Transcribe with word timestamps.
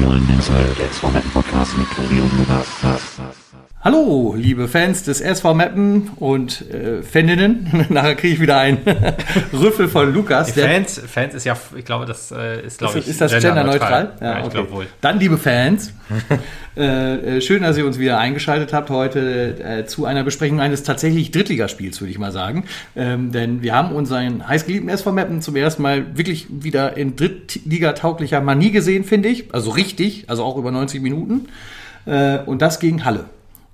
neuen 0.00 0.28
Inside 0.28 0.74
Format 0.92 1.32
Podcast 1.32 1.76
mit 1.76 1.88
Tobi 1.90 2.20
und 2.20 2.38
Lukas. 2.38 2.66
Hallo, 3.84 4.36
liebe 4.38 4.68
Fans 4.68 5.02
des 5.02 5.20
SV 5.20 5.54
Mappen 5.54 6.10
und 6.14 6.70
äh, 6.70 7.02
Faninnen. 7.02 7.86
Nachher 7.88 8.14
kriege 8.14 8.34
ich 8.34 8.40
wieder 8.40 8.58
einen 8.58 8.78
Rüffel 9.52 9.88
von 9.88 10.14
Lukas. 10.14 10.54
Der 10.54 10.68
Fans, 10.68 11.02
Fans 11.04 11.34
ist 11.34 11.44
ja, 11.44 11.56
ich 11.76 11.84
glaube, 11.84 12.06
das 12.06 12.30
äh, 12.30 12.64
ist, 12.64 12.78
glaube 12.78 13.00
ist, 13.00 13.06
ich, 13.06 13.10
ist 13.10 13.20
das 13.20 13.32
genderneutral? 13.32 14.12
Ja, 14.20 14.24
ja, 14.24 14.38
ich 14.38 14.44
okay. 14.44 14.54
glaube 14.54 14.70
wohl. 14.70 14.86
Dann, 15.00 15.18
liebe 15.18 15.36
Fans, 15.36 15.92
äh, 16.76 17.38
äh, 17.38 17.40
schön, 17.40 17.64
dass 17.64 17.76
ihr 17.76 17.84
uns 17.84 17.98
wieder 17.98 18.18
eingeschaltet 18.18 18.72
habt 18.72 18.88
heute 18.88 19.58
äh, 19.58 19.84
zu 19.84 20.04
einer 20.04 20.22
Besprechung 20.22 20.60
eines 20.60 20.84
tatsächlich 20.84 21.32
Drittligaspiels, 21.32 22.00
würde 22.00 22.12
ich 22.12 22.20
mal 22.20 22.30
sagen. 22.30 22.66
Ähm, 22.94 23.32
denn 23.32 23.62
wir 23.62 23.74
haben 23.74 23.90
unseren 23.90 24.46
heißgeliebten 24.46 24.90
SV 24.90 25.10
Mappen 25.10 25.42
zum 25.42 25.56
ersten 25.56 25.82
Mal 25.82 26.16
wirklich 26.16 26.46
wieder 26.48 26.96
in 26.96 27.16
Drittliga-tauglicher 27.16 28.40
Manie 28.42 28.70
gesehen, 28.70 29.02
finde 29.02 29.28
ich. 29.28 29.52
Also 29.52 29.72
richtig, 29.72 30.26
also 30.28 30.44
auch 30.44 30.56
über 30.56 30.70
90 30.70 31.02
Minuten. 31.02 31.48
Äh, 32.06 32.38
und 32.46 32.62
das 32.62 32.78
gegen 32.78 33.04
Halle. 33.04 33.24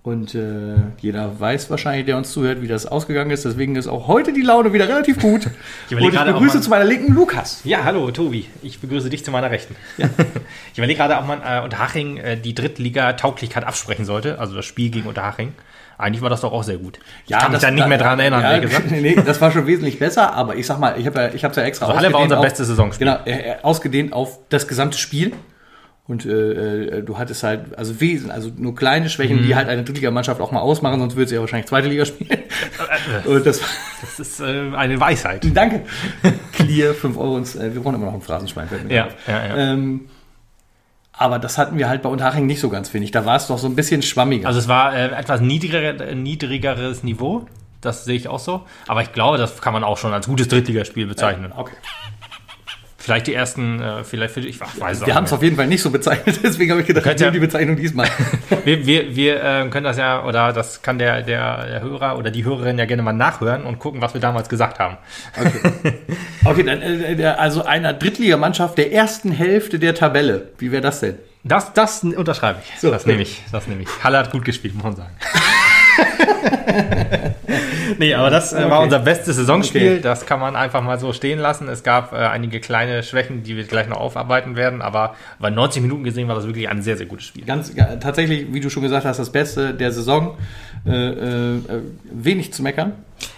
Und 0.09 0.35
äh, 0.35 0.77
jeder 1.03 1.39
weiß 1.39 1.69
wahrscheinlich, 1.69 2.07
der 2.07 2.17
uns 2.17 2.33
zuhört, 2.33 2.63
wie 2.63 2.67
das 2.67 2.87
ausgegangen 2.87 3.31
ist. 3.31 3.45
Deswegen 3.45 3.77
ist 3.77 3.89
auch 3.89 4.09
heute 4.09 4.33
die 4.33 4.41
Laune 4.41 4.73
wieder 4.73 4.89
relativ 4.89 5.21
gut. 5.21 5.51
ich 5.91 5.97
und 5.97 6.03
ich 6.03 6.19
begrüße 6.19 6.63
zu 6.63 6.71
meiner 6.71 6.87
linken 6.87 7.13
Lukas. 7.13 7.61
Ja, 7.65 7.85
hallo 7.85 8.11
Tobi. 8.11 8.47
Ich 8.63 8.81
begrüße 8.81 9.11
dich 9.11 9.23
zu 9.23 9.31
meiner 9.31 9.51
rechten. 9.51 9.77
Ja. 9.99 10.09
ich 10.73 10.79
überlege 10.79 10.97
gerade, 10.97 11.19
ob 11.19 11.27
man 11.27 11.43
äh, 11.43 11.61
Unterhaching 11.63 12.17
äh, 12.17 12.39
die 12.39 12.55
Drittliga-Tauglichkeit 12.55 13.65
absprechen 13.65 14.07
sollte. 14.07 14.39
Also 14.39 14.57
das 14.57 14.65
Spiel 14.65 14.89
gegen 14.89 15.07
Unterhaching. 15.07 15.53
Eigentlich 15.99 16.23
war 16.23 16.31
das 16.31 16.41
doch 16.41 16.53
auch 16.53 16.63
sehr 16.63 16.79
gut. 16.79 16.99
Ja, 17.27 17.37
ich 17.37 17.43
kann 17.43 17.53
mich 17.53 17.61
da 17.61 17.71
nicht 17.71 17.87
mehr 17.87 17.99
dran 17.99 18.19
erinnern, 18.19 18.41
ja, 18.41 18.57
wie 18.57 18.61
gesagt. 18.63 18.91
nee, 18.91 19.15
das 19.15 19.43
war 19.43 19.53
schon 19.53 19.67
wesentlich 19.67 19.99
besser, 19.99 20.33
aber 20.33 20.57
ich 20.57 20.67
sag 20.67 20.79
mal, 20.79 20.99
ich 20.99 21.07
habe 21.07 21.21
ja, 21.21 21.29
ich 21.35 21.43
ja 21.43 21.51
extra 21.51 21.85
also 21.85 21.99
Halle 21.99 22.15
war 22.15 22.23
unser 22.23 22.41
bestes 22.41 22.67
Saisonspiel. 22.67 23.07
Genau, 23.07 23.21
äh, 23.27 23.57
ausgedehnt 23.63 24.15
auf 24.15 24.39
das 24.49 24.67
gesamte 24.69 24.97
Spiel. 24.97 25.33
Und 26.09 26.25
äh, 26.25 26.31
äh, 26.31 27.03
du 27.03 27.19
hattest 27.19 27.43
halt, 27.43 27.77
also 27.77 28.01
Wesen, 28.01 28.31
also 28.31 28.51
nur 28.57 28.75
kleine 28.75 29.11
Schwächen, 29.11 29.43
mhm. 29.43 29.47
die 29.47 29.55
halt 29.55 29.69
eine 29.69 29.85
Drittligamannschaft 29.85 30.41
auch 30.41 30.53
mal 30.53 30.61
ausmachen, 30.61 31.01
sonst 31.01 31.17
würde 31.17 31.29
sie 31.29 31.35
ja 31.35 31.43
wahrscheinlich 31.43 31.69
zweite 31.69 31.89
Liga 31.89 32.07
spielen. 32.07 32.45
Und 33.27 33.45
das, 33.45 33.61
das 34.01 34.19
ist 34.19 34.41
äh, 34.41 34.71
eine 34.75 34.99
Weisheit. 34.99 35.47
Danke. 35.55 35.83
Clear, 36.53 36.95
5 36.95 37.17
Euro. 37.19 37.37
Und, 37.37 37.55
äh, 37.57 37.75
wir 37.75 37.83
brauchen 37.83 37.97
immer 37.97 38.07
noch 38.07 38.15
ein 38.15 38.23
Phrasenschwein. 38.23 38.69
Ja, 38.89 39.09
ja, 39.27 39.47
ja. 39.47 39.57
Ähm, 39.57 40.09
aber 41.13 41.39
das 41.39 41.59
hatten 41.59 41.77
wir 41.77 41.91
halt 41.91 42.01
bei 42.01 42.09
Unterhaching 42.09 42.47
nicht 42.47 42.61
so 42.61 42.71
ganz, 42.71 42.89
finde 42.89 43.05
ich. 43.05 43.11
Da 43.11 43.27
war 43.27 43.37
es 43.37 43.49
doch 43.49 43.59
so 43.59 43.67
ein 43.67 43.77
bisschen 43.77 44.01
schwammiger. 44.01 44.49
Also 44.49 44.61
es 44.61 44.69
war 44.69 44.95
äh, 44.97 45.09
etwas 45.09 45.43
niedriger, 45.43 46.15
niedrigeres 46.15 47.03
Niveau. 47.03 47.47
Das 47.83 48.07
sehe 48.07 48.17
ich 48.17 48.29
auch 48.29 48.39
so. 48.39 48.63
Aber 48.87 49.03
ich 49.03 49.13
glaube, 49.13 49.37
das 49.37 49.61
kann 49.61 49.75
man 49.75 49.85
auch 49.85 49.99
schon 49.99 50.15
als 50.15 50.27
gutes 50.27 50.49
Drittligaspiel 50.49 51.07
bezeichnen. 51.07 51.53
okay. 51.55 51.75
Vielleicht 53.09 53.27
die 53.27 53.33
ersten, 53.33 53.81
äh, 53.81 54.05
vielleicht 54.05 54.35
für 54.35 54.41
ich 54.41 54.61
weiß 54.61 55.07
Wir 55.07 55.15
haben 55.15 55.25
es 55.25 55.33
auf 55.33 55.43
jeden 55.43 55.57
Fall 55.57 55.67
nicht 55.67 55.81
so 55.81 55.89
bezeichnet, 55.89 56.41
deswegen 56.43 56.73
habe 56.73 56.83
ich 56.83 56.87
gedacht, 56.87 57.07
ich 57.07 57.19
ja, 57.19 57.31
die 57.31 57.39
Bezeichnung 57.39 57.75
diesmal. 57.75 58.07
wir 58.67 58.85
wir, 58.85 59.17
wir 59.17 59.43
äh, 59.43 59.69
können 59.71 59.85
das 59.85 59.97
ja, 59.97 60.27
oder 60.27 60.53
das 60.53 60.83
kann 60.83 60.99
der, 60.99 61.23
der, 61.23 61.67
der 61.67 61.81
Hörer 61.81 62.19
oder 62.19 62.31
die 62.31 62.45
Hörerin 62.45 62.77
ja 62.77 62.85
gerne 62.85 63.03
mal 63.03 63.15
nachhören 63.15 63.65
und 63.65 63.79
gucken, 63.79 64.03
was 64.03 64.13
wir 64.13 64.21
damals 64.21 64.51
gesagt 64.51 64.79
haben. 64.79 64.99
Okay, 65.41 65.95
okay 66.45 66.63
dann 66.65 66.83
äh, 66.83 67.25
also 67.39 67.65
einer 67.65 67.95
Drittligamannschaft 67.95 68.77
der 68.77 68.93
ersten 68.93 69.33
Hälfte 69.33 69.79
der 69.79 69.95
Tabelle. 69.95 70.51
Wie 70.59 70.71
wäre 70.71 70.83
das 70.83 71.01
denn? 71.01 71.15
Das, 71.45 71.73
das 71.73 72.05
unterschreibe 72.05 72.59
ich. 72.63 72.79
So, 72.79 72.91
das 72.91 73.07
nehme 73.07 73.23
ich. 73.23 73.43
Das 73.51 73.67
nehme 73.67 73.85
ich. 73.85 73.89
Halle 74.05 74.19
hat 74.19 74.31
gut 74.31 74.45
gespielt, 74.45 74.75
muss 74.75 74.85
man 74.85 74.97
sagen. 74.97 75.17
Nee, 77.99 78.15
aber 78.15 78.31
das 78.31 78.53
äh, 78.53 78.57
okay. 78.57 78.71
war 78.71 78.81
unser 78.81 78.99
bestes 78.99 79.37
Saisonspiel. 79.37 79.93
Okay. 79.95 80.01
Das 80.03 80.27
kann 80.27 80.41
man 80.41 80.57
einfach 80.57 80.83
mal 80.83 80.99
so 80.99 81.13
stehen 81.13 81.39
lassen. 81.39 81.69
Es 81.69 81.83
gab 81.83 82.13
äh, 82.13 82.17
einige 82.17 82.61
kleine 82.61 83.03
Schwächen, 83.03 83.43
die 83.43 83.57
wir 83.57 83.65
gleich 83.65 83.89
noch 83.89 83.99
aufarbeiten 83.99 84.57
werden, 84.57 84.83
aber 84.83 85.15
bei 85.39 85.51
90 85.51 85.83
Minuten 85.83 86.05
gesehen 86.05 86.29
war 86.29 86.35
das 86.35 86.47
wirklich 86.47 86.69
ein 86.69 86.83
sehr, 86.83 86.97
sehr 86.97 87.07
gutes 87.07 87.27
Spiel. 87.27 87.45
Ganz 87.45 87.73
ja, 87.75 87.97
tatsächlich, 87.97 88.53
wie 88.53 88.61
du 88.61 88.71
schon 88.71 88.83
gesagt 88.83 89.05
hast, 89.05 89.19
das 89.19 89.31
Beste 89.31 89.75
der 89.75 89.93
Saison. 89.93 90.37
Äh, 90.87 90.91
äh 90.91 91.83
wenig 92.11 92.53
zu 92.53 92.63
meckern. 92.63 92.93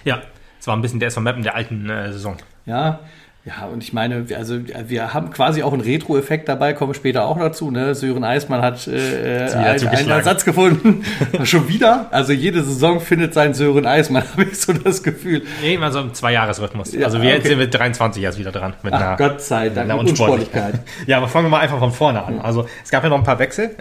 Ja, 0.05 0.23
es 0.59 0.67
war 0.67 0.77
ein 0.77 0.83
bisschen 0.83 1.01
der 1.01 1.09
SV 1.09 1.21
Mappen 1.21 1.43
der 1.43 1.55
alten 1.55 1.89
äh, 1.89 2.13
Saison. 2.13 2.37
Ja, 2.67 3.01
ja, 3.43 3.65
und 3.73 3.83
ich 3.83 3.95
meine, 3.95 4.27
also 4.37 4.61
wir 4.87 5.15
haben 5.15 5.31
quasi 5.31 5.63
auch 5.63 5.73
einen 5.73 5.81
Retro-Effekt 5.81 6.47
dabei, 6.47 6.75
kommen 6.75 6.93
später 6.93 7.25
auch 7.25 7.39
dazu. 7.39 7.71
Ne? 7.71 7.95
Sören 7.95 8.23
Eismann 8.23 8.61
hat 8.61 8.87
äh, 8.87 9.49
einen, 9.51 9.89
einen 9.89 10.11
Ersatz 10.11 10.45
gefunden. 10.45 11.03
Schon 11.45 11.67
wieder? 11.67 12.09
Also 12.11 12.35
jede 12.35 12.63
Saison 12.63 13.01
findet 13.01 13.33
sein 13.33 13.55
Sören 13.55 13.87
Eismann, 13.87 14.25
habe 14.33 14.45
ich 14.45 14.61
so 14.61 14.75
das 14.75 15.03
Gefühl. 15.03 15.43
Nee, 15.63 15.75
immer 15.77 15.91
so 15.91 16.01
im 16.01 16.13
Zwei-Jahres-Rhythmus. 16.13 16.93
Ja, 16.93 17.07
also 17.07 17.23
wir 17.23 17.35
okay. 17.35 17.49
sind 17.49 17.59
mit 17.59 17.73
23 17.73 18.23
jetzt 18.23 18.39
wieder 18.39 18.53
dran. 18.53 18.75
Mit 18.83 18.93
Ach, 18.93 19.01
einer, 19.01 19.17
Gott 19.17 19.41
sei 19.41 19.71
Dank, 19.71 19.89
mit 19.89 20.11
Unsportlichkeit. 20.11 20.81
ja, 21.07 21.17
aber 21.17 21.29
fangen 21.29 21.47
wir 21.47 21.51
mal 21.51 21.61
einfach 21.61 21.79
von 21.79 21.93
vorne 21.93 22.23
an. 22.23 22.41
Also 22.41 22.67
es 22.85 22.91
gab 22.91 23.05
ja 23.05 23.09
noch 23.09 23.19
ein 23.19 23.25
paar 23.25 23.39
Wechsel. 23.39 23.75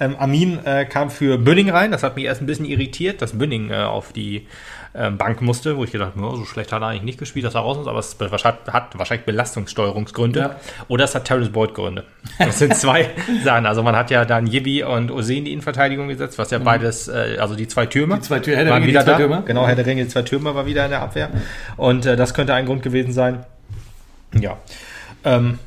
ähm, 0.00 0.16
Amin 0.16 0.58
äh, 0.64 0.84
kam 0.84 1.10
für 1.10 1.38
Bünning 1.38 1.70
rein. 1.70 1.92
Das 1.92 2.02
hat 2.02 2.16
mich 2.16 2.24
erst 2.24 2.42
ein 2.42 2.46
bisschen 2.46 2.66
irritiert, 2.66 3.22
dass 3.22 3.38
Bünning 3.38 3.70
äh, 3.70 3.76
auf 3.76 4.12
die 4.12 4.48
ähm, 4.96 5.18
Bank 5.18 5.42
musste, 5.42 5.76
wo 5.76 5.84
ich 5.84 5.92
gedacht 5.92 6.14
habe, 6.16 6.36
so 6.36 6.44
schlecht 6.44 6.72
hat 6.72 6.80
er 6.80 6.88
eigentlich 6.88 7.02
nicht 7.02 7.18
gespielt, 7.18 7.44
dass 7.44 7.54
er 7.54 7.60
raus 7.60 7.78
ist, 7.78 7.86
aber 7.86 7.98
es 7.98 8.14
hat 8.20 8.98
wahrscheinlich 8.98 9.26
Belastungssteuerungsgründe 9.26 10.40
ja. 10.40 10.56
oder 10.88 11.04
es 11.04 11.14
hat 11.14 11.24
Terrence 11.24 11.50
Boyd 11.50 11.74
Gründe. 11.74 12.04
Das 12.38 12.58
sind 12.58 12.74
zwei 12.74 13.10
Sachen. 13.44 13.66
Also 13.66 13.82
man 13.82 13.96
hat 13.96 14.10
ja 14.10 14.24
dann 14.24 14.46
Yibi 14.46 14.82
und 14.82 15.10
Ose 15.10 15.34
in 15.34 15.44
die 15.44 15.52
Innenverteidigung 15.52 16.08
gesetzt, 16.08 16.38
was 16.38 16.50
ja 16.50 16.58
mhm. 16.58 16.64
beides, 16.64 17.08
äh, 17.08 17.36
also 17.38 17.54
die 17.54 17.68
zwei 17.68 17.86
Türme, 17.86 18.16
die 18.16 18.22
zwei 18.22 18.40
Tür, 18.40 18.56
Herr 18.56 18.68
waren 18.68 18.86
wieder 18.86 19.04
da. 19.04 19.16
Türme. 19.16 19.42
Genau, 19.46 19.66
Herr 19.66 19.76
der 19.76 19.86
Ringe, 19.86 20.04
die 20.04 20.08
zwei 20.08 20.22
Türme 20.22 20.54
war 20.54 20.66
wieder 20.66 20.84
in 20.84 20.90
der 20.90 21.02
Abwehr. 21.02 21.30
Und 21.76 22.06
äh, 22.06 22.16
das 22.16 22.34
könnte 22.34 22.54
ein 22.54 22.66
Grund 22.66 22.82
gewesen 22.82 23.12
sein. 23.12 23.44
Ja. 24.34 24.56
Ähm, 25.24 25.58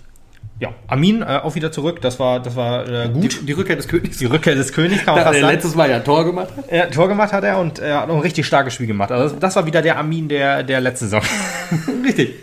ja, 0.59 0.73
Amin 0.87 1.21
äh, 1.21 1.39
auch 1.41 1.55
wieder 1.55 1.71
zurück. 1.71 2.01
Das 2.01 2.19
war, 2.19 2.41
das 2.41 2.55
war 2.55 2.87
äh, 2.87 3.09
gut. 3.09 3.41
Die, 3.41 3.45
die, 3.45 3.53
Rückkehr 3.53 3.77
des 3.77 3.87
Königs. 3.87 4.17
Die 4.17 4.25
Rückkehr 4.25 4.55
des 4.55 4.73
Königs 4.73 5.05
kann 5.05 5.15
man 5.15 5.23
fast 5.25 5.39
sagen. 5.39 5.53
Letztes 5.53 5.75
Mal 5.75 5.89
ja 5.89 5.99
Tor 5.99 6.25
gemacht 6.25 6.49
hat. 6.55 6.71
Ja, 6.71 6.85
Tor 6.87 7.07
gemacht 7.07 7.31
hat 7.31 7.45
er 7.45 7.59
und 7.59 7.79
er 7.79 8.01
hat 8.01 8.09
auch 8.09 8.15
ein 8.15 8.21
richtig 8.21 8.45
starkes 8.45 8.73
Spiel 8.73 8.87
gemacht. 8.87 9.11
Also 9.11 9.37
das 9.37 9.55
war 9.55 9.65
wieder 9.65 9.81
der 9.81 9.97
Amin 9.97 10.27
der, 10.27 10.63
der 10.63 10.81
letzte 10.81 11.05
Saison. 11.05 11.21
richtig. 12.03 12.35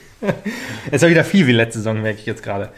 Es 0.90 1.02
war 1.02 1.10
wieder 1.10 1.24
viel 1.24 1.46
wie 1.46 1.52
letzte 1.52 1.80
Saison, 1.80 2.00
merke 2.00 2.20
ich 2.20 2.26
jetzt 2.26 2.42
gerade. 2.42 2.70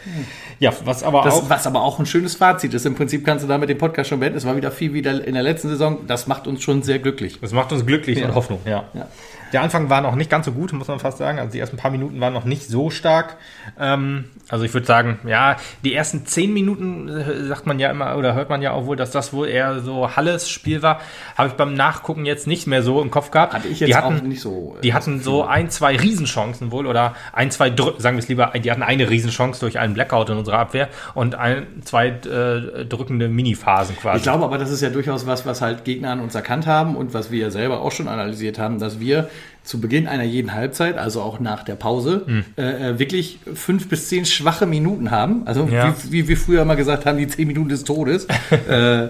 Ja, 0.59 0.73
was 0.83 1.03
aber 1.03 1.21
das, 1.21 1.35
auch. 1.35 1.49
Was 1.49 1.65
aber 1.65 1.83
auch 1.83 1.99
ein 1.99 2.05
schönes 2.05 2.35
Fazit 2.35 2.73
ist. 2.73 2.85
Im 2.85 2.95
Prinzip 2.95 3.25
kannst 3.25 3.45
du 3.45 3.47
damit 3.47 3.69
den 3.69 3.77
Podcast 3.77 4.09
schon 4.09 4.19
beenden. 4.19 4.37
Es 4.37 4.45
war 4.45 4.57
wieder 4.57 4.71
viel 4.71 4.93
wie 4.93 4.99
in 4.99 5.33
der 5.33 5.43
letzten 5.43 5.69
Saison. 5.69 6.05
Das 6.05 6.27
macht 6.27 6.47
uns 6.47 6.61
schon 6.61 6.83
sehr 6.83 6.99
glücklich. 6.99 7.39
Das 7.39 7.53
macht 7.53 7.71
uns 7.71 7.85
glücklich 7.85 8.19
ja. 8.19 8.27
und 8.27 8.35
Hoffnung, 8.35 8.59
ja. 8.65 8.83
ja. 8.93 9.07
Der 9.53 9.61
Anfang 9.61 9.89
war 9.89 10.01
noch 10.01 10.15
nicht 10.15 10.29
ganz 10.29 10.45
so 10.45 10.51
gut, 10.51 10.73
muss 10.73 10.87
man 10.87 10.99
fast 10.99 11.17
sagen. 11.17 11.39
Also 11.39 11.51
die 11.51 11.59
ersten 11.59 11.77
paar 11.77 11.91
Minuten 11.91 12.19
waren 12.19 12.33
noch 12.33 12.45
nicht 12.45 12.67
so 12.67 12.89
stark. 12.89 13.37
Ähm, 13.79 14.25
also 14.47 14.65
ich 14.65 14.73
würde 14.73 14.85
sagen, 14.85 15.19
ja, 15.27 15.57
die 15.83 15.93
ersten 15.93 16.25
zehn 16.25 16.53
Minuten 16.53 17.07
äh, 17.07 17.45
sagt 17.45 17.65
man 17.65 17.79
ja 17.79 17.89
immer 17.89 18.15
oder 18.17 18.33
hört 18.33 18.49
man 18.49 18.61
ja 18.61 18.71
auch 18.71 18.85
wohl, 18.85 18.95
dass 18.95 19.11
das 19.11 19.33
wohl 19.33 19.47
eher 19.47 19.79
so 19.79 20.15
Halles 20.15 20.49
Spiel 20.49 20.81
war. 20.81 20.99
Habe 21.37 21.49
ich 21.49 21.55
beim 21.55 21.73
Nachgucken 21.73 22.25
jetzt 22.25 22.47
nicht 22.47 22.67
mehr 22.67 22.83
so 22.83 23.01
im 23.01 23.11
Kopf 23.11 23.31
gehabt. 23.31 23.53
Hatte 23.53 23.67
ich 23.67 23.79
jetzt 23.79 23.89
die 23.89 23.95
hatten, 23.95 24.17
auch 24.17 24.21
nicht 24.21 24.41
so. 24.41 24.75
Äh, 24.77 24.81
die 24.81 24.93
hatten 24.93 25.21
so 25.21 25.43
ein, 25.43 25.69
zwei 25.69 25.95
Riesenchancen 25.95 26.71
wohl 26.71 26.87
oder 26.87 27.15
ein, 27.33 27.51
zwei, 27.51 27.73
sagen 27.97 28.17
wir 28.17 28.23
es 28.23 28.27
lieber, 28.27 28.51
die 28.55 28.71
hatten 28.71 28.83
eine 28.83 29.09
Riesenchance 29.09 29.59
durch 29.59 29.79
einen 29.79 29.93
Blackout 29.93 30.29
in 30.29 30.37
unserer 30.37 30.59
Abwehr 30.59 30.89
und 31.13 31.35
ein, 31.35 31.67
zwei 31.83 32.07
äh, 32.07 32.85
drückende 32.85 33.29
Miniphasen 33.29 33.95
quasi. 33.97 34.17
Ich 34.17 34.23
glaube 34.23 34.43
aber, 34.43 34.57
das 34.57 34.71
ist 34.71 34.81
ja 34.81 34.89
durchaus 34.89 35.27
was, 35.27 35.45
was 35.45 35.61
halt 35.61 35.85
Gegner 35.85 36.11
an 36.11 36.19
uns 36.19 36.35
erkannt 36.35 36.67
haben 36.67 36.95
und 36.95 37.13
was 37.13 37.31
wir 37.31 37.51
selber 37.51 37.81
auch 37.81 37.91
schon 37.91 38.07
analysiert 38.07 38.59
haben, 38.59 38.79
dass 38.79 38.99
wir 38.99 39.29
zu 39.63 39.79
Beginn 39.79 40.07
einer 40.07 40.23
jeden 40.23 40.53
Halbzeit, 40.53 40.97
also 40.97 41.21
auch 41.21 41.39
nach 41.39 41.63
der 41.63 41.75
Pause, 41.75 42.23
mhm. 42.25 42.45
äh, 42.55 42.97
wirklich 42.97 43.39
fünf 43.53 43.87
bis 43.87 44.09
zehn 44.09 44.25
schwache 44.25 44.65
Minuten 44.65 45.11
haben. 45.11 45.43
Also 45.45 45.67
ja. 45.71 45.95
wie, 46.03 46.11
wie 46.11 46.27
wir 46.27 46.37
früher 46.37 46.63
immer 46.63 46.75
gesagt 46.75 47.05
haben, 47.05 47.17
die 47.17 47.27
zehn 47.27 47.47
Minuten 47.47 47.69
des 47.69 47.83
Todes. 47.83 48.27
äh, 48.69 49.09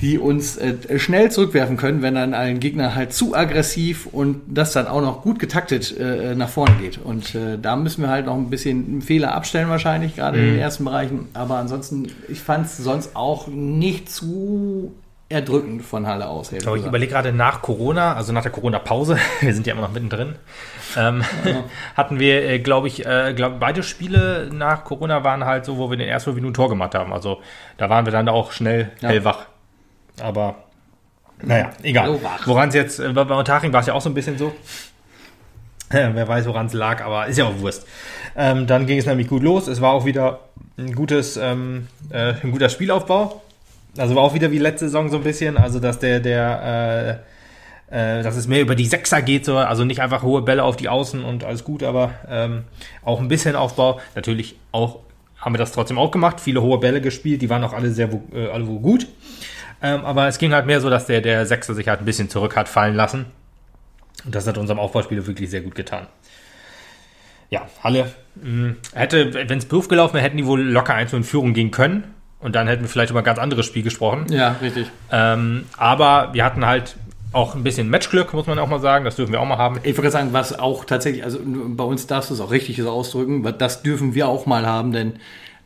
die 0.00 0.18
uns 0.18 0.58
äh, 0.58 0.98
schnell 0.98 1.30
zurückwerfen 1.30 1.76
können, 1.76 2.02
wenn 2.02 2.14
dann 2.14 2.34
ein 2.34 2.60
Gegner 2.60 2.94
halt 2.94 3.14
zu 3.14 3.34
aggressiv 3.34 4.06
und 4.06 4.42
das 4.46 4.72
dann 4.72 4.86
auch 4.86 5.00
noch 5.00 5.22
gut 5.22 5.38
getaktet 5.38 5.96
äh, 5.98 6.34
nach 6.34 6.50
vorne 6.50 6.74
geht. 6.80 6.98
Und 6.98 7.34
äh, 7.34 7.58
da 7.60 7.76
müssen 7.76 8.02
wir 8.02 8.10
halt 8.10 8.26
noch 8.26 8.36
ein 8.36 8.50
bisschen 8.50 9.00
Fehler 9.00 9.34
abstellen 9.34 9.70
wahrscheinlich, 9.70 10.16
gerade 10.16 10.36
mhm. 10.36 10.44
in 10.44 10.50
den 10.50 10.60
ersten 10.60 10.84
Bereichen. 10.84 11.28
Aber 11.32 11.56
ansonsten, 11.56 12.08
ich 12.28 12.40
fand 12.40 12.66
es 12.66 12.76
sonst 12.76 13.16
auch 13.16 13.48
nicht 13.48 14.10
zu 14.10 14.92
erdrückend 15.28 15.82
von 15.82 16.06
Halle 16.06 16.28
aus. 16.28 16.52
Ich, 16.52 16.64
ich 16.64 16.86
überlege 16.86 17.12
gerade 17.12 17.32
nach 17.32 17.60
Corona, 17.60 18.14
also 18.14 18.32
nach 18.32 18.42
der 18.42 18.52
Corona-Pause, 18.52 19.18
wir 19.40 19.54
sind 19.54 19.66
ja 19.66 19.72
immer 19.72 19.82
noch 19.82 19.92
mittendrin, 19.92 20.36
ähm, 20.96 21.24
ja. 21.44 21.64
hatten 21.96 22.20
wir, 22.20 22.48
äh, 22.48 22.58
glaube 22.60 22.86
ich, 22.88 23.04
äh, 23.04 23.34
glaub, 23.34 23.58
beide 23.58 23.82
Spiele 23.82 24.48
nach 24.52 24.84
Corona 24.84 25.24
waren 25.24 25.44
halt 25.44 25.64
so, 25.64 25.78
wo 25.78 25.90
wir 25.90 25.96
den 25.96 26.08
ersten 26.08 26.34
Minuten 26.34 26.54
Tor 26.54 26.68
gemacht 26.68 26.94
haben. 26.94 27.12
Also 27.12 27.40
da 27.76 27.90
waren 27.90 28.04
wir 28.04 28.12
dann 28.12 28.28
auch 28.28 28.52
schnell 28.52 28.92
ja. 29.00 29.08
hellwach. 29.08 29.46
Aber 30.20 30.56
naja, 31.42 31.70
egal. 31.82 32.18
Woran 32.44 32.68
es 32.68 32.74
jetzt, 32.74 33.00
äh, 33.00 33.12
bei 33.12 33.22
Unterhaching 33.22 33.72
war 33.72 33.80
es 33.80 33.86
ja 33.86 33.94
auch 33.94 34.00
so 34.00 34.08
ein 34.08 34.14
bisschen 34.14 34.38
so. 34.38 34.54
wer 35.90 36.28
weiß, 36.28 36.46
woran 36.46 36.66
es 36.66 36.72
lag, 36.72 37.04
aber 37.04 37.26
ist 37.26 37.36
ja 37.36 37.46
auch 37.46 37.58
Wurst. 37.58 37.86
Ähm, 38.36 38.66
dann 38.66 38.86
ging 38.86 38.98
es 38.98 39.06
nämlich 39.06 39.28
gut 39.28 39.42
los. 39.42 39.66
Es 39.66 39.80
war 39.80 39.92
auch 39.92 40.04
wieder 40.04 40.40
ein 40.78 40.94
gutes, 40.94 41.36
ähm, 41.36 41.88
äh, 42.10 42.34
ein 42.42 42.52
guter 42.52 42.68
Spielaufbau. 42.68 43.42
Also 43.98 44.14
war 44.14 44.22
auch 44.22 44.34
wieder 44.34 44.50
wie 44.50 44.58
letzte 44.58 44.86
Saison 44.86 45.08
so 45.08 45.16
ein 45.16 45.22
bisschen, 45.22 45.56
also 45.56 45.80
dass 45.80 45.98
der, 45.98 46.20
der, 46.20 47.22
äh, 47.90 48.18
äh, 48.18 48.22
dass 48.22 48.36
es 48.36 48.48
mehr 48.48 48.60
über 48.60 48.74
die 48.74 48.86
Sechser 48.86 49.22
geht, 49.22 49.44
so, 49.44 49.56
also 49.56 49.84
nicht 49.84 50.00
einfach 50.00 50.22
hohe 50.22 50.42
Bälle 50.42 50.64
auf 50.64 50.76
die 50.76 50.88
Außen 50.88 51.24
und 51.24 51.44
alles 51.44 51.64
gut, 51.64 51.82
aber 51.82 52.12
ähm, 52.28 52.64
auch 53.02 53.20
ein 53.20 53.28
bisschen 53.28 53.56
Aufbau. 53.56 54.00
Natürlich 54.14 54.56
auch 54.72 55.00
haben 55.38 55.54
wir 55.54 55.58
das 55.58 55.72
trotzdem 55.72 55.98
auch 55.98 56.10
gemacht. 56.10 56.40
Viele 56.40 56.62
hohe 56.62 56.78
Bälle 56.78 57.00
gespielt, 57.00 57.42
die 57.42 57.50
waren 57.50 57.62
auch 57.62 57.72
alle 57.72 57.90
sehr 57.90 58.08
äh, 58.32 58.48
alle 58.48 58.64
gut. 58.64 59.06
Ähm, 59.82 60.04
aber 60.04 60.26
es 60.26 60.38
ging 60.38 60.52
halt 60.52 60.66
mehr 60.66 60.80
so, 60.80 60.90
dass 60.90 61.06
der, 61.06 61.20
der 61.20 61.46
Sechser 61.46 61.74
sich 61.74 61.88
halt 61.88 62.00
ein 62.00 62.06
bisschen 62.06 62.30
zurück 62.30 62.56
hat 62.56 62.68
fallen 62.68 62.94
lassen. 62.94 63.26
Und 64.24 64.34
das 64.34 64.46
hat 64.46 64.58
unserem 64.58 64.80
Aufbauspiel 64.80 65.26
wirklich 65.26 65.50
sehr 65.50 65.60
gut 65.60 65.74
getan. 65.74 66.06
Ja, 67.50 67.68
Halle 67.84 68.10
hätte, 68.92 69.34
wenn 69.48 69.58
es 69.58 69.68
doof 69.68 69.88
gelaufen 69.88 70.14
wäre, 70.14 70.24
hätten 70.24 70.36
die 70.36 70.46
wohl 70.46 70.62
locker 70.62 70.94
1 70.94 71.12
in 71.12 71.24
Führung 71.24 71.54
gehen 71.54 71.70
können. 71.70 72.15
Und 72.46 72.54
dann 72.54 72.68
hätten 72.68 72.82
wir 72.82 72.88
vielleicht 72.88 73.10
über 73.10 73.18
ein 73.22 73.24
ganz 73.24 73.40
anderes 73.40 73.66
Spiel 73.66 73.82
gesprochen. 73.82 74.26
Ja, 74.30 74.54
richtig. 74.62 74.86
Ähm, 75.10 75.64
aber 75.76 76.28
wir 76.32 76.44
hatten 76.44 76.64
halt 76.64 76.94
auch 77.32 77.56
ein 77.56 77.64
bisschen 77.64 77.90
Matchglück, 77.90 78.32
muss 78.34 78.46
man 78.46 78.56
auch 78.60 78.68
mal 78.68 78.78
sagen. 78.78 79.04
Das 79.04 79.16
dürfen 79.16 79.32
wir 79.32 79.40
auch 79.40 79.46
mal 79.46 79.58
haben. 79.58 79.80
Ich 79.82 79.96
würde 79.96 80.12
sagen, 80.12 80.28
was 80.30 80.56
auch 80.56 80.84
tatsächlich, 80.84 81.24
also 81.24 81.40
bei 81.44 81.82
uns 81.82 82.06
darfst 82.06 82.30
du 82.30 82.34
es 82.34 82.40
auch 82.40 82.52
richtig 82.52 82.76
so 82.76 82.88
ausdrücken, 82.88 83.44
das 83.58 83.82
dürfen 83.82 84.14
wir 84.14 84.28
auch 84.28 84.46
mal 84.46 84.64
haben, 84.64 84.92
denn 84.92 85.14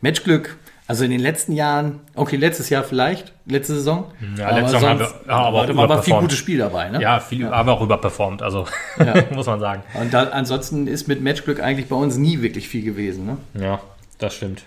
Matchglück, 0.01 0.57
also 0.87 1.03
in 1.03 1.11
den 1.11 1.19
letzten 1.19 1.51
Jahren, 1.51 1.99
okay, 2.15 2.37
letztes 2.37 2.69
Jahr 2.69 2.83
vielleicht, 2.83 3.31
letzte 3.45 3.75
Saison. 3.75 4.05
Ja, 4.35 4.49
letzte 4.49 4.79
Saison 4.79 4.89
haben 4.89 4.99
wir 5.01 5.13
ja, 5.27 5.33
aber 5.35 5.69
aber 5.69 6.01
viel 6.01 6.15
gutes 6.15 6.39
Spiel 6.39 6.57
dabei, 6.57 6.89
ne? 6.89 6.99
Ja, 6.99 7.19
viel, 7.19 7.41
ja. 7.41 7.51
aber 7.51 7.73
auch 7.73 7.81
überperformt, 7.81 8.41
also 8.41 8.65
muss 9.35 9.45
man 9.45 9.59
sagen. 9.59 9.83
Und 9.93 10.15
da, 10.15 10.29
ansonsten 10.29 10.87
ist 10.87 11.07
mit 11.07 11.21
Matchglück 11.21 11.61
eigentlich 11.61 11.89
bei 11.89 11.95
uns 11.95 12.17
nie 12.17 12.41
wirklich 12.41 12.67
viel 12.67 12.83
gewesen, 12.83 13.27
ne? 13.27 13.37
Ja, 13.63 13.81
das 14.17 14.33
stimmt. 14.33 14.63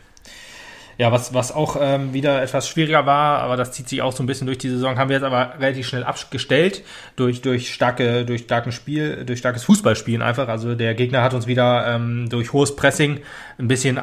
Ja, 0.99 1.13
was, 1.13 1.35
was 1.35 1.53
auch 1.53 1.77
ähm, 1.81 2.13
wieder 2.13 2.43
etwas 2.43 2.69
schwieriger 2.69 3.07
war, 3.07 3.41
aber 3.41 3.57
das 3.57 3.73
zieht 3.73 3.89
sich 3.89 4.03
auch 4.03 4.13
so 4.13 4.23
ein 4.23 4.27
bisschen 4.27 4.47
durch 4.47 4.59
die 4.59 4.69
Saison, 4.69 4.99
haben 4.99 5.09
wir 5.09 5.17
jetzt 5.17 5.25
aber 5.25 5.55
relativ 5.59 5.89
schnell 5.89 6.05
abgestellt 6.05 6.83
durch, 7.17 7.43
durch 7.43 7.73
starke, 7.73 8.25
durch 8.25 8.43
starken 8.43 8.73
Spiel, 8.73 9.25
durch 9.25 9.39
starkes 9.39 9.65
Fußballspielen 9.65 10.23
einfach. 10.23 10.49
Also 10.49 10.75
der 10.75 10.95
Gegner 10.95 11.23
hat 11.23 11.35
uns 11.35 11.47
wieder 11.47 11.87
ähm, 11.87 12.29
durch 12.29 12.53
hohes 12.53 12.77
Pressing 12.77 13.21
ein 13.59 13.69
bisschen 13.69 14.01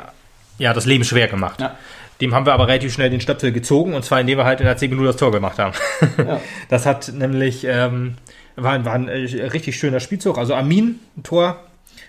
ja, 0.57 0.73
das 0.73 0.85
Leben 0.85 1.03
schwer 1.03 1.27
gemacht. 1.27 1.61
Ja. 1.61 1.77
Dem 2.19 2.35
haben 2.35 2.45
wir 2.45 2.53
aber 2.53 2.67
relativ 2.67 2.93
schnell 2.93 3.09
den 3.09 3.21
Stöpsel 3.21 3.51
gezogen 3.51 3.93
und 3.95 4.05
zwar 4.05 4.21
indem 4.21 4.37
wir 4.37 4.45
halt 4.45 4.59
in 4.59 4.67
der 4.67 4.77
10 4.77 4.91
Minute 4.91 5.07
das 5.07 5.17
Tor 5.17 5.31
gemacht 5.31 5.57
haben. 5.57 5.73
Ja. 6.17 6.39
Das 6.69 6.85
hat 6.85 7.11
nämlich 7.13 7.65
ähm, 7.65 8.15
war, 8.55 8.83
war 8.85 8.93
ein 8.93 9.07
äh, 9.07 9.45
richtig 9.47 9.77
schöner 9.77 9.99
Spielzug. 9.99 10.37
Also 10.37 10.53
Amin, 10.53 10.99
ein 11.17 11.23
Tor, 11.23 11.59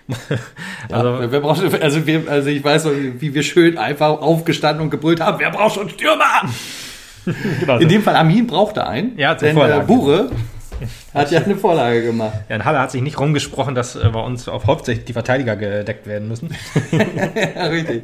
also, 0.91 1.21
ja, 1.21 1.31
wer 1.31 1.39
braucht, 1.39 1.63
also, 1.81 2.05
wir, 2.05 2.23
also 2.27 2.49
ich 2.49 2.63
weiß, 2.63 2.87
wie 3.19 3.33
wir 3.33 3.43
schön 3.43 3.77
einfach 3.77 4.21
aufgestanden 4.21 4.83
und 4.83 4.89
gebrüllt 4.89 5.21
haben, 5.21 5.39
wer 5.39 5.51
braucht 5.51 5.75
schon 5.75 5.89
Stürmer? 5.89 6.23
genau 7.59 7.77
In 7.77 7.87
dem 7.87 8.03
Fall 8.03 8.15
Armin 8.15 8.47
brauchte 8.47 8.85
einen, 8.85 9.17
ja, 9.17 9.35
denn 9.35 9.57
äh, 9.57 9.83
Bure 9.85 10.31
hat 11.13 11.31
ja 11.31 11.41
eine 11.41 11.55
Vorlage 11.55 12.03
gemacht. 12.03 12.33
Ja, 12.49 12.55
in 12.57 12.65
Halle 12.65 12.79
hat 12.79 12.91
sich 12.91 13.01
nicht 13.01 13.19
rumgesprochen, 13.19 13.75
dass 13.75 13.95
äh, 13.95 14.09
bei 14.09 14.19
uns 14.19 14.47
auf 14.47 14.67
hauptsächlich 14.67 15.05
die 15.05 15.13
Verteidiger 15.13 15.55
gedeckt 15.55 16.07
werden 16.07 16.27
müssen. 16.27 16.49
ja, 16.91 17.65
richtig. 17.65 18.03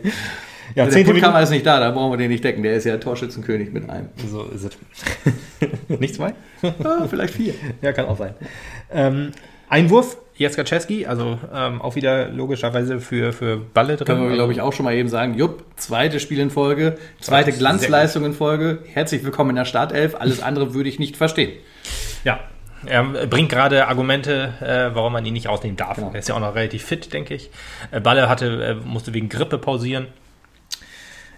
Ja, 0.76 0.86
der 0.86 1.04
Punktkammer 1.04 1.42
ist 1.42 1.50
nicht 1.50 1.66
da, 1.66 1.80
da 1.80 1.92
brauchen 1.92 2.14
wir 2.14 2.18
den 2.18 2.30
nicht 2.30 2.44
decken. 2.44 2.64
Der 2.64 2.76
ist 2.76 2.86
ja 2.86 2.98
Torschützenkönig 2.98 3.72
mit 3.72 3.90
einem. 3.90 4.10
So 4.28 4.44
ist 4.44 4.66
es. 4.66 4.78
nicht 6.00 6.16
zwei? 6.16 6.34
ah, 6.62 7.08
vielleicht 7.10 7.34
vier. 7.34 7.54
Ja, 7.82 7.92
kann 7.92 8.06
auch 8.06 8.18
sein. 8.18 8.36
Ähm, 8.92 9.32
Einwurf, 9.68 10.18
Jaskaczewski, 10.40 11.06
also 11.06 11.38
ähm, 11.54 11.82
auch 11.82 11.96
wieder 11.96 12.30
logischerweise 12.30 13.02
für, 13.02 13.34
für 13.34 13.58
Balle 13.58 13.98
drin. 13.98 14.08
Können 14.08 14.30
wir, 14.30 14.36
glaube 14.36 14.54
ich, 14.54 14.62
auch 14.62 14.72
schon 14.72 14.86
mal 14.86 14.96
eben 14.96 15.10
sagen. 15.10 15.36
Jupp, 15.36 15.66
zweite 15.76 16.22
Spiel 16.22 16.40
in 16.40 16.50
Folge, 16.50 16.98
zweite 17.20 17.52
Glanzleistung 17.52 18.24
in 18.24 18.34
Folge. 18.34 18.80
Herzlich 18.86 19.24
willkommen 19.26 19.50
in 19.52 19.58
der 19.58 19.66
Startelf. 19.66 20.16
Alles 20.16 20.42
andere 20.42 20.74
würde 20.74 20.88
ich 20.88 20.98
nicht 20.98 21.18
verstehen. 21.18 21.52
Ja, 22.24 22.40
er 22.86 23.04
bringt 23.04 23.50
gerade 23.50 23.88
Argumente, 23.88 24.54
äh, 24.62 24.96
warum 24.96 25.12
man 25.12 25.26
ihn 25.26 25.34
nicht 25.34 25.50
ausnehmen 25.50 25.76
darf. 25.76 25.98
Genau. 25.98 26.12
Er 26.14 26.20
ist 26.20 26.30
ja 26.30 26.36
auch 26.36 26.40
noch 26.40 26.56
relativ 26.56 26.86
fit, 26.86 27.12
denke 27.12 27.34
ich. 27.34 27.50
Äh, 27.92 28.00
Balle 28.00 28.30
hatte, 28.30 28.64
äh, 28.64 28.76
musste 28.76 29.14
wegen 29.14 29.28
Grippe 29.28 29.58
pausieren. 29.58 30.08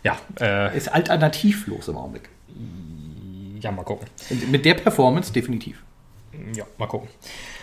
Ja. 0.04 0.16
Äh, 0.40 0.78
ist 0.78 0.94
alternativlos 0.94 1.88
im 1.88 1.98
Augenblick. 1.98 2.30
Ja, 3.62 3.72
mal 3.72 3.84
gucken. 3.84 4.08
mit 4.52 4.64
der 4.66 4.76
Performance 4.76 5.34
definitiv. 5.34 5.82
Ja, 6.56 6.64
mal 6.78 6.88
gucken. 6.88 7.10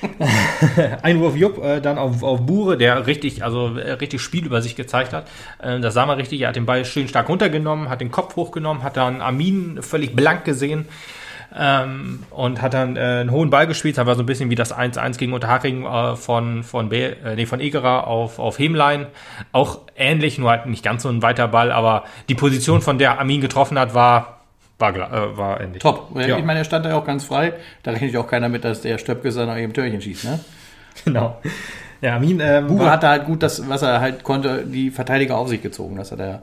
Einwurf 1.03 1.37
Jupp, 1.37 1.63
äh, 1.63 1.81
dann 1.81 1.99
auf, 1.99 2.23
auf 2.23 2.45
Bure, 2.45 2.77
der 2.77 3.07
richtig, 3.07 3.43
also 3.43 3.77
äh, 3.77 3.93
richtig 3.93 4.21
Spiel 4.21 4.45
über 4.45 4.61
sich 4.61 4.77
gezeigt 4.77 5.13
hat. 5.13 5.27
Äh, 5.59 5.81
das 5.81 5.95
sah 5.95 6.05
man 6.05 6.19
richtig, 6.19 6.43
er 6.43 6.49
hat 6.49 6.57
den 6.57 6.67
Ball 6.67 6.85
schön 6.85 7.09
stark 7.09 7.29
runtergenommen, 7.29 7.89
hat 7.89 8.01
den 8.01 8.11
Kopf 8.11 8.37
hochgenommen, 8.37 8.83
hat 8.83 8.97
dann 8.97 9.21
Armin 9.21 9.83
völlig 9.83 10.15
blank 10.15 10.45
gesehen 10.45 10.87
ähm, 11.57 12.25
und 12.31 12.61
hat 12.61 12.75
dann 12.75 12.97
äh, 12.97 13.01
einen 13.01 13.31
hohen 13.31 13.51
Ball 13.51 13.67
gespielt. 13.67 13.97
Das 13.97 14.07
war 14.07 14.15
so 14.15 14.23
ein 14.23 14.27
bisschen 14.27 14.51
wie 14.51 14.55
das 14.55 14.75
1-1 14.75 15.19
gegen 15.19 15.33
Unterhaching 15.33 15.85
äh, 15.85 16.17
von, 16.17 16.63
von, 16.63 16.89
B, 16.89 17.05
äh, 17.05 17.37
nee, 17.37 17.47
von 17.47 17.61
Egerer 17.61 18.07
auf, 18.07 18.39
auf 18.39 18.59
Hemlein. 18.59 19.07
Auch 19.53 19.81
ähnlich, 19.97 20.39
nur 20.39 20.51
halt 20.51 20.67
nicht 20.67 20.85
ganz 20.85 21.03
so 21.03 21.09
ein 21.09 21.23
weiter 21.23 21.49
Ball, 21.49 21.73
aber 21.73 22.05
die 22.29 22.35
Position, 22.35 22.83
von 22.83 22.99
der 22.99 23.19
Armin 23.19 23.41
getroffen 23.41 23.79
hat, 23.79 23.95
war 23.95 24.38
war, 24.79 24.95
äh, 24.95 25.37
war 25.37 25.61
ähnlich. 25.61 25.83
Top. 25.83 26.11
Ja. 26.15 26.39
Ich 26.39 26.45
meine, 26.45 26.61
er 26.61 26.65
stand 26.65 26.85
da 26.85 26.91
ja 26.91 26.97
auch 26.97 27.05
ganz 27.05 27.25
frei. 27.25 27.55
Da 27.83 27.91
rechnet 27.91 28.17
auch 28.17 28.27
keiner 28.27 28.49
mit, 28.49 28.65
dass 28.65 28.81
der 28.81 28.99
Stöpke 28.99 29.31
nach 29.45 29.59
eben 29.59 29.73
Törchen 29.73 30.01
schießt, 30.01 30.25
ne? 30.25 30.41
Genau. 31.05 31.41
Ja, 32.01 32.17
Amin. 32.17 32.41
Ähm, 32.41 32.67
Bube 32.67 32.91
hatte 32.91 33.09
halt 33.09 33.25
gut 33.25 33.43
das, 33.43 33.69
was 33.69 33.83
er 33.83 34.01
halt 34.01 34.23
konnte, 34.23 34.65
die 34.65 34.91
Verteidiger 34.91 35.37
auf 35.37 35.49
sich 35.49 35.63
gezogen, 35.63 35.97
dass 35.97 36.11
er 36.11 36.17
da. 36.17 36.43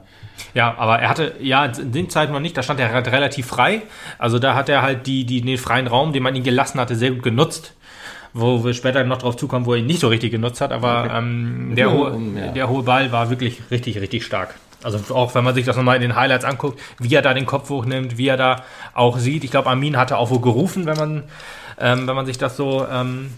Ja, 0.54 0.74
aber 0.76 0.98
er 0.98 1.08
hatte, 1.08 1.34
ja, 1.40 1.64
in 1.64 1.92
den 1.92 2.10
Zeiten 2.10 2.32
noch 2.32 2.40
nicht, 2.40 2.56
da 2.56 2.62
stand 2.62 2.80
er 2.80 2.92
halt 2.92 3.10
relativ 3.10 3.46
frei. 3.46 3.82
Also 4.18 4.38
da 4.38 4.54
hat 4.54 4.68
er 4.68 4.82
halt 4.82 5.06
die, 5.06 5.24
die, 5.24 5.40
den 5.40 5.58
freien 5.58 5.86
Raum, 5.86 6.12
den 6.12 6.22
man 6.22 6.34
ihm 6.34 6.42
gelassen 6.42 6.78
hatte, 6.80 6.94
sehr 6.94 7.10
gut 7.10 7.22
genutzt. 7.22 7.74
Wo 8.34 8.64
wir 8.64 8.74
später 8.74 9.02
noch 9.04 9.16
drauf 9.16 9.36
zukommen, 9.36 9.64
wo 9.64 9.72
er 9.72 9.78
ihn 9.78 9.86
nicht 9.86 10.00
so 10.00 10.08
richtig 10.08 10.30
genutzt 10.30 10.60
hat, 10.60 10.70
aber 10.70 11.10
ähm, 11.10 11.72
der, 11.74 11.90
hohe, 11.90 12.18
der 12.54 12.68
hohe 12.68 12.82
Ball 12.82 13.10
war 13.10 13.30
wirklich 13.30 13.62
richtig, 13.70 13.98
richtig 13.98 14.26
stark. 14.26 14.54
Also 14.86 15.12
auch 15.16 15.34
wenn 15.34 15.42
man 15.42 15.52
sich 15.52 15.66
das 15.66 15.76
nochmal 15.76 15.96
in 15.96 16.02
den 16.02 16.14
Highlights 16.14 16.44
anguckt, 16.44 16.80
wie 17.00 17.12
er 17.12 17.20
da 17.20 17.34
den 17.34 17.44
Kopf 17.44 17.68
hochnimmt, 17.70 18.18
wie 18.18 18.28
er 18.28 18.36
da 18.36 18.62
auch 18.94 19.18
sieht. 19.18 19.42
Ich 19.42 19.50
glaube, 19.50 19.68
Armin 19.68 19.96
hatte 19.96 20.16
auch 20.16 20.30
wo 20.30 20.38
gerufen, 20.38 20.86
wenn 20.86 20.96
man, 20.96 21.24
ähm, 21.80 22.06
wenn 22.06 22.14
man 22.14 22.24
sich 22.24 22.38
das 22.38 22.56
so, 22.56 22.86
ähm, 22.88 23.32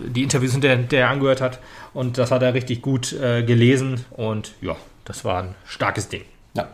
die 0.00 0.24
Interviews 0.24 0.50
hinterher, 0.50 0.76
hinterher 0.76 1.10
angehört 1.10 1.40
hat. 1.40 1.60
Und 1.94 2.18
das 2.18 2.32
hat 2.32 2.42
er 2.42 2.54
richtig 2.54 2.82
gut 2.82 3.12
äh, 3.12 3.44
gelesen. 3.44 4.04
Und 4.10 4.54
ja, 4.60 4.74
das 5.04 5.24
war 5.24 5.44
ein 5.44 5.54
starkes 5.64 6.08
Ding. 6.08 6.22
Ja. 6.54 6.66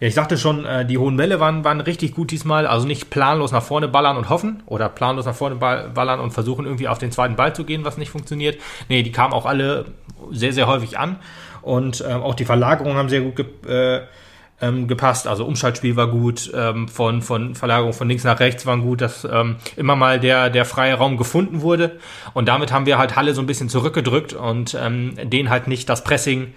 Ja, 0.00 0.08
ich 0.08 0.14
sagte 0.14 0.38
schon, 0.38 0.64
äh, 0.64 0.86
die 0.86 0.96
hohen 0.96 1.18
Bälle 1.18 1.40
waren, 1.40 1.62
waren 1.62 1.82
richtig 1.82 2.14
gut 2.14 2.30
diesmal. 2.30 2.66
Also 2.66 2.86
nicht 2.86 3.10
planlos 3.10 3.52
nach 3.52 3.62
vorne 3.62 3.88
ballern 3.88 4.16
und 4.16 4.30
hoffen 4.30 4.62
oder 4.64 4.88
planlos 4.88 5.26
nach 5.26 5.34
vorne 5.34 5.56
ballern 5.56 6.20
und 6.20 6.30
versuchen 6.30 6.64
irgendwie 6.64 6.88
auf 6.88 6.96
den 6.96 7.12
zweiten 7.12 7.36
Ball 7.36 7.54
zu 7.54 7.64
gehen, 7.64 7.84
was 7.84 7.98
nicht 7.98 8.10
funktioniert. 8.10 8.58
Nee, 8.88 9.02
die 9.02 9.12
kamen 9.12 9.34
auch 9.34 9.44
alle 9.44 9.86
sehr, 10.30 10.54
sehr 10.54 10.66
häufig 10.66 10.98
an. 10.98 11.16
Und 11.66 12.04
ähm, 12.06 12.22
auch 12.22 12.36
die 12.36 12.44
Verlagerungen 12.44 12.96
haben 12.96 13.08
sehr 13.08 13.22
gut 13.22 13.34
ge 13.34 13.46
äh, 13.68 14.02
ähm, 14.60 14.86
gepasst. 14.88 15.26
Also 15.26 15.44
Umschaltspiel 15.44 15.96
war 15.96 16.06
gut, 16.06 16.50
ähm, 16.54 16.88
von, 16.88 17.22
von 17.22 17.54
Verlagerung 17.56 17.92
von 17.92 18.08
links 18.08 18.24
nach 18.24 18.40
rechts 18.40 18.64
waren 18.66 18.82
gut, 18.82 19.00
dass 19.00 19.26
ähm, 19.30 19.56
immer 19.76 19.96
mal 19.96 20.20
der, 20.20 20.48
der 20.48 20.64
freie 20.64 20.94
Raum 20.94 21.16
gefunden 21.16 21.60
wurde. 21.60 21.98
Und 22.34 22.48
damit 22.48 22.72
haben 22.72 22.86
wir 22.86 22.98
halt 22.98 23.16
Halle 23.16 23.34
so 23.34 23.42
ein 23.42 23.46
bisschen 23.46 23.68
zurückgedrückt 23.68 24.32
und 24.32 24.78
ähm, 24.80 25.14
denen 25.24 25.50
halt 25.50 25.66
nicht 25.66 25.88
das 25.88 26.04
Pressing 26.04 26.54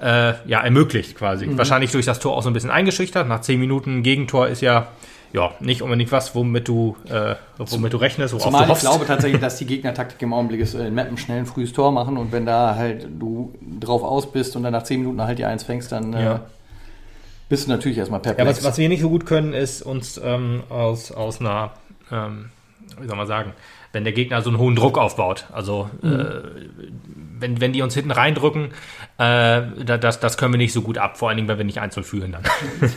äh, 0.00 0.34
ja, 0.46 0.60
ermöglicht 0.60 1.16
quasi. 1.16 1.46
Mhm. 1.46 1.58
Wahrscheinlich 1.58 1.90
durch 1.90 2.06
das 2.06 2.20
Tor 2.20 2.36
auch 2.36 2.42
so 2.42 2.48
ein 2.48 2.54
bisschen 2.54 2.70
eingeschüchtert. 2.70 3.28
Nach 3.28 3.40
zehn 3.40 3.58
Minuten 3.58 4.04
Gegentor 4.04 4.46
ist 4.46 4.62
ja 4.62 4.88
ja, 5.32 5.52
nicht 5.60 5.80
unbedingt 5.82 6.12
was, 6.12 6.34
womit 6.34 6.68
du, 6.68 6.96
äh, 7.08 7.36
womit 7.56 7.92
du 7.92 7.96
rechnest. 7.96 8.38
Zumal 8.38 8.66
du 8.66 8.72
ich 8.72 8.80
glaube 8.80 9.06
tatsächlich, 9.06 9.40
dass 9.40 9.56
die 9.56 9.66
Gegnertaktik 9.66 10.20
im 10.22 10.32
Augenblick 10.32 10.60
ist, 10.60 10.74
äh, 10.74 10.88
in 10.88 10.94
Mappen 10.94 11.16
schnell 11.16 11.38
ein 11.38 11.46
frühes 11.46 11.72
Tor 11.72 11.90
machen 11.90 12.18
und 12.18 12.32
wenn 12.32 12.44
da 12.44 12.74
halt 12.74 13.06
du 13.18 13.54
drauf 13.80 14.02
aus 14.02 14.30
bist 14.30 14.56
und 14.56 14.62
dann 14.62 14.72
nach 14.72 14.82
10 14.82 15.00
Minuten 15.00 15.22
halt 15.22 15.38
die 15.38 15.44
Eins 15.44 15.64
fängst, 15.64 15.90
dann 15.90 16.12
äh, 16.12 16.38
bist 17.48 17.66
du 17.66 17.70
natürlich 17.70 17.98
erstmal 17.98 18.20
perplex. 18.20 18.48
Ja, 18.48 18.56
was, 18.56 18.64
was 18.64 18.78
wir 18.78 18.88
nicht 18.88 19.00
so 19.00 19.08
gut 19.08 19.24
können, 19.24 19.54
ist 19.54 19.82
uns 19.82 20.20
ähm, 20.22 20.64
aus, 20.68 21.12
aus 21.12 21.40
einer, 21.40 21.72
ähm, 22.10 22.50
wie 23.00 23.06
soll 23.06 23.16
man 23.16 23.26
sagen, 23.26 23.52
wenn 23.92 24.04
der 24.04 24.12
Gegner 24.12 24.42
so 24.42 24.50
einen 24.50 24.58
hohen 24.58 24.74
Druck 24.74 24.98
aufbaut. 24.98 25.46
Also 25.52 25.90
mhm. 26.00 26.12
äh, 26.12 26.24
wenn, 27.38 27.60
wenn 27.60 27.72
die 27.72 27.82
uns 27.82 27.94
hinten 27.94 28.10
reindrücken, 28.10 28.70
äh, 29.18 29.62
das, 29.84 30.20
das 30.20 30.38
können 30.38 30.54
wir 30.54 30.58
nicht 30.58 30.72
so 30.72 30.80
gut 30.80 30.96
ab, 30.96 31.18
vor 31.18 31.28
allen 31.28 31.36
Dingen, 31.36 31.48
wenn 31.48 31.58
wir 31.58 31.64
nicht 31.64 31.78
einzeln 31.78 32.04
führen 32.04 32.32
dann. 32.32 32.42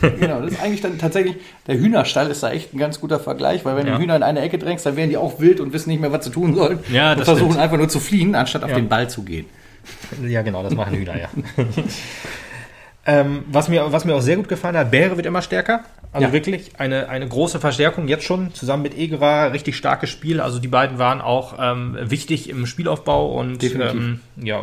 genau, 0.18 0.40
das 0.40 0.52
ist 0.52 0.62
eigentlich 0.62 0.80
dann 0.80 0.98
tatsächlich, 0.98 1.36
der 1.66 1.78
Hühnerstall 1.78 2.30
ist 2.30 2.42
da 2.42 2.50
echt 2.50 2.72
ein 2.72 2.78
ganz 2.78 3.00
guter 3.00 3.20
Vergleich, 3.20 3.64
weil 3.64 3.76
wenn 3.76 3.86
ja. 3.86 3.96
du 3.96 4.02
Hühner 4.02 4.16
in 4.16 4.22
eine 4.22 4.40
Ecke 4.40 4.58
drängst, 4.58 4.86
dann 4.86 4.96
werden 4.96 5.10
die 5.10 5.18
auch 5.18 5.40
wild 5.40 5.60
und 5.60 5.72
wissen 5.72 5.90
nicht 5.90 6.00
mehr, 6.00 6.12
was 6.12 6.24
sie 6.24 6.30
tun 6.30 6.54
sollen. 6.54 6.78
Ja, 6.90 7.12
und 7.12 7.24
versuchen 7.24 7.50
stimmt. 7.50 7.62
einfach 7.62 7.76
nur 7.76 7.88
zu 7.88 8.00
fliehen, 8.00 8.34
anstatt 8.34 8.64
auf 8.64 8.70
ja. 8.70 8.76
den 8.76 8.88
Ball 8.88 9.10
zu 9.10 9.24
gehen. 9.24 9.46
Ja, 10.26 10.42
genau, 10.42 10.62
das 10.62 10.74
machen 10.74 10.96
Hühner, 10.96 11.18
ja. 11.18 11.28
ähm, 13.06 13.44
was, 13.50 13.68
mir, 13.68 13.92
was 13.92 14.04
mir 14.04 14.14
auch 14.14 14.20
sehr 14.20 14.36
gut 14.36 14.48
gefallen 14.48 14.76
hat, 14.76 14.90
Bäre 14.90 15.16
wird 15.16 15.26
immer 15.26 15.42
stärker. 15.42 15.84
Also 16.12 16.28
ja. 16.28 16.32
wirklich 16.32 16.72
eine, 16.78 17.08
eine 17.08 17.28
große 17.28 17.60
Verstärkung 17.60 18.08
jetzt 18.08 18.24
schon, 18.24 18.54
zusammen 18.54 18.82
mit 18.82 18.96
Egerer, 18.96 19.52
richtig 19.52 19.76
starkes 19.76 20.08
Spiel. 20.08 20.40
Also 20.40 20.58
die 20.58 20.68
beiden 20.68 20.98
waren 20.98 21.20
auch 21.20 21.56
ähm, 21.60 21.96
wichtig 22.00 22.48
im 22.48 22.66
Spielaufbau 22.66 23.38
und 23.38 23.62
ähm, 23.62 24.20
ja, 24.36 24.60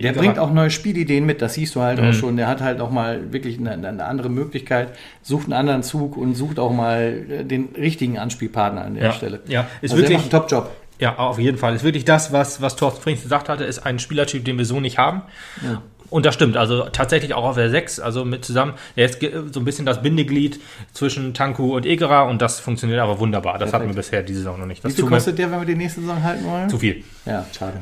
der 0.00 0.12
bringt 0.12 0.38
auch 0.38 0.52
neue 0.52 0.70
Spielideen 0.70 1.24
mit, 1.24 1.40
das 1.42 1.54
siehst 1.54 1.74
du 1.74 1.80
halt 1.80 2.00
mhm. 2.00 2.10
auch 2.10 2.12
schon. 2.12 2.36
Der 2.36 2.48
hat 2.48 2.60
halt 2.60 2.80
auch 2.80 2.90
mal 2.90 3.32
wirklich 3.32 3.58
eine, 3.58 3.72
eine, 3.72 4.04
andere 4.04 4.28
Möglichkeit, 4.28 4.90
sucht 5.22 5.44
einen 5.44 5.54
anderen 5.54 5.82
Zug 5.82 6.16
und 6.16 6.34
sucht 6.34 6.58
auch 6.58 6.72
mal 6.72 7.24
äh, 7.30 7.44
den 7.44 7.70
richtigen 7.76 8.18
Anspielpartner 8.18 8.82
an 8.82 8.94
der 8.94 9.04
ja. 9.04 9.12
Stelle. 9.12 9.40
Ja, 9.48 9.66
ist 9.80 9.92
also 9.92 10.02
wirklich 10.02 10.22
ein 10.22 10.30
Top-Job. 10.30 10.70
Ja, 10.98 11.16
auf 11.16 11.38
jeden 11.38 11.56
Fall. 11.56 11.74
Ist 11.74 11.82
wirklich 11.82 12.04
das, 12.04 12.30
was, 12.30 12.60
was 12.60 12.76
Thorsten 12.76 13.00
Frings 13.00 13.22
gesagt 13.22 13.48
hatte, 13.48 13.64
ist 13.64 13.78
ein 13.86 13.98
Spielertyp, 13.98 14.44
den 14.44 14.58
wir 14.58 14.66
so 14.66 14.80
nicht 14.80 14.98
haben. 14.98 15.22
Ja. 15.62 15.80
Und 16.10 16.26
das 16.26 16.34
stimmt, 16.34 16.56
also 16.56 16.84
tatsächlich 16.84 17.34
auch 17.34 17.44
auf 17.44 17.56
der 17.56 17.70
6, 17.70 18.00
also 18.00 18.24
mit 18.24 18.44
zusammen, 18.44 18.74
der 18.96 19.06
ist 19.06 19.20
so 19.52 19.60
ein 19.60 19.64
bisschen 19.64 19.86
das 19.86 20.02
Bindeglied 20.02 20.60
zwischen 20.92 21.34
Tanku 21.34 21.76
und 21.76 21.86
Egerer 21.86 22.26
und 22.26 22.42
das 22.42 22.60
funktioniert 22.60 23.00
aber 23.00 23.18
wunderbar. 23.18 23.58
Das 23.58 23.72
hatten 23.72 23.88
wir 23.88 23.94
bisher 23.94 24.22
diese 24.22 24.40
Saison 24.40 24.58
noch 24.58 24.66
nicht. 24.66 24.84
Das 24.84 24.92
Wie 24.92 24.96
viel 25.02 25.08
kostet 25.08 25.38
der, 25.38 25.50
wenn 25.50 25.60
wir 25.60 25.66
die 25.66 25.76
nächste 25.76 26.00
Saison 26.00 26.22
halten 26.22 26.44
wollen? 26.44 26.68
zu 26.68 26.78
viel. 26.78 27.04
Ja, 27.26 27.46
schade. 27.56 27.80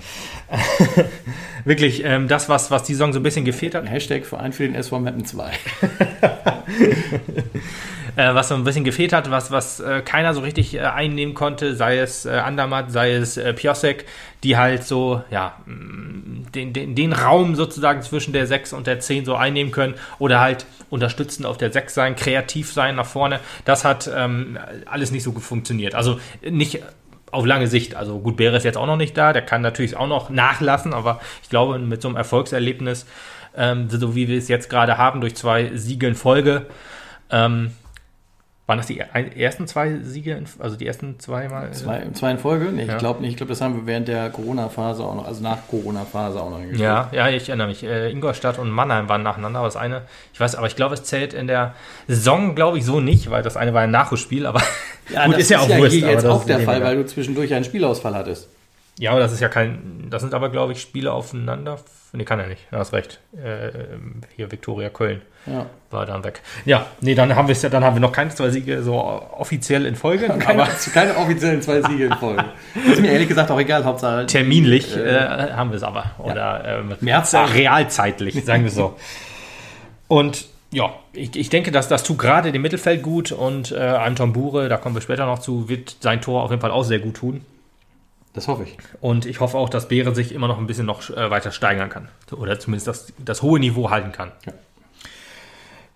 Wirklich, 1.65 2.05
ähm, 2.05 2.29
das, 2.29 2.49
was, 2.49 2.71
was 2.71 2.83
die 2.85 2.95
Saison 2.95 3.13
so 3.13 3.21
ein 3.21 3.23
bisschen 3.23 3.45
gefehlt 3.45 3.75
hat, 3.75 3.89
Hashtag 3.89 4.27
Verein 4.27 4.53
für 4.53 4.65
den 4.65 4.75
SV 4.75 5.01
Mappen 5.01 5.25
2. 5.25 5.51
äh, 8.19 8.35
was 8.35 8.49
so 8.49 8.57
ein 8.57 8.65
bisschen 8.65 8.83
gefehlt 8.83 9.13
hat, 9.13 9.31
was, 9.31 9.53
was 9.53 9.79
äh, 9.79 10.03
keiner 10.03 10.35
so 10.35 10.41
richtig 10.41 10.75
äh, 10.75 10.81
einnehmen 10.81 11.35
konnte, 11.35 11.77
sei 11.77 11.99
es 11.99 12.27
äh, 12.27 12.31
Andermatt, 12.31 12.91
sei 12.91 13.13
es 13.13 13.37
äh, 13.37 13.55
Piosek, 13.55 14.07
die 14.43 14.57
halt 14.57 14.83
so, 14.83 15.23
ja, 15.31 15.55
mh, 15.67 16.51
den, 16.53 16.73
den, 16.73 16.97
den 16.97 17.13
Raum 17.13 17.55
sozusagen 17.55 18.03
zwischen 18.03 18.33
der 18.33 18.49
6 18.49 18.73
und 18.73 18.89
der 18.89 18.99
10 18.99 19.25
so 19.25 19.37
einnehmen 19.37 19.71
können 19.71 19.95
oder 20.19 20.41
halt 20.41 20.67
unterstützend 20.91 21.47
auf 21.47 21.59
der 21.59 21.71
6 21.71 21.95
sein, 21.95 22.17
kreativ 22.17 22.73
sein 22.73 22.97
nach 22.97 23.07
vorne. 23.07 23.39
Das 23.65 23.85
hat 23.85 24.11
ähm, 24.13 24.59
alles 24.87 25.13
nicht 25.13 25.23
so 25.23 25.31
funktioniert. 25.33 25.95
Also 25.95 26.19
nicht 26.43 26.83
auf 27.31 27.47
lange 27.47 27.69
Sicht. 27.69 27.95
Also 27.95 28.19
gut, 28.19 28.37
Bär 28.37 28.53
ist 28.53 28.65
jetzt 28.65 28.79
auch 28.79 28.87
noch 28.87 28.97
nicht 28.97 29.17
da, 29.17 29.33
der 29.33 29.43
kann 29.43 29.63
natürlich 29.63 29.97
auch 29.97 30.09
noch 30.09 30.29
nachlassen, 30.29 30.93
aber 30.93 31.21
ich 31.45 31.51
glaube, 31.51 31.79
mit 31.79 32.03
so 32.03 32.09
einem 32.09 32.17
Erfolgserlebnis, 32.17 33.07
ähm, 33.57 33.89
so 33.89 34.17
wie 34.17 34.27
wir 34.27 34.39
es 34.39 34.49
jetzt 34.49 34.69
gerade 34.69 34.99
haben, 34.99 35.21
durch 35.21 35.37
zwei 35.37 35.71
Siege 35.75 36.09
in 36.09 36.17
Folge, 36.17 36.67
ähm, 37.31 37.71
waren 38.69 38.77
das 38.77 38.87
die 38.87 38.99
ersten 39.01 39.67
zwei 39.67 39.97
Siege, 40.03 40.43
also 40.59 40.77
die 40.77 40.87
ersten 40.87 41.19
zweimal? 41.19 41.73
Zwei, 41.73 42.07
zwei 42.13 42.33
in 42.33 42.39
Folge? 42.39 42.67
Nee, 42.67 42.85
Ja. 42.85 42.93
ich 42.93 42.99
glaube 42.99 43.23
nicht. 43.23 43.31
Ich 43.31 43.37
glaube, 43.39 43.49
das 43.49 43.63
haben 43.63 43.75
wir 43.77 43.87
während 43.87 44.09
der 44.09 44.29
Corona-Phase 44.29 45.03
auch 45.03 45.15
noch, 45.15 45.27
also 45.27 45.43
nach 45.43 45.57
Corona-Phase 45.71 46.39
auch 46.39 46.51
noch 46.51 46.59
gespielt. 46.59 46.81
Ja, 46.81 47.09
ja, 47.13 47.29
ich 47.31 47.49
erinnere 47.49 47.69
mich. 47.69 47.83
Äh, 47.83 48.11
Ingolstadt 48.11 48.59
und 48.59 48.69
Mannheim 48.71 49.09
waren 49.09 49.23
nacheinander, 49.23 49.61
aber 49.61 49.69
das 49.69 49.77
eine, 49.77 50.03
ich 50.35 50.39
weiß, 50.39 50.55
aber 50.55 50.67
ich 50.67 50.77
glaube, 50.77 50.95
es 50.95 51.03
zählt 51.03 51.33
in 51.33 51.47
der 51.47 51.75
Saison, 52.09 52.55
glaube 52.55 52.77
ich, 52.77 52.85
so 52.85 53.01
nicht, 53.01 53.31
weil 53.31 53.43
das 53.43 53.57
eine 53.57 53.73
war 53.73 53.81
ein 53.81 53.91
Nachholspiel, 53.91 54.45
aber 54.45 54.61
gut, 55.09 55.17
das 55.35 55.39
ist 55.39 55.51
ja 55.51 55.61
auch 55.61 55.69
wurscht. 55.71 55.95
hier 55.95 56.05
aber 56.05 56.13
jetzt 56.13 56.25
das 56.25 56.31
auch 56.31 56.41
ist 56.41 56.49
der. 56.51 56.61
Fall, 56.61 56.85
weil 56.85 56.97
du 56.97 57.07
zwischendurch 57.07 57.55
einen 57.55 57.65
Spielausfall 57.65 58.15
hattest. 58.15 58.49
Ja, 58.99 59.13
aber 59.13 59.21
das 59.21 59.33
ist 59.33 59.41
ja 59.41 59.49
kein, 59.49 60.09
das 60.11 60.23
sind 60.23 60.35
aber, 60.35 60.49
glaube 60.51 60.73
ich, 60.73 60.81
Spiele 60.81 61.13
aufeinander. 61.13 61.79
Nee, 62.13 62.25
kann 62.25 62.41
er 62.41 62.49
nicht, 62.49 62.67
du 62.71 62.79
hast 62.79 62.93
recht. 62.93 63.21
Äh, 63.37 63.71
hier 64.35 64.51
Viktoria 64.51 64.89
Köln 64.89 65.21
Ja. 65.47 65.67
war 65.91 66.05
dann 66.07 66.25
weg. 66.25 66.41
Ja, 66.65 66.87
nee, 67.01 67.15
dann 67.15 67.37
haben 67.37 67.47
wir 67.49 67.53
es 67.53 67.63
ja, 67.63 67.69
dann 67.69 67.85
haben 67.85 67.95
wir 67.97 68.01
noch 68.01 68.13
keine 68.13 68.31
zwei 68.31 68.49
Siege 68.51 68.83
so 68.83 68.95
offiziell 68.95 69.85
in 69.87 69.95
Folge, 69.95 70.27
Keine, 70.39 70.63
aber 70.63 70.69
keine 70.93 71.17
offiziellen 71.17 71.61
zwei 71.63 71.83
Siege 71.83 72.07
in 72.07 72.15
Folge. 72.15 72.45
Ist 72.91 73.01
mir 73.01 73.13
ehrlich 73.13 73.29
gesagt 73.29 73.51
auch 73.51 73.61
egal, 73.61 73.85
Hauptsache. 73.85 74.27
terminlich 74.27 74.97
Äh, 74.97 75.01
äh, 75.01 75.53
haben 75.53 75.71
wir 75.71 75.77
es 75.77 75.83
aber. 75.83 76.13
Oder 76.19 76.65
äh, 76.65 76.83
mit- 76.83 77.03
Mehrfach. 77.03 77.55
realzeitlich, 77.55 78.43
sagen 78.45 78.65
wir 78.65 78.71
so. 78.71 78.97
Und 80.09 80.47
ja, 80.71 80.93
ich, 81.13 81.37
ich 81.37 81.51
denke, 81.51 81.71
dass 81.71 81.89
das 81.89 82.03
tut 82.05 82.19
gerade 82.19 82.53
dem 82.53 82.63
Mittelfeld 82.63 83.03
gut 83.03 83.33
und 83.33 83.71
äh, 83.73 83.77
Anton 83.79 84.33
Bure, 84.33 84.69
da 84.69 84.77
kommen 84.77 84.95
wir 84.95 85.03
später 85.03 85.27
noch 85.27 85.39
zu, 85.39 85.69
wird 85.69 85.97
sein 86.01 86.21
Tor 86.21 86.43
auf 86.43 86.51
jeden 86.51 86.61
Fall 86.61 86.71
auch 86.71 86.85
sehr 86.85 86.99
gut 86.99 87.17
tun. 87.17 87.43
Das 88.35 88.47
hoffe 88.47 88.65
ich. 88.65 88.77
Und 89.01 89.27
ich 89.27 89.41
hoffe 89.41 89.57
auch, 89.57 89.69
dass 89.69 89.89
Beere 89.89 90.15
sich 90.15 90.33
immer 90.33 90.49
noch 90.49 90.59
ein 90.59 90.67
bisschen 90.67 90.87
noch 90.87 91.09
äh, 91.11 91.31
weiter 91.31 91.51
steigern 91.51 91.89
kann. 91.89 92.09
Oder 92.33 92.59
zumindest 92.61 92.87
das, 92.87 93.13
das 93.19 93.43
hohe 93.43 93.59
Niveau 93.59 93.91
halten 93.91 94.13
kann. 94.13 94.33
Ja. 94.47 94.53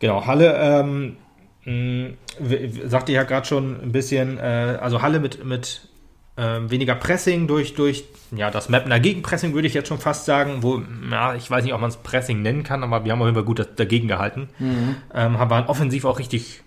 Genau, 0.01 0.27
Halle, 0.27 0.57
ähm, 0.57 1.17
mh, 1.65 2.15
w- 2.41 2.89
sagte 2.89 3.13
ja 3.13 3.23
gerade 3.23 3.47
schon 3.47 3.81
ein 3.81 3.93
bisschen, 3.93 4.39
äh, 4.39 4.79
also 4.81 5.03
Halle 5.03 5.21
mit, 5.21 5.45
mit 5.45 5.89
ähm, 6.37 6.71
weniger 6.71 6.95
Pressing 6.95 7.47
durch, 7.47 7.75
durch 7.75 8.05
ja, 8.35 8.51
das 8.51 8.69
Mapner 8.69 8.99
Gegenpressing 8.99 9.53
würde 9.55 9.69
ich 9.69 9.75
jetzt 9.75 9.89
schon 9.89 9.99
fast 9.99 10.25
sagen, 10.25 10.63
wo, 10.63 10.83
ja, 11.11 11.35
ich 11.35 11.49
weiß 11.51 11.63
nicht, 11.63 11.75
ob 11.75 11.81
man 11.81 11.91
es 11.91 11.99
Pressing 11.99 12.43
nennen 12.43 12.63
kann, 12.65 12.83
aber 12.83 13.05
wir 13.05 13.13
haben 13.13 13.21
auf 13.21 13.27
jeden 13.27 13.37
Fall 13.37 13.45
gut 13.45 13.65
dagegen 13.77 14.09
gehalten. 14.09 14.49
Ähm, 14.59 15.39
haben- 15.39 15.51
waren 15.51 15.67
offensiv 15.67 16.05
auch 16.07 16.19
richtig 16.19 16.63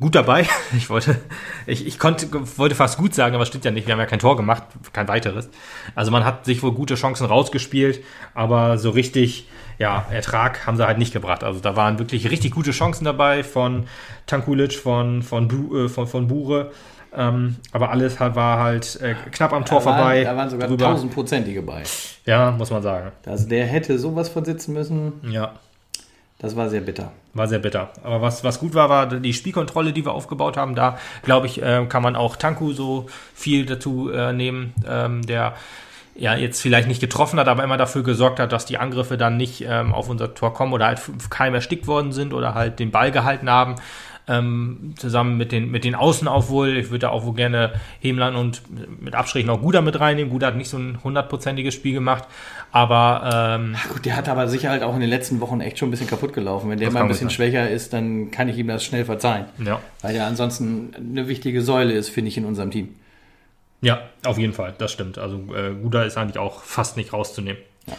gut 0.00 0.14
dabei. 0.14 0.46
Ich 0.76 0.90
wollte, 0.90 1.20
ich, 1.66 1.86
ich 1.86 1.98
konnte, 1.98 2.28
wollte 2.58 2.74
fast 2.74 2.98
gut 2.98 3.14
sagen, 3.14 3.34
aber 3.34 3.46
stimmt 3.46 3.64
ja 3.64 3.70
nicht. 3.70 3.86
Wir 3.86 3.92
haben 3.92 4.00
ja 4.00 4.06
kein 4.06 4.18
Tor 4.18 4.36
gemacht, 4.36 4.64
kein 4.92 5.06
weiteres. 5.08 5.48
Also 5.94 6.10
man 6.10 6.24
hat 6.24 6.44
sich 6.44 6.62
wohl 6.62 6.72
gute 6.72 6.96
Chancen 6.96 7.26
rausgespielt, 7.26 8.02
aber 8.34 8.76
so 8.78 8.90
richtig, 8.90 9.48
ja, 9.78 10.06
Ertrag 10.10 10.66
haben 10.66 10.76
sie 10.76 10.86
halt 10.86 10.98
nicht 10.98 11.12
gebracht. 11.12 11.44
Also 11.44 11.60
da 11.60 11.76
waren 11.76 11.98
wirklich 11.98 12.30
richtig 12.30 12.52
gute 12.52 12.72
Chancen 12.72 13.04
dabei 13.04 13.44
von 13.44 13.86
Tankulic, 14.26 14.74
von, 14.74 15.22
von, 15.22 15.48
Bu, 15.48 15.84
äh, 15.84 15.88
von, 15.88 16.06
von 16.06 16.26
Bure. 16.28 16.72
Ähm, 17.16 17.56
aber 17.70 17.90
alles 17.90 18.18
war 18.18 18.58
halt 18.58 19.00
äh, 19.00 19.14
knapp 19.30 19.52
am 19.52 19.64
Tor 19.64 19.78
Da 19.78 19.84
waren, 19.86 19.96
vorbei. 19.98 20.24
da 20.24 20.36
waren 20.36 20.50
sogar 20.50 20.76
tausendprozentige 20.76 21.62
bei. 21.62 21.84
Ja, 22.26 22.50
muss 22.50 22.70
man 22.70 22.82
sagen. 22.82 23.12
Also 23.26 23.48
der 23.48 23.66
hätte 23.66 23.98
sowas 23.98 24.28
von 24.28 24.44
sitzen 24.44 24.74
müssen. 24.74 25.12
Ja. 25.30 25.52
Das 26.44 26.56
war 26.56 26.68
sehr 26.68 26.82
bitter. 26.82 27.10
War 27.32 27.48
sehr 27.48 27.58
bitter. 27.58 27.88
Aber 28.02 28.20
was, 28.20 28.44
was 28.44 28.60
gut 28.60 28.74
war, 28.74 28.90
war 28.90 29.06
die 29.06 29.32
Spielkontrolle, 29.32 29.94
die 29.94 30.04
wir 30.04 30.12
aufgebaut 30.12 30.58
haben. 30.58 30.74
Da, 30.74 30.98
glaube 31.22 31.46
ich, 31.46 31.62
äh, 31.62 31.86
kann 31.88 32.02
man 32.02 32.16
auch 32.16 32.36
Tanku 32.36 32.74
so 32.74 33.06
viel 33.34 33.64
dazu 33.64 34.10
äh, 34.10 34.34
nehmen, 34.34 34.74
ähm, 34.86 35.22
der 35.22 35.54
ja 36.14 36.34
jetzt 36.36 36.60
vielleicht 36.60 36.86
nicht 36.86 37.00
getroffen 37.00 37.40
hat, 37.40 37.48
aber 37.48 37.64
immer 37.64 37.78
dafür 37.78 38.02
gesorgt 38.02 38.40
hat, 38.40 38.52
dass 38.52 38.66
die 38.66 38.76
Angriffe 38.76 39.16
dann 39.16 39.38
nicht 39.38 39.64
ähm, 39.66 39.94
auf 39.94 40.10
unser 40.10 40.34
Tor 40.34 40.52
kommen 40.52 40.74
oder 40.74 40.86
halt 40.86 41.00
keinem 41.30 41.54
erstickt 41.54 41.86
worden 41.86 42.12
sind 42.12 42.34
oder 42.34 42.54
halt 42.54 42.78
den 42.78 42.90
Ball 42.90 43.10
gehalten 43.10 43.48
haben. 43.48 43.76
Ähm, 44.26 44.94
zusammen 44.96 45.36
mit 45.36 45.52
den, 45.52 45.70
mit 45.70 45.84
den 45.84 45.94
Außen 45.94 46.26
auch 46.28 46.48
wohl. 46.48 46.78
Ich 46.78 46.86
würde 46.90 47.00
da 47.00 47.08
auch 47.10 47.26
wohl 47.26 47.34
gerne 47.34 47.74
Hemland 48.00 48.36
und 48.36 48.62
mit 49.02 49.14
Abstrichen 49.14 49.50
auch 49.50 49.60
Guda 49.60 49.82
mit 49.82 50.00
reinnehmen. 50.00 50.32
Guda 50.32 50.46
hat 50.46 50.56
nicht 50.56 50.70
so 50.70 50.78
ein 50.78 50.98
hundertprozentiges 51.04 51.74
Spiel 51.74 51.92
gemacht, 51.92 52.24
aber 52.72 53.58
ähm, 53.60 53.76
Ach 53.76 53.88
gut, 53.90 54.06
der 54.06 54.16
hat 54.16 54.28
aber 54.30 54.48
sicher 54.48 54.70
halt 54.70 54.82
auch 54.82 54.94
in 54.94 55.00
den 55.00 55.10
letzten 55.10 55.40
Wochen 55.40 55.60
echt 55.60 55.78
schon 55.78 55.88
ein 55.88 55.90
bisschen 55.90 56.06
kaputt 56.06 56.32
gelaufen. 56.32 56.70
Wenn 56.70 56.78
der 56.78 56.90
mal 56.90 57.02
ein 57.02 57.08
bisschen 57.08 57.28
sein. 57.28 57.36
schwächer 57.36 57.68
ist, 57.68 57.92
dann 57.92 58.30
kann 58.30 58.48
ich 58.48 58.56
ihm 58.56 58.68
das 58.68 58.82
schnell 58.82 59.04
verzeihen. 59.04 59.44
ja. 59.58 59.80
Weil 60.00 60.16
er 60.16 60.26
ansonsten 60.26 60.94
eine 60.98 61.28
wichtige 61.28 61.60
Säule 61.60 61.92
ist, 61.92 62.08
finde 62.08 62.28
ich, 62.28 62.38
in 62.38 62.46
unserem 62.46 62.70
Team. 62.70 62.94
Ja, 63.82 64.00
auf 64.24 64.38
jeden 64.38 64.54
Fall, 64.54 64.74
das 64.78 64.92
stimmt. 64.92 65.18
Also 65.18 65.36
äh, 65.54 65.74
Guda 65.74 66.04
ist 66.04 66.16
eigentlich 66.16 66.38
auch 66.38 66.62
fast 66.62 66.96
nicht 66.96 67.12
rauszunehmen. 67.12 67.60
Ja, 67.86 67.94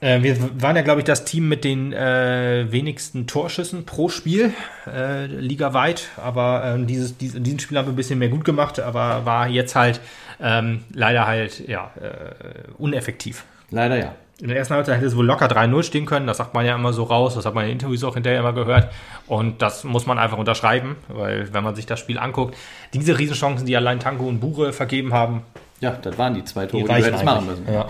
äh, 0.00 0.22
wir 0.22 0.38
waren 0.62 0.74
ja, 0.74 0.82
glaube 0.82 1.00
ich, 1.00 1.04
das 1.04 1.26
Team 1.26 1.48
mit 1.48 1.64
den 1.64 1.92
äh, 1.92 2.66
wenigsten 2.70 3.26
Torschüssen 3.26 3.84
pro 3.84 4.08
Spiel, 4.08 4.54
äh, 4.86 5.26
ligaweit. 5.26 6.08
Aber 6.16 6.62
ähm, 6.64 6.86
dieses, 6.86 7.18
dies, 7.18 7.34
in 7.34 7.44
diesem 7.44 7.58
Spiel 7.58 7.76
haben 7.76 7.86
wir 7.86 7.92
ein 7.92 7.96
bisschen 7.96 8.18
mehr 8.18 8.30
gut 8.30 8.44
gemacht, 8.44 8.80
aber 8.80 9.26
war 9.26 9.48
jetzt 9.48 9.76
halt 9.76 10.00
ähm, 10.40 10.84
leider 10.94 11.26
halt 11.26 11.68
ja, 11.68 11.90
äh, 12.00 12.70
uneffektiv. 12.78 13.44
Leider 13.70 13.98
ja. 13.98 14.14
In 14.40 14.48
der 14.48 14.56
ersten 14.56 14.72
Halbzeit 14.72 14.96
hätte 14.96 15.06
es 15.06 15.14
wohl 15.14 15.26
locker 15.26 15.46
3-0 15.46 15.82
stehen 15.82 16.06
können. 16.06 16.26
Das 16.26 16.38
sagt 16.38 16.54
man 16.54 16.64
ja 16.64 16.74
immer 16.74 16.94
so 16.94 17.02
raus. 17.02 17.34
Das 17.34 17.44
hat 17.44 17.54
man 17.54 17.66
in 17.66 17.72
Interviews 17.72 18.02
auch 18.04 18.14
hinterher 18.14 18.40
immer 18.40 18.54
gehört. 18.54 18.90
Und 19.26 19.60
das 19.60 19.84
muss 19.84 20.06
man 20.06 20.18
einfach 20.18 20.38
unterschreiben, 20.38 20.96
weil 21.08 21.52
wenn 21.52 21.62
man 21.62 21.74
sich 21.74 21.84
das 21.84 22.00
Spiel 22.00 22.18
anguckt, 22.18 22.56
diese 22.94 23.18
Riesenchancen, 23.18 23.66
die 23.66 23.76
allein 23.76 24.00
Tango 24.00 24.26
und 24.26 24.40
Bure 24.40 24.72
vergeben 24.72 25.12
haben, 25.12 25.42
Ja, 25.80 25.90
das 25.90 26.16
waren 26.16 26.32
die 26.32 26.44
zwei 26.44 26.64
Tore, 26.64 26.82
die 26.82 26.86
die, 26.86 26.92
reichen 26.92 27.04
hättest 27.04 27.24
machen 27.24 27.46
müssen. 27.46 27.66
Ja. 27.70 27.86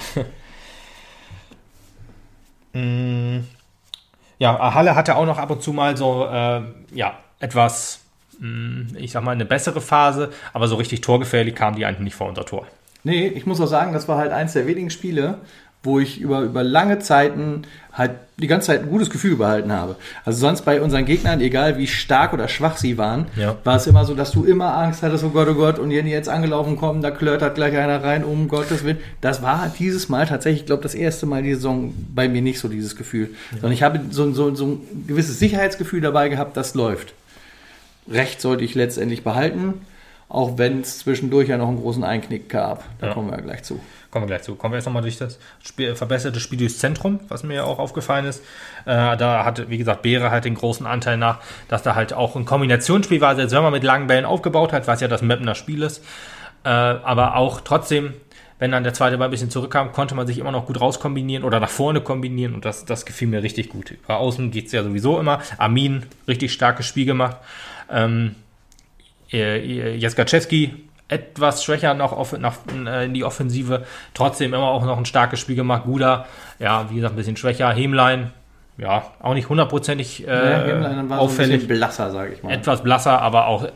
Mm, 2.73 3.41
ja, 4.39 4.75
Halle 4.75 4.95
hatte 4.95 5.17
auch 5.17 5.27
noch 5.27 5.39
ab 5.39 5.51
und 5.51 5.63
zu 5.63 5.73
mal 5.73 5.97
so, 5.97 6.27
äh, 6.27 6.63
ja, 6.93 7.19
etwas, 7.41 8.01
mm, 8.39 8.97
ich 8.97 9.13
sag 9.13 9.23
mal, 9.23 9.33
eine 9.33 9.45
bessere 9.45 9.81
Phase, 9.81 10.33
aber 10.53 10.69
so 10.69 10.77
richtig 10.77 11.01
torgefährlich 11.01 11.55
kamen 11.55 11.77
die 11.77 11.85
eigentlich 11.85 12.01
nicht 12.01 12.15
vor 12.15 12.29
unser 12.29 12.45
Tor. 12.45 12.67
Nee, 13.03 13.29
ich 13.29 13.47
muss 13.47 13.61
auch 13.61 13.67
sagen, 13.67 13.93
das 13.93 14.09
war 14.09 14.19
halt 14.19 14.33
eins 14.33 14.53
der 14.53 14.67
wenigen 14.67 14.91
Spiele, 14.91 15.39
wo 15.83 15.99
ich 15.99 16.21
über, 16.21 16.41
über 16.43 16.63
lange 16.63 16.99
Zeiten 16.99 17.63
halt 17.93 18.13
die 18.37 18.47
ganze 18.47 18.69
Zeit 18.69 18.83
ein 18.83 18.89
gutes 18.91 19.11
Gefühl 19.11 19.37
behalten 19.37 19.73
habe. 19.73 19.97
Also 20.25 20.41
sonst 20.41 20.63
bei 20.63 20.81
unseren 20.81 21.05
Gegnern, 21.05 21.41
egal 21.41 21.77
wie 21.79 21.87
stark 21.87 22.33
oder 22.33 22.49
schwach 22.49 22.77
sie 22.77 22.97
waren, 22.99 23.27
Ja. 23.37 23.57
war 23.65 23.77
es 23.77 23.87
immer 23.87 24.05
so, 24.05 24.15
dass 24.15 24.31
du 24.33 24.45
immer 24.45 24.75
Angst 24.77 25.03
hattest, 25.03 25.25
oh 25.25 25.31
Gott, 25.31 25.49
oh 25.49 25.55
Gott, 25.55 25.79
und 25.79 25.91
wenn 25.91 26.05
die 26.07 26.11
jetzt 26.13 26.29
angelaufen 26.29 26.77
kommen, 26.77 27.03
da 27.03 27.11
klörtert 27.11 27.55
gleich 27.55 27.77
einer 27.77 28.03
rein, 28.03 28.25
um 28.25 28.49
Gottes 28.49 28.85
Willen. 28.85 28.99
Das 29.21 29.43
war 29.43 29.71
dieses 29.79 30.09
Mal 30.09 30.27
tatsächlich, 30.27 30.61
ich 30.63 30.67
glaube, 30.67 30.83
das 30.83 30.95
erste 30.95 31.27
Mal 31.27 31.43
die 31.43 31.55
Saison 31.55 31.93
bei 32.15 32.29
mir 32.29 32.41
nicht 32.43 32.61
so 32.61 32.69
dieses 32.69 32.97
Gefühl. 32.97 33.31
Sondern 33.53 33.73
ich 33.73 33.83
habe 33.83 34.01
so, 34.11 34.31
so, 34.33 34.55
so 34.55 34.67
ein 34.67 35.05
gewisses 35.07 35.39
Sicherheitsgefühl 35.39 36.01
dabei 36.01 36.29
gehabt, 36.29 36.57
das 36.57 36.75
läuft. 36.75 37.13
Recht 38.11 38.41
sollte 38.41 38.65
ich 38.65 38.75
letztendlich 38.75 39.23
behalten, 39.25 39.75
auch 40.29 40.57
wenn 40.59 40.81
es 40.81 40.99
zwischendurch 41.01 41.49
ja 41.49 41.59
noch 41.59 41.69
einen 41.69 41.81
großen 41.81 42.05
Einknick 42.05 42.49
gab. 42.49 42.85
Da 43.01 43.09
Ja. 43.09 43.15
kommen 43.15 43.29
wir 43.31 43.37
ja 43.37 43.43
gleich 43.43 43.63
zu. 43.65 43.81
Kommen 44.11 44.25
wir 44.25 44.29
gleich 44.29 44.43
zu. 44.43 44.57
Kommen 44.57 44.73
wir 44.73 44.79
jetzt 44.79 44.87
nochmal 44.87 45.03
durch 45.03 45.19
das 45.19 45.39
Spiel, 45.63 45.95
verbesserte 45.95 46.41
Spiel 46.41 46.59
durchs 46.59 46.79
Zentrum, 46.79 47.21
was 47.29 47.45
mir 47.45 47.55
ja 47.55 47.65
auch 47.65 47.79
aufgefallen 47.79 48.27
ist. 48.27 48.43
Äh, 48.85 49.17
da 49.17 49.45
hatte, 49.45 49.71
wie 49.71 49.79
gesagt, 49.79 50.03
Beere 50.03 50.31
halt 50.31 50.45
den 50.45 50.57
großen 50.57 50.85
Anteil 50.85 51.17
nach, 51.17 51.39
dass 51.69 51.83
da 51.83 51.95
halt 51.95 52.13
auch 52.13 52.35
ein 52.35 52.45
Kombinationsspiel 52.45 53.21
war, 53.21 53.37
selbst 53.37 53.55
wenn 53.55 53.63
man 53.63 53.73
mit 53.73 53.85
langen 53.85 54.09
Bällen 54.09 54.25
aufgebaut 54.25 54.73
hat, 54.73 54.89
was 54.89 55.01
ja 55.01 55.07
das 55.07 55.23
Mapner 55.23 55.55
Spiel 55.55 55.83
ist. 55.83 56.05
Äh, 56.65 56.69
aber 56.69 57.37
auch 57.37 57.61
trotzdem, 57.61 58.15
wenn 58.59 58.73
dann 58.73 58.83
der 58.83 58.95
zweite 58.95 59.17
Ball 59.17 59.29
ein 59.29 59.31
bisschen 59.31 59.51
zurückkam, 59.51 59.93
konnte 59.93 60.17
man 60.17 60.27
sich 60.27 60.39
immer 60.39 60.51
noch 60.51 60.67
gut 60.67 60.81
rauskombinieren 60.81 61.45
oder 61.45 61.61
nach 61.61 61.71
vorne 61.71 62.01
kombinieren 62.01 62.55
und 62.55 62.65
das, 62.65 62.85
das 62.85 63.07
gefiel 63.07 63.29
mir 63.29 63.45
richtig 63.45 63.69
gut. 63.69 63.93
Über 63.93 64.19
außen 64.19 64.51
geht 64.51 64.67
es 64.67 64.73
ja 64.73 64.83
sowieso 64.83 65.21
immer. 65.21 65.41
Armin, 65.57 66.05
richtig 66.27 66.53
starkes 66.53 66.85
Spiel 66.85 67.07
gemacht. 67.07 67.37
Ähm, 67.89 68.35
äh, 69.33 69.97
Jaskaczewski 69.97 70.75
etwas 71.11 71.65
schwächer 71.65 71.95
noch 71.95 72.13
off 72.13 72.33
nach, 72.39 72.57
äh, 72.87 73.05
in 73.05 73.15
die 73.15 73.25
Offensive. 73.25 73.85
Trotzdem 74.15 74.55
immer 74.55 74.69
auch 74.69 74.85
noch 74.85 74.97
ein 74.97 75.05
starkes 75.05 75.41
Spiel 75.41 75.57
gemacht. 75.57 75.83
Guda, 75.85 76.27
ja, 76.59 76.87
wie 76.91 76.95
gesagt, 76.97 77.15
ein 77.15 77.17
bisschen 77.17 77.37
schwächer. 77.37 77.71
Hemlein, 77.73 78.31
ja, 78.79 79.03
auch 79.21 79.35
nicht 79.35 79.49
hundertprozentig 79.49 80.27
äh, 80.27 80.31
Ja, 80.69 81.05
so 81.09 81.15
auffällig. 81.15 81.63
bisschen 81.63 81.69
blasser, 81.69 82.11
sage 82.11 82.33
ich 82.35 82.43
mal. 82.43 82.53
etwas 82.53 82.83
blasser, 82.83 83.21
aber 83.21 83.47
auch 83.47 83.65
äh, 83.65 83.69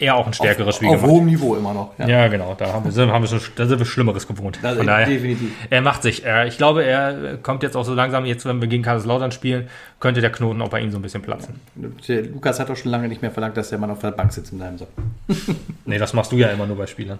eher 0.00 0.16
auch 0.16 0.26
ein 0.26 0.32
stärkeres 0.32 0.76
Spiel 0.76 0.88
Auf 0.88 0.96
gemacht. 0.96 1.10
hohem 1.10 1.26
Niveau 1.26 1.54
immer 1.56 1.74
noch. 1.74 1.92
Ja, 1.98 2.28
genau. 2.28 2.54
Da 2.58 2.72
haben 2.72 2.84
wir, 2.84 2.92
sind- 2.92 3.10
haben 3.12 3.22
wir, 3.22 3.28
schon, 3.28 3.40
da 3.56 3.66
sind 3.66 3.78
wir 3.78 3.86
Schlimmeres 3.86 4.26
gewohnt. 4.26 4.58
Das 4.62 4.76
Von 4.76 4.86
daher, 4.86 5.06
definitiv. 5.06 5.50
er 5.68 5.80
macht 5.82 6.02
sich. 6.02 6.24
Er, 6.24 6.46
ich 6.46 6.56
glaube, 6.56 6.84
er 6.84 7.36
kommt 7.42 7.62
jetzt 7.62 7.76
auch 7.76 7.84
so 7.84 7.94
langsam, 7.94 8.24
jetzt 8.24 8.44
wenn 8.46 8.60
wir 8.60 8.68
gegen 8.68 8.82
Kaiserslautern 8.82 9.32
spielen, 9.32 9.68
könnte 10.00 10.20
der 10.20 10.30
Knoten 10.32 10.60
auch 10.62 10.68
bei 10.70 10.80
ihm 10.80 10.90
so 10.90 10.98
ein 10.98 11.02
bisschen 11.02 11.22
platzen. 11.22 11.60
Der 12.08 12.22
Lukas 12.22 12.58
hat 12.60 12.68
doch 12.70 12.76
schon 12.76 12.90
lange 12.90 13.08
nicht 13.08 13.22
mehr 13.22 13.30
verlangt, 13.30 13.56
dass 13.56 13.68
der 13.70 13.78
Mann 13.78 13.90
auf 13.90 13.98
der 14.00 14.10
Bank 14.12 14.32
sitzt 14.32 14.52
in 14.52 14.58
deinem 14.58 14.78
Sack. 14.78 14.88
Nee, 15.84 15.98
das 15.98 16.12
machst 16.12 16.30
du 16.30 16.36
ja 16.36 16.48
immer 16.48 16.66
nur 16.66 16.76
bei 16.76 16.86
Spielern. 16.86 17.18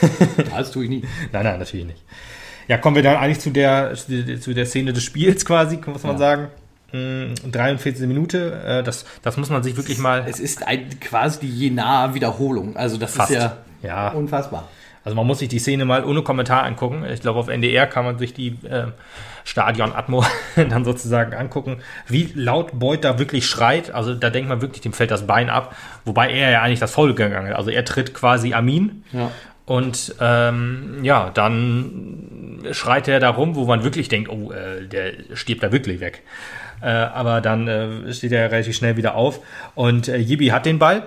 Das 0.54 0.70
tue 0.72 0.84
ich 0.84 0.90
nie. 0.90 1.02
Nein, 1.32 1.44
nein, 1.44 1.58
natürlich 1.58 1.86
nicht. 1.86 2.02
Ja, 2.68 2.78
kommen 2.78 2.96
wir 2.96 3.02
dann 3.02 3.16
eigentlich 3.16 3.40
zu 3.40 3.50
der, 3.50 3.94
zu 3.94 4.54
der 4.54 4.66
Szene 4.66 4.92
des 4.92 5.02
Spiels 5.02 5.44
quasi, 5.44 5.78
muss 5.86 6.02
man 6.04 6.12
Ja. 6.12 6.18
sagen. 6.18 6.48
Mm, 6.92 7.34
43. 7.50 8.06
Minute, 8.06 8.62
äh, 8.64 8.82
das, 8.82 9.04
das 9.22 9.36
muss 9.36 9.50
man 9.50 9.62
sich 9.62 9.76
wirklich 9.76 9.98
mal. 9.98 10.24
Es 10.28 10.40
ist 10.40 10.66
ein, 10.66 10.88
quasi 11.00 11.40
die 11.40 11.48
Jena-Wiederholung. 11.50 12.76
Also 12.76 12.96
das 12.96 13.14
Fast. 13.14 13.30
ist 13.30 13.36
ja, 13.38 13.56
Ja. 13.82 14.08
unfassbar. 14.10 14.68
Also 15.02 15.16
man 15.16 15.26
muss 15.26 15.38
sich 15.38 15.48
die 15.48 15.58
Szene 15.58 15.86
mal 15.86 16.04
ohne 16.04 16.20
Kommentar 16.22 16.64
angucken. 16.64 17.04
Ich 17.10 17.20
glaube, 17.22 17.38
auf 17.38 17.48
NDR 17.48 17.86
kann 17.86 18.04
man 18.04 18.18
sich 18.18 18.34
die 18.34 18.48
äh, 18.68 18.88
Stadion-Atmo 19.44 20.24
dann 20.56 20.84
sozusagen 20.84 21.32
angucken, 21.32 21.78
wie 22.06 22.30
laut 22.34 22.78
Beuth 22.78 23.02
da 23.04 23.18
wirklich 23.18 23.46
schreit. 23.46 23.90
Also 23.92 24.14
da 24.14 24.28
denkt 24.28 24.48
man 24.50 24.60
wirklich, 24.60 24.82
dem 24.82 24.92
fällt 24.92 25.10
das 25.10 25.26
Bein 25.26 25.48
ab. 25.48 25.74
Wobei 26.04 26.30
er 26.30 26.50
ja 26.50 26.60
eigentlich 26.62 26.80
das 26.80 26.92
Foul 26.92 27.14
gegangen 27.14 27.46
ist. 27.48 27.56
Also 27.56 27.70
er 27.70 27.84
tritt 27.86 28.12
quasi 28.12 28.52
Amin. 28.52 29.04
Ja. 29.12 29.30
Und 29.64 30.16
ähm, 30.20 30.98
ja, 31.02 31.30
dann 31.32 32.58
schreit 32.72 33.08
er 33.08 33.20
da 33.20 33.30
rum, 33.30 33.54
wo 33.54 33.64
man 33.66 33.84
wirklich 33.84 34.08
denkt, 34.08 34.28
oh, 34.28 34.52
äh, 34.52 34.86
der 34.86 35.12
stirbt 35.34 35.62
da 35.62 35.72
wirklich 35.72 36.00
weg. 36.00 36.22
Äh, 36.82 36.86
aber 36.86 37.40
dann 37.40 37.68
äh, 37.68 38.12
steht 38.12 38.32
er 38.32 38.50
relativ 38.50 38.76
schnell 38.76 38.96
wieder 38.96 39.14
auf. 39.14 39.40
Und 39.74 40.08
äh, 40.08 40.16
Yibi 40.16 40.48
hat 40.48 40.66
den 40.66 40.78
Ball. 40.78 41.02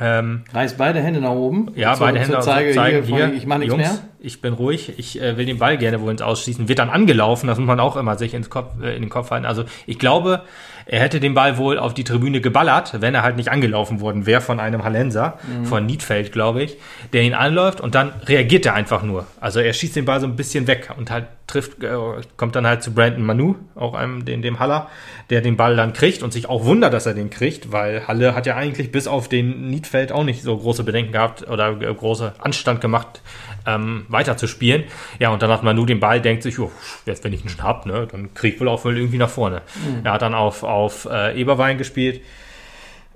Ähm, 0.00 0.44
Reißt 0.54 0.78
beide 0.78 1.00
Hände 1.00 1.20
nach 1.20 1.30
oben. 1.30 1.72
ja, 1.74 1.94
Zur- 1.94 2.06
beide 2.06 2.18
Hände 2.20 2.32
zur 2.34 2.40
Zeige 2.42 2.72
zeigen 2.72 3.02
hier, 3.04 3.26
hier. 3.28 3.34
ich 3.34 3.46
mache 3.46 3.58
nichts 3.60 3.74
Jungs, 3.74 3.86
mehr. 3.88 3.98
Ich 4.22 4.40
bin 4.40 4.52
ruhig. 4.54 4.94
Ich 4.98 5.20
äh, 5.20 5.36
will 5.36 5.46
den 5.46 5.58
Ball 5.58 5.76
gerne 5.78 6.00
wohl 6.00 6.10
ins 6.10 6.22
Ausschießen. 6.22 6.68
Wird 6.68 6.78
dann 6.78 6.90
angelaufen. 6.90 7.46
Das 7.46 7.58
muss 7.58 7.66
man 7.66 7.80
auch 7.80 7.96
immer 7.96 8.16
sich 8.18 8.34
ins 8.34 8.50
Kopf, 8.50 8.80
äh, 8.82 8.94
in 8.96 9.02
den 9.02 9.08
Kopf 9.10 9.30
halten. 9.30 9.46
Also 9.46 9.64
ich 9.86 9.98
glaube, 9.98 10.42
er 10.86 11.00
hätte 11.00 11.20
den 11.20 11.34
Ball 11.34 11.56
wohl 11.58 11.78
auf 11.78 11.94
die 11.94 12.04
Tribüne 12.04 12.40
geballert, 12.40 12.96
wenn 13.00 13.14
er 13.14 13.22
halt 13.22 13.36
nicht 13.36 13.50
angelaufen 13.50 14.00
worden 14.00 14.26
wäre 14.26 14.40
von 14.40 14.58
einem 14.60 14.84
Hallenser, 14.84 15.38
Mhm. 15.46 15.64
von 15.66 15.86
Niedfeld, 15.86 16.32
glaube 16.32 16.62
ich, 16.62 16.76
der 17.12 17.22
ihn 17.22 17.34
anläuft 17.34 17.80
und 17.80 17.94
dann 17.94 18.12
reagiert 18.26 18.66
er 18.66 18.74
einfach 18.74 19.02
nur. 19.02 19.26
Also 19.40 19.60
er 19.60 19.72
schießt 19.72 19.96
den 19.96 20.04
Ball 20.06 20.20
so 20.20 20.26
ein 20.26 20.36
bisschen 20.36 20.66
weg 20.66 20.90
und 20.96 21.10
halt 21.10 21.26
trifft, 21.46 21.82
äh, 21.84 21.88
kommt 22.36 22.56
dann 22.56 22.66
halt 22.66 22.82
zu 22.82 22.92
Brandon 22.92 23.22
Manu, 23.24 23.54
auch 23.74 23.94
einem, 23.94 24.24
dem, 24.24 24.42
dem 24.42 24.58
Haller, 24.58 24.88
der 25.30 25.40
den 25.40 25.56
Ball 25.56 25.76
dann 25.76 25.92
kriegt 25.92 26.22
und 26.22 26.32
sich 26.32 26.48
auch 26.48 26.64
wundert, 26.64 26.92
dass 26.92 27.06
er 27.06 27.14
den 27.14 27.30
kriegt, 27.30 27.70
weil 27.70 28.06
Halle 28.08 28.34
hat 28.34 28.46
ja 28.46 28.56
eigentlich 28.56 28.90
bis 28.90 29.06
auf 29.06 29.28
den 29.28 29.70
Niedfeld 29.70 30.10
auch 30.10 30.24
nicht 30.24 30.42
so 30.42 30.56
große 30.56 30.82
Bedenken 30.82 31.12
gehabt 31.12 31.48
oder 31.48 31.80
äh, 31.80 31.94
große 31.94 32.34
Anstand 32.38 32.80
gemacht, 32.80 33.22
ähm, 33.66 34.06
weiter 34.08 34.36
zu 34.36 34.48
spielen. 34.48 34.84
Ja, 35.20 35.30
und 35.30 35.40
dann 35.42 35.50
hat 35.50 35.62
Manu 35.62 35.86
den 35.86 36.00
Ball, 36.00 36.20
denkt 36.20 36.42
sich, 36.42 36.58
oh, 36.58 36.72
jetzt 37.06 37.22
wenn 37.22 37.32
ich 37.32 37.44
ihn 37.44 37.48
schon 37.48 37.62
hab, 37.62 37.86
ne, 37.86 38.08
dann 38.10 38.34
krieg 38.34 38.54
ich 38.54 38.60
wohl 38.60 38.68
auch 38.68 38.84
wohl 38.84 38.96
irgendwie 38.96 39.18
nach 39.18 39.30
vorne. 39.30 39.62
Er 40.02 40.12
hat 40.12 40.22
dann 40.22 40.34
auf, 40.34 40.64
auf 40.64 41.06
äh, 41.10 41.40
Eberwein 41.40 41.78
gespielt, 41.78 42.22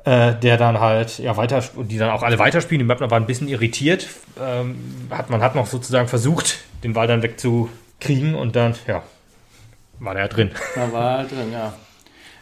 äh, 0.05 0.35
der 0.35 0.57
dann 0.57 0.79
halt, 0.79 1.19
ja, 1.19 1.37
weiter, 1.37 1.63
die 1.77 1.99
dann 1.99 2.11
auch 2.11 2.23
alle 2.23 2.39
weiterspielen. 2.39 2.79
Die 2.79 2.85
Mapner 2.85 3.11
war 3.11 3.19
ein 3.19 3.27
bisschen 3.27 3.49
irritiert. 3.49 4.07
Ähm, 4.41 4.77
hat, 5.11 5.31
man 5.31 5.43
hat 5.43 5.57
noch 5.57 5.67
sozusagen 5.67 6.07
versucht, 6.07 6.59
den 6.85 6.93
Ball 6.93 7.09
dann 7.09 7.23
wegzukriegen 7.23 8.37
und 8.37 8.55
dann, 8.55 8.75
ja, 8.87 9.03
war 9.99 10.15
der 10.15 10.29
drin. 10.29 10.51
Da 10.77 10.93
war 10.93 11.19
halt 11.19 11.33
drin, 11.33 11.53
ja. 11.53 11.73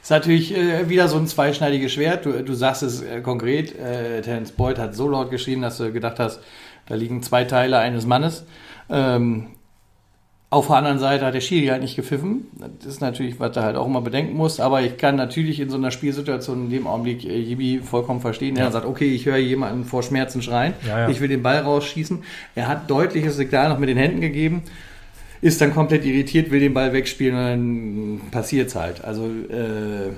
Ist 0.03 0.11
natürlich 0.11 0.57
äh, 0.57 0.89
wieder 0.89 1.07
so 1.07 1.17
ein 1.17 1.29
zweischneidiges 1.29 1.93
Schwert. 1.93 2.27
Du, 2.27 2.33
du 2.43 2.55
sagst 2.55 2.83
es 2.83 3.03
äh, 3.03 3.21
konkret. 3.21 3.79
Äh, 3.79 4.21
Terence 4.23 4.51
Boyd 4.51 4.79
hat 4.79 4.97
so 4.97 5.09
laut 5.09 5.31
geschrien, 5.31 5.63
dass 5.63 5.79
du 5.79 5.93
gedacht 5.93 6.19
hast, 6.19 6.41
da 6.87 6.97
liegen 6.97 7.23
zwei 7.23 7.45
Teile 7.45 7.79
eines 7.79 8.05
Mannes. 8.05 8.45
Ähm, 8.91 9.47
auf 10.51 10.67
der 10.67 10.77
anderen 10.77 10.99
Seite 10.99 11.25
hat 11.25 11.35
der 11.35 11.41
Schiri 11.41 11.69
halt 11.69 11.83
nicht 11.83 11.95
gepfiffen. 11.95 12.49
Das 12.59 12.85
ist 12.85 13.01
natürlich, 13.01 13.39
was 13.39 13.53
du 13.53 13.63
halt 13.63 13.77
auch 13.77 13.87
immer 13.87 14.01
bedenken 14.01 14.37
musst. 14.37 14.61
Aber 14.61 14.83
ich 14.83 14.99
kann 14.99 15.15
natürlich 15.15 15.61
in 15.61 15.71
so 15.71 15.77
einer 15.77 15.93
Spielsituation 15.93 16.65
in 16.65 16.71
dem 16.71 16.87
Augenblick 16.89 17.25
äh, 17.25 17.39
Jibi 17.39 17.79
vollkommen 17.79 18.21
verstehen. 18.21 18.57
Ja. 18.57 18.73
sagt, 18.73 18.87
okay, 18.87 19.15
ich 19.15 19.25
höre 19.25 19.37
jemanden 19.37 19.85
vor 19.85 20.03
Schmerzen 20.03 20.43
schreien. 20.43 20.75
Ja, 20.87 20.99
ja. 20.99 21.09
Ich 21.11 21.21
will 21.21 21.29
den 21.29 21.45
Ball 21.45 21.61
rausschießen. 21.61 22.25
Er 22.57 22.67
hat 22.67 22.91
deutliches 22.91 23.37
Signal 23.37 23.69
noch 23.69 23.79
mit 23.79 23.89
den 23.89 23.97
Händen 23.97 24.21
gegeben 24.21 24.65
ist 25.43 25.61
dann 25.61 25.75
komplett 25.75 26.05
irritiert, 26.07 26.51
will 26.51 26.61
den 26.61 26.73
Ball 26.73 26.93
wegspielen 26.93 27.35
und 27.37 28.21
dann 28.21 28.31
passiert 28.31 28.69
es 28.69 28.77
halt. 28.77 29.05
Also 29.05 29.25
äh, 29.27 30.13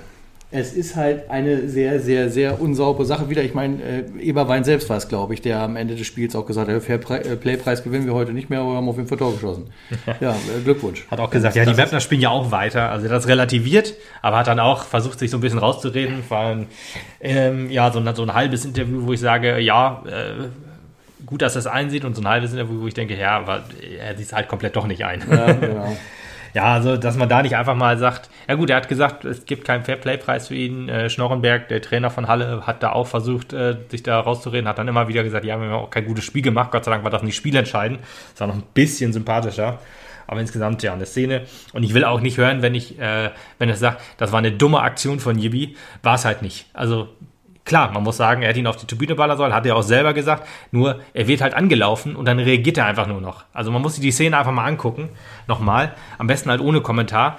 es 0.56 0.74
ist 0.74 0.94
halt 0.94 1.30
eine 1.30 1.68
sehr, 1.68 1.98
sehr, 1.98 2.30
sehr 2.30 2.60
unsaubere 2.60 3.06
Sache 3.06 3.28
wieder. 3.28 3.42
Ich 3.42 3.54
meine, 3.54 3.82
äh, 3.82 4.04
Eberwein 4.20 4.62
selbst 4.62 4.88
war 4.88 4.98
es, 4.98 5.08
glaube 5.08 5.34
ich, 5.34 5.40
der 5.40 5.60
am 5.60 5.74
Ende 5.74 5.96
des 5.96 6.06
Spiels 6.06 6.36
auch 6.36 6.46
gesagt 6.46 6.70
hat, 6.70 6.82
Fair 6.82 7.00
äh, 7.10 7.36
Playpreis 7.36 7.82
gewinnen 7.82 8.06
wir 8.06 8.14
heute 8.14 8.32
nicht 8.32 8.50
mehr, 8.50 8.60
aber 8.60 8.72
wir 8.72 8.76
haben 8.76 8.88
auf 8.88 8.96
jeden 8.96 9.08
Fall 9.08 9.18
Tor 9.18 9.32
geschossen. 9.32 9.64
Ja, 10.20 10.30
äh, 10.32 10.62
Glückwunsch. 10.62 11.06
Hat 11.10 11.18
auch 11.18 11.30
gesagt, 11.30 11.56
ja, 11.56 11.64
die 11.64 11.76
Webner 11.76 12.00
spielen 12.00 12.20
ja 12.20 12.28
auch 12.28 12.52
weiter. 12.52 12.90
Also 12.90 13.08
das 13.08 13.26
relativiert, 13.26 13.94
aber 14.22 14.38
hat 14.38 14.46
dann 14.46 14.60
auch 14.60 14.84
versucht, 14.84 15.18
sich 15.18 15.30
so 15.30 15.38
ein 15.38 15.40
bisschen 15.40 15.58
rauszureden. 15.58 16.22
Vor 16.22 16.36
allem, 16.36 16.66
ähm, 17.20 17.70
ja, 17.70 17.90
so 17.90 17.98
ein, 17.98 18.14
so 18.14 18.22
ein 18.22 18.34
halbes 18.34 18.64
Interview, 18.64 19.06
wo 19.06 19.12
ich 19.12 19.20
sage, 19.20 19.58
ja, 19.58 20.04
äh, 20.06 20.48
gut, 21.26 21.42
dass 21.42 21.56
er 21.56 21.60
es 21.60 21.66
einsieht 21.66 22.04
und 22.04 22.14
so 22.14 22.22
ein 22.22 22.28
halbes 22.28 22.52
Interview, 22.52 22.82
wo 22.82 22.86
ich 22.86 22.94
denke, 22.94 23.16
ja, 23.16 23.38
aber 23.38 23.64
er 23.98 24.16
sieht 24.16 24.26
es 24.26 24.32
halt 24.32 24.48
komplett 24.48 24.76
doch 24.76 24.86
nicht 24.86 25.04
ein. 25.04 25.22
Ja, 25.30 25.52
genau. 25.52 25.96
Ja, 26.54 26.72
also, 26.72 26.96
dass 26.96 27.16
man 27.16 27.28
da 27.28 27.42
nicht 27.42 27.56
einfach 27.56 27.74
mal 27.74 27.98
sagt, 27.98 28.30
ja 28.48 28.54
gut, 28.54 28.70
er 28.70 28.76
hat 28.76 28.88
gesagt, 28.88 29.24
es 29.24 29.44
gibt 29.44 29.64
keinen 29.64 29.82
Fairplay-Preis 29.82 30.48
für 30.48 30.54
ihn. 30.54 30.88
Äh, 30.88 31.10
Schnorrenberg, 31.10 31.66
der 31.66 31.82
Trainer 31.82 32.10
von 32.10 32.28
Halle, 32.28 32.64
hat 32.64 32.80
da 32.84 32.92
auch 32.92 33.08
versucht, 33.08 33.52
äh, 33.52 33.76
sich 33.88 34.04
da 34.04 34.20
rauszureden, 34.20 34.68
hat 34.68 34.78
dann 34.78 34.86
immer 34.86 35.08
wieder 35.08 35.24
gesagt, 35.24 35.44
ja, 35.44 35.60
wir 35.60 35.68
haben 35.68 35.74
auch 35.74 35.90
kein 35.90 36.04
gutes 36.04 36.22
Spiel 36.24 36.42
gemacht. 36.42 36.70
Gott 36.70 36.84
sei 36.84 36.92
Dank 36.92 37.02
war 37.02 37.10
das 37.10 37.24
nicht 37.24 37.34
spielentscheidend. 37.34 37.98
Das 38.32 38.40
war 38.40 38.46
noch 38.46 38.54
ein 38.54 38.62
bisschen 38.72 39.12
sympathischer. 39.12 39.80
Aber 40.28 40.40
insgesamt, 40.40 40.82
ja, 40.84 40.92
eine 40.92 41.06
Szene. 41.06 41.42
Und 41.72 41.82
ich 41.82 41.92
will 41.92 42.04
auch 42.04 42.20
nicht 42.20 42.38
hören, 42.38 42.62
wenn 42.62 42.76
ich, 42.76 43.00
äh, 43.00 43.30
wenn 43.58 43.68
er 43.68 43.76
sagt, 43.76 44.00
das 44.16 44.30
war 44.30 44.38
eine 44.38 44.52
dumme 44.52 44.80
Aktion 44.80 45.18
von 45.18 45.36
Yibi, 45.36 45.76
war 46.04 46.14
es 46.14 46.24
halt 46.24 46.40
nicht. 46.40 46.66
Also, 46.72 47.08
Klar, 47.64 47.92
man 47.92 48.02
muss 48.02 48.18
sagen, 48.18 48.42
er 48.42 48.50
hat 48.50 48.56
ihn 48.56 48.66
auf 48.66 48.76
die 48.76 48.86
Tribüne 48.86 49.14
ballern 49.14 49.38
sollen, 49.38 49.54
hat 49.54 49.64
er 49.64 49.74
auch 49.76 49.82
selber 49.82 50.12
gesagt. 50.12 50.46
Nur, 50.70 51.00
er 51.14 51.26
wird 51.26 51.40
halt 51.40 51.54
angelaufen 51.54 52.14
und 52.14 52.26
dann 52.26 52.38
reagiert 52.38 52.76
er 52.76 52.84
einfach 52.84 53.06
nur 53.06 53.22
noch. 53.22 53.44
Also 53.54 53.70
man 53.70 53.80
muss 53.80 53.94
sich 53.94 54.02
die 54.02 54.12
Szene 54.12 54.36
einfach 54.36 54.52
mal 54.52 54.66
angucken. 54.66 55.08
Nochmal. 55.48 55.94
Am 56.18 56.26
besten 56.26 56.50
halt 56.50 56.60
ohne 56.60 56.82
Kommentar. 56.82 57.38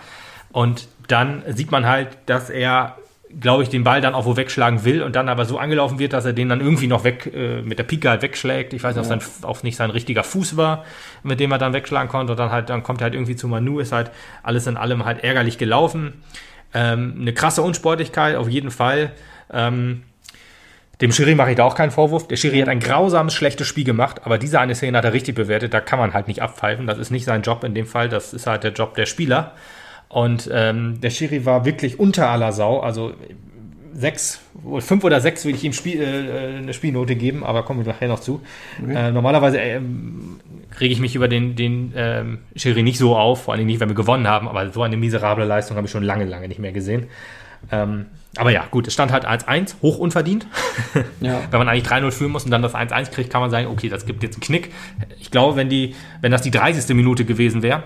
Und 0.51 0.87
dann 1.07 1.43
sieht 1.47 1.69
man 1.71 1.85
halt, 1.85 2.17
dass 2.25 2.49
er, 2.49 2.97
glaube 3.39 3.61
ich, 3.61 3.69
den 3.69 3.83
Ball 3.83 4.01
dann 4.01 4.15
auch 4.15 4.25
wo 4.25 4.35
wegschlagen 4.35 4.83
will 4.83 5.03
und 5.03 5.15
dann 5.15 5.29
aber 5.29 5.45
so 5.45 5.59
angelaufen 5.59 5.99
wird, 5.99 6.13
dass 6.13 6.25
er 6.25 6.33
den 6.33 6.49
dann 6.49 6.59
irgendwie 6.59 6.87
noch 6.87 7.03
weg, 7.03 7.31
äh, 7.31 7.61
mit 7.61 7.77
der 7.77 7.83
Pike 7.83 8.09
halt 8.09 8.23
wegschlägt. 8.23 8.73
Ich 8.73 8.83
weiß 8.83 8.95
nicht, 8.95 9.11
ob 9.11 9.21
es 9.21 9.43
auch 9.43 9.61
nicht 9.61 9.75
sein 9.75 9.91
richtiger 9.91 10.23
Fuß 10.23 10.57
war, 10.57 10.85
mit 11.21 11.39
dem 11.39 11.51
er 11.51 11.59
dann 11.59 11.73
wegschlagen 11.73 12.09
konnte. 12.09 12.33
Und 12.33 12.39
dann 12.39 12.49
halt, 12.49 12.71
dann 12.71 12.81
kommt 12.81 13.01
er 13.01 13.05
halt 13.05 13.13
irgendwie 13.13 13.35
zu 13.35 13.47
Manu, 13.47 13.79
ist 13.79 13.91
halt 13.91 14.09
alles 14.41 14.65
in 14.65 14.75
allem 14.75 15.05
halt 15.05 15.23
ärgerlich 15.23 15.59
gelaufen. 15.59 16.23
Ähm, 16.73 17.17
eine 17.21 17.33
krasse 17.33 17.61
Unsportlichkeit, 17.61 18.37
auf 18.37 18.49
jeden 18.49 18.71
Fall. 18.71 19.11
Ähm, 19.53 20.01
dem 21.01 21.11
Schiri 21.11 21.35
mache 21.35 21.51
ich 21.51 21.55
da 21.57 21.63
auch 21.63 21.75
keinen 21.75 21.91
Vorwurf. 21.91 22.27
Der 22.27 22.37
Schiri 22.37 22.59
hat 22.59 22.69
ein 22.69 22.79
grausames, 22.79 23.33
schlechtes 23.33 23.67
Spiel 23.67 23.83
gemacht, 23.83 24.21
aber 24.23 24.37
diese 24.37 24.59
eine 24.59 24.75
Szene 24.75 24.97
hat 24.97 25.05
er 25.05 25.13
richtig 25.13 25.35
bewertet. 25.35 25.73
Da 25.73 25.81
kann 25.81 25.99
man 25.99 26.13
halt 26.13 26.27
nicht 26.27 26.41
abpfeifen. 26.41 26.87
Das 26.87 26.97
ist 26.97 27.11
nicht 27.11 27.25
sein 27.25 27.41
Job 27.41 27.63
in 27.63 27.73
dem 27.73 27.85
Fall. 27.85 28.09
Das 28.09 28.33
ist 28.33 28.47
halt 28.47 28.63
der 28.63 28.71
Job 28.71 28.95
der 28.95 29.05
Spieler. 29.05 29.53
Und 30.07 30.49
ähm, 30.53 31.01
der 31.01 31.09
Schiri 31.09 31.45
war 31.45 31.65
wirklich 31.65 31.99
unter 31.99 32.29
aller 32.29 32.51
Sau. 32.51 32.79
Also 32.79 33.13
sechs, 33.93 34.41
fünf 34.79 35.03
oder 35.03 35.21
sechs 35.21 35.45
würde 35.45 35.57
ich 35.57 35.63
ihm 35.63 35.73
Spiel, 35.73 36.01
äh, 36.01 36.57
eine 36.57 36.73
Spielnote 36.73 37.15
geben, 37.15 37.43
aber 37.43 37.63
kommen 37.63 37.85
wir 37.85 37.91
nachher 37.91 38.07
noch 38.07 38.19
zu. 38.19 38.41
Äh, 38.87 39.11
normalerweise 39.11 39.57
ähm, 39.57 40.39
rege 40.79 40.93
ich 40.93 40.99
mich 40.99 41.15
über 41.15 41.27
den, 41.27 41.55
den 41.55 41.93
ähm, 41.95 42.39
Schiri 42.55 42.83
nicht 42.83 42.97
so 42.97 43.15
auf, 43.15 43.43
vor 43.43 43.53
allem 43.53 43.65
nicht, 43.65 43.79
wenn 43.79 43.89
wir 43.89 43.95
gewonnen 43.95 44.27
haben, 44.27 44.47
aber 44.47 44.69
so 44.71 44.83
eine 44.83 44.97
miserable 44.97 45.45
Leistung 45.45 45.77
habe 45.77 45.87
ich 45.87 45.91
schon 45.91 46.03
lange, 46.03 46.25
lange 46.25 46.47
nicht 46.47 46.59
mehr 46.59 46.73
gesehen. 46.73 47.07
Ähm, 47.71 48.07
aber 48.37 48.51
ja, 48.51 48.65
gut, 48.69 48.87
es 48.87 48.93
stand 48.93 49.11
halt 49.11 49.27
1-1, 49.27 49.75
hoch 49.81 49.97
unverdient. 49.97 50.47
Ja. 51.21 51.41
wenn 51.49 51.59
man 51.59 51.69
eigentlich 51.69 51.87
3-0 51.87 52.11
führen 52.11 52.31
muss 52.31 52.45
und 52.45 52.51
dann 52.51 52.61
das 52.61 52.75
1-1 52.75 53.09
kriegt, 53.11 53.31
kann 53.31 53.41
man 53.41 53.49
sagen, 53.49 53.67
okay, 53.67 53.89
das 53.89 54.05
gibt 54.05 54.21
jetzt 54.21 54.35
einen 54.35 54.41
Knick. 54.41 54.71
Ich 55.19 55.31
glaube, 55.31 55.55
wenn, 55.55 55.69
die, 55.69 55.95
wenn 56.21 56.31
das 56.31 56.41
die 56.41 56.51
30. 56.51 56.95
Minute 56.95 57.25
gewesen 57.25 57.63
wäre, 57.63 57.83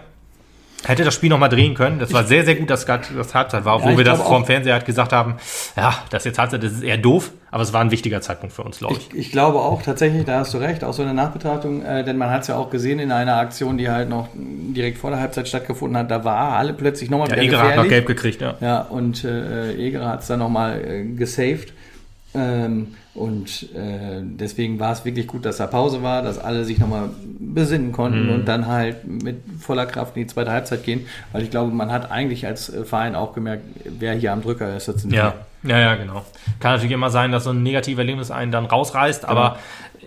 hätte 0.87 1.03
das 1.03 1.13
Spiel 1.13 1.29
nochmal 1.29 1.49
drehen 1.49 1.73
können. 1.73 1.99
Das 1.99 2.13
war 2.13 2.23
sehr, 2.23 2.45
sehr 2.45 2.55
gut, 2.55 2.69
dass 2.69 2.85
das, 2.85 3.33
Halbzeit 3.33 3.65
war, 3.65 3.77
obwohl 3.77 3.91
ich 3.91 3.97
wir 3.97 4.05
das 4.05 4.15
glaube 4.15 4.29
vor 4.29 4.37
dem 4.39 4.43
auch- 4.43 4.47
Fernseher 4.47 4.73
halt 4.73 4.85
gesagt 4.85 5.11
haben, 5.13 5.35
ja, 5.75 5.93
das 6.09 6.21
ist 6.21 6.25
jetzt 6.25 6.39
Halbzeit, 6.39 6.63
das 6.63 6.71
ist 6.73 6.83
eher 6.83 6.97
doof, 6.97 7.31
aber 7.51 7.63
es 7.63 7.73
war 7.73 7.81
ein 7.81 7.91
wichtiger 7.91 8.21
Zeitpunkt 8.21 8.55
für 8.55 8.63
uns, 8.63 8.79
glaube 8.79 8.95
ich. 8.95 9.09
Ich, 9.13 9.17
ich 9.27 9.31
glaube 9.31 9.59
auch 9.59 9.81
tatsächlich, 9.81 10.25
da 10.25 10.39
hast 10.39 10.53
du 10.53 10.57
recht, 10.59 10.83
auch 10.83 10.93
so 10.93 11.01
eine 11.03 11.13
Nachbetrachtung, 11.13 11.83
äh, 11.83 12.03
denn 12.03 12.17
man 12.17 12.29
hat 12.29 12.41
es 12.43 12.47
ja 12.47 12.55
auch 12.57 12.69
gesehen 12.69 12.99
in 12.99 13.11
einer 13.11 13.35
Aktion, 13.37 13.77
die 13.77 13.89
halt 13.89 14.09
noch 14.09 14.27
direkt 14.35 14.97
vor 14.97 15.09
der 15.09 15.19
Halbzeit 15.19 15.47
stattgefunden 15.47 15.97
hat, 15.97 16.09
da 16.11 16.23
war 16.23 16.53
alle 16.57 16.73
plötzlich 16.73 17.09
nochmal 17.09 17.27
Ja, 17.29 17.35
wieder 17.35 17.43
Egerer 17.43 17.59
hat 17.59 17.75
noch 17.75 17.83
gefährlich. 17.83 17.89
gelb 17.91 18.05
gekriegt, 18.07 18.41
ja. 18.41 18.55
Ja, 18.61 18.81
und 18.81 19.23
äh, 19.25 19.73
Egerer 19.75 20.07
hat 20.09 20.21
es 20.21 20.27
dann 20.27 20.39
nochmal 20.39 20.81
äh, 20.85 21.03
gesaved. 21.03 21.73
Ähm, 22.33 22.95
Und 23.15 23.63
äh, 23.75 24.21
deswegen 24.21 24.79
war 24.79 24.93
es 24.93 25.03
wirklich 25.03 25.27
gut, 25.27 25.43
dass 25.43 25.57
da 25.57 25.67
Pause 25.67 26.01
war, 26.03 26.21
dass 26.21 26.39
alle 26.39 26.63
sich 26.63 26.77
nochmal 26.77 27.09
besinnen 27.37 27.91
konnten 27.91 28.27
Mhm. 28.27 28.33
und 28.33 28.45
dann 28.47 28.65
halt 28.67 29.05
mit 29.05 29.41
voller 29.59 29.85
Kraft 29.87 30.15
in 30.15 30.21
die 30.23 30.27
zweite 30.27 30.51
Halbzeit 30.51 30.83
gehen. 30.85 31.05
Weil 31.33 31.41
ich 31.43 31.49
glaube, 31.49 31.73
man 31.73 31.91
hat 31.91 32.11
eigentlich 32.11 32.45
als 32.45 32.69
äh, 32.69 32.85
Verein 32.85 33.15
auch 33.15 33.33
gemerkt, 33.33 33.63
wer 33.83 34.13
hier 34.13 34.31
am 34.31 34.41
Drücker 34.41 34.77
ist. 34.77 34.85
Sind 34.85 35.11
Ja, 35.11 35.33
ja, 35.63 35.79
ja, 35.79 35.95
genau. 35.95 36.23
Kann 36.61 36.73
natürlich 36.73 36.93
immer 36.93 37.09
sein, 37.09 37.31
dass 37.33 37.43
so 37.43 37.49
ein 37.49 37.61
negatives 37.61 37.99
Erlebnis 37.99 38.31
einen 38.31 38.53
dann 38.53 38.65
rausreißt, 38.65 39.25
aber 39.25 39.57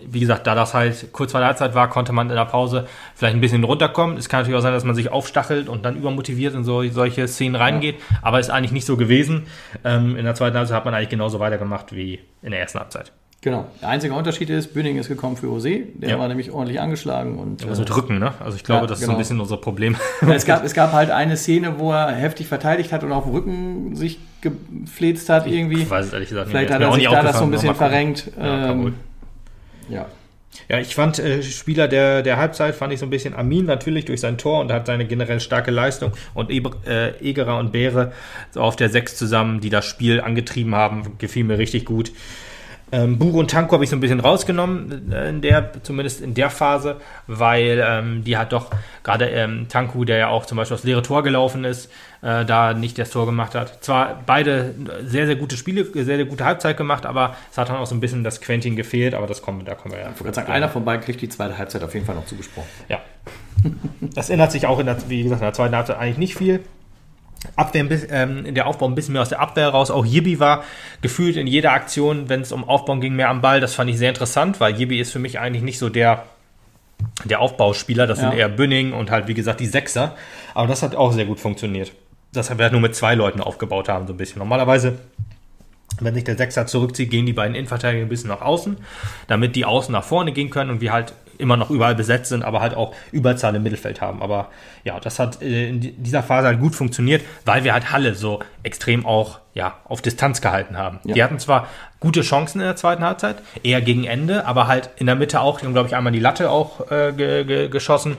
wie 0.09 0.19
gesagt, 0.19 0.47
da 0.47 0.55
das 0.55 0.73
halt 0.73 1.11
kurz 1.11 1.31
vor 1.31 1.39
der 1.39 1.47
Halbzeit 1.47 1.75
war, 1.75 1.89
konnte 1.89 2.11
man 2.13 2.29
in 2.29 2.35
der 2.35 2.45
Pause 2.45 2.87
vielleicht 3.15 3.35
ein 3.35 3.41
bisschen 3.41 3.63
runterkommen. 3.63 4.17
Es 4.17 4.29
kann 4.29 4.41
natürlich 4.41 4.57
auch 4.57 4.63
sein, 4.63 4.73
dass 4.73 4.83
man 4.83 4.95
sich 4.95 5.11
aufstachelt 5.11 5.69
und 5.69 5.83
dann 5.85 5.95
übermotiviert 5.95 6.55
in 6.55 6.63
so, 6.63 6.83
solche 6.89 7.27
Szenen 7.27 7.55
reingeht, 7.55 7.95
aber 8.21 8.39
ist 8.39 8.49
eigentlich 8.49 8.71
nicht 8.71 8.85
so 8.85 8.97
gewesen. 8.97 9.47
Ähm, 9.83 10.15
in 10.15 10.25
der 10.25 10.35
zweiten 10.35 10.57
Halbzeit 10.57 10.77
hat 10.77 10.85
man 10.85 10.93
eigentlich 10.93 11.09
genauso 11.09 11.39
weitergemacht 11.39 11.93
wie 11.95 12.19
in 12.41 12.51
der 12.51 12.59
ersten 12.59 12.79
Halbzeit. 12.79 13.11
Genau. 13.43 13.65
Der 13.81 13.89
einzige 13.89 14.13
Unterschied 14.13 14.49
ist, 14.49 14.73
Bünding 14.73 14.97
ist 14.97 15.09
gekommen 15.09 15.35
für 15.35 15.47
Jose. 15.47 15.81
Der 15.95 16.11
Ja. 16.11 16.19
war 16.19 16.29
nämlich 16.29 16.49
ordentlich 16.51 16.79
angeschlagen. 16.79 17.37
Und, 17.37 17.67
Also 17.67 17.81
äh, 17.81 17.85
drücken, 17.85 18.17
ne? 18.17 18.31
Also 18.39 18.55
ich 18.55 18.63
glaube, 18.63 18.83
Ja, 18.83 18.87
das 18.87 18.99
ist 18.99 19.01
so 19.01 19.07
genau. 19.07 19.17
ein 19.17 19.21
bisschen 19.21 19.41
unser 19.41 19.57
Problem. 19.57 19.97
es, 20.21 20.45
gab, 20.45 20.63
es 20.63 20.73
gab 20.73 20.93
halt 20.93 21.11
eine 21.11 21.35
Szene, 21.35 21.77
wo 21.77 21.91
er 21.91 22.13
heftig 22.13 22.47
verteidigt 22.47 22.93
hat 22.93 23.03
und 23.03 23.11
auf 23.11 23.25
dem 23.25 23.33
Rücken 23.33 23.95
sich 23.97 24.19
gefläzt 24.39 25.27
hat 25.27 25.45
irgendwie. 25.45 25.81
Ich 25.81 25.89
weiß 25.89 26.05
es 26.05 26.13
ehrlich 26.13 26.29
gesagt 26.29 26.49
Vielleicht 26.49 26.69
Ist 26.69 26.75
hat 26.75 26.81
er 26.81 26.91
sich 26.93 26.97
nicht 26.99 27.11
da 27.11 27.21
das 27.21 27.37
so 27.37 27.43
ein 27.43 27.51
bisschen 27.51 27.75
verrenkt. 27.75 28.31
Ja. 28.39 28.71
Ähm, 28.71 28.93
ja. 29.89 30.07
Ja, 30.69 30.79
ich 30.79 30.93
fand 30.93 31.19
äh, 31.19 31.41
Spieler 31.41 31.87
der, 31.87 32.21
der 32.21 32.37
Halbzeit, 32.37 32.75
fand 32.75 32.93
ich 32.93 32.99
so 32.99 33.05
ein 33.05 33.09
bisschen 33.09 33.33
Amin 33.33 33.65
natürlich 33.65 34.05
durch 34.05 34.21
sein 34.21 34.37
Tor 34.37 34.61
und 34.61 34.71
hat 34.71 34.85
seine 34.85 35.05
generell 35.05 35.39
starke 35.39 35.71
Leistung 35.71 36.13
und 36.33 36.51
Eber, 36.51 36.71
äh, 36.85 37.17
Egerer 37.27 37.57
und 37.57 37.71
Beere 37.71 38.13
so 38.51 38.61
auf 38.61 38.75
der 38.75 38.89
Sechs 38.89 39.15
zusammen, 39.15 39.61
die 39.61 39.69
das 39.69 39.85
Spiel 39.85 40.21
angetrieben 40.21 40.75
haben, 40.75 41.17
gefiel 41.17 41.43
mir 41.43 41.57
richtig 41.57 41.85
gut. 41.85 42.11
Ähm, 42.93 43.17
Buro 43.17 43.39
und 43.39 43.49
Tanko 43.49 43.73
habe 43.73 43.83
ich 43.83 43.89
so 43.89 43.95
ein 43.95 44.01
bisschen 44.01 44.19
rausgenommen, 44.19 45.11
äh, 45.11 45.27
in 45.27 45.41
der, 45.41 45.71
zumindest 45.81 46.21
in 46.21 46.35
der 46.35 46.51
Phase, 46.51 46.97
weil 47.25 47.83
ähm, 47.83 48.23
die 48.23 48.37
hat 48.37 48.53
doch 48.53 48.69
gerade 49.03 49.29
ähm, 49.29 49.65
Tanku, 49.67 50.05
der 50.05 50.17
ja 50.17 50.27
auch 50.27 50.45
zum 50.45 50.57
Beispiel 50.57 50.75
aufs 50.75 50.83
leere 50.83 51.01
Tor 51.01 51.23
gelaufen 51.23 51.63
ist, 51.63 51.91
äh, 52.21 52.45
da 52.45 52.75
nicht 52.75 52.99
das 52.99 53.09
Tor 53.09 53.25
gemacht 53.25 53.55
hat. 53.55 53.83
Zwar 53.83 54.21
beide 54.27 54.75
sehr, 55.05 55.25
sehr 55.25 55.35
gute 55.35 55.57
Spiele, 55.57 55.85
sehr, 55.85 56.05
sehr 56.05 56.25
gute 56.25 56.45
Halbzeit 56.45 56.77
gemacht, 56.77 57.07
aber 57.07 57.35
es 57.51 57.57
hat 57.57 57.69
dann 57.69 57.77
auch 57.77 57.87
so 57.87 57.95
ein 57.95 57.99
bisschen 57.99 58.23
das 58.23 58.41
Quentin 58.41 58.75
gefehlt, 58.75 59.15
aber 59.15 59.25
das 59.25 59.41
kommen, 59.41 59.65
da 59.65 59.73
kommen 59.73 59.95
wir 59.95 60.01
ja. 60.01 60.11
Ich 60.13 60.23
wollte 60.23 60.35
sagen, 60.35 60.51
einer 60.51 60.69
von 60.69 60.85
beiden 60.85 61.03
kriegt 61.03 61.19
die 61.19 61.29
zweite 61.29 61.57
Halbzeit 61.57 61.81
auf 61.81 61.95
jeden 61.95 62.05
Fall 62.05 62.13
noch 62.13 62.27
zugesprochen. 62.27 62.69
Ja. 62.89 62.99
Das 64.13 64.29
ändert 64.29 64.51
sich 64.51 64.67
auch 64.67 64.77
in 64.77 64.85
der, 64.85 64.97
wie 65.09 65.23
gesagt, 65.23 65.41
in 65.41 65.45
der 65.45 65.53
zweiten 65.53 65.75
Halbzeit 65.75 65.97
eigentlich 65.97 66.19
nicht 66.19 66.35
viel. 66.35 66.59
Abwehr 67.55 67.85
ähm, 68.09 68.53
der 68.53 68.67
Aufbau 68.67 68.87
ein 68.87 68.95
bisschen 68.95 69.13
mehr 69.13 69.21
aus 69.21 69.29
der 69.29 69.39
Abwehr 69.39 69.69
raus. 69.69 69.91
Auch 69.91 70.05
Yibi 70.05 70.39
war 70.39 70.63
gefühlt 71.01 71.35
in 71.35 71.47
jeder 71.47 71.71
Aktion, 71.71 72.29
wenn 72.29 72.41
es 72.41 72.51
um 72.51 72.63
Aufbauen 72.67 73.01
ging, 73.01 73.15
mehr 73.15 73.29
am 73.29 73.41
Ball. 73.41 73.59
Das 73.59 73.73
fand 73.73 73.89
ich 73.89 73.97
sehr 73.97 74.09
interessant, 74.09 74.59
weil 74.59 74.79
Yibi 74.79 74.99
ist 74.99 75.11
für 75.11 75.19
mich 75.19 75.39
eigentlich 75.39 75.63
nicht 75.63 75.79
so 75.79 75.89
der, 75.89 76.23
der 77.25 77.41
Aufbauspieler. 77.41 78.07
Das 78.07 78.19
sind 78.19 78.31
Ja. 78.31 78.37
eher 78.37 78.49
Bünning 78.49 78.93
und 78.93 79.11
halt, 79.11 79.27
wie 79.27 79.33
gesagt, 79.33 79.59
die 79.59 79.65
Sechser. 79.67 80.15
Aber 80.53 80.67
das 80.67 80.83
hat 80.83 80.95
auch 80.95 81.11
sehr 81.11 81.25
gut 81.25 81.39
funktioniert. 81.39 81.91
Das 82.31 82.49
haben 82.49 82.57
wir 82.57 82.63
halt 82.63 82.73
nur 82.73 82.81
mit 82.81 82.95
zwei 82.95 83.13
Leuten 83.15 83.41
aufgebaut 83.41 83.89
haben, 83.89 84.07
so 84.07 84.13
ein 84.13 84.17
bisschen. 84.17 84.39
Normalerweise 84.39 84.99
wenn 85.99 86.15
sich 86.15 86.23
der 86.23 86.37
Sechser 86.37 86.65
zurückzieht, 86.65 87.11
gehen 87.11 87.25
die 87.25 87.33
beiden 87.33 87.55
Innenverteidiger 87.55 88.03
ein 88.03 88.09
bisschen 88.09 88.29
nach 88.29 88.41
außen, 88.41 88.77
damit 89.27 89.55
die 89.55 89.65
Außen 89.65 89.91
nach 89.91 90.03
vorne 90.03 90.31
gehen 90.31 90.49
können 90.49 90.71
und 90.71 90.81
wir 90.81 90.91
halt 90.91 91.13
immer 91.37 91.57
noch 91.57 91.69
überall 91.69 91.95
besetzt 91.95 92.29
sind, 92.29 92.43
aber 92.43 92.61
halt 92.61 92.75
auch 92.75 92.93
Überzahl 93.11 93.55
im 93.55 93.63
Mittelfeld 93.63 94.01
haben. 94.01 94.21
Aber 94.21 94.49
ja, 94.83 94.99
das 94.99 95.19
hat 95.19 95.41
äh, 95.41 95.69
in 95.69 95.79
di- 95.81 95.91
dieser 95.91 96.23
Phase 96.23 96.47
halt 96.47 96.59
gut 96.59 96.75
funktioniert, 96.75 97.23
weil 97.45 97.63
wir 97.63 97.73
halt 97.73 97.91
Halle 97.91 98.15
so 98.15 98.39
extrem 98.63 99.05
auch 99.05 99.39
ja, 99.53 99.77
auf 99.85 100.01
Distanz 100.01 100.41
gehalten 100.41 100.77
haben. 100.77 100.99
Ja. 101.03 101.13
Die 101.13 101.23
hatten 101.23 101.39
zwar 101.39 101.67
gute 101.99 102.21
Chancen 102.21 102.59
in 102.59 102.65
der 102.65 102.75
zweiten 102.75 103.03
Halbzeit, 103.03 103.37
eher 103.61 103.81
gegen 103.81 104.03
Ende, 104.03 104.45
aber 104.45 104.67
halt 104.67 104.89
in 104.97 105.05
der 105.05 105.15
Mitte 105.15 105.41
auch, 105.41 105.59
die 105.59 105.65
haben, 105.65 105.73
glaube 105.73 105.87
ich, 105.87 105.95
einmal 105.95 106.11
die 106.13 106.19
Latte 106.19 106.49
auch 106.49 106.91
äh, 106.91 107.13
ge 107.15 107.43
ge 107.45 107.69
geschossen. 107.69 108.17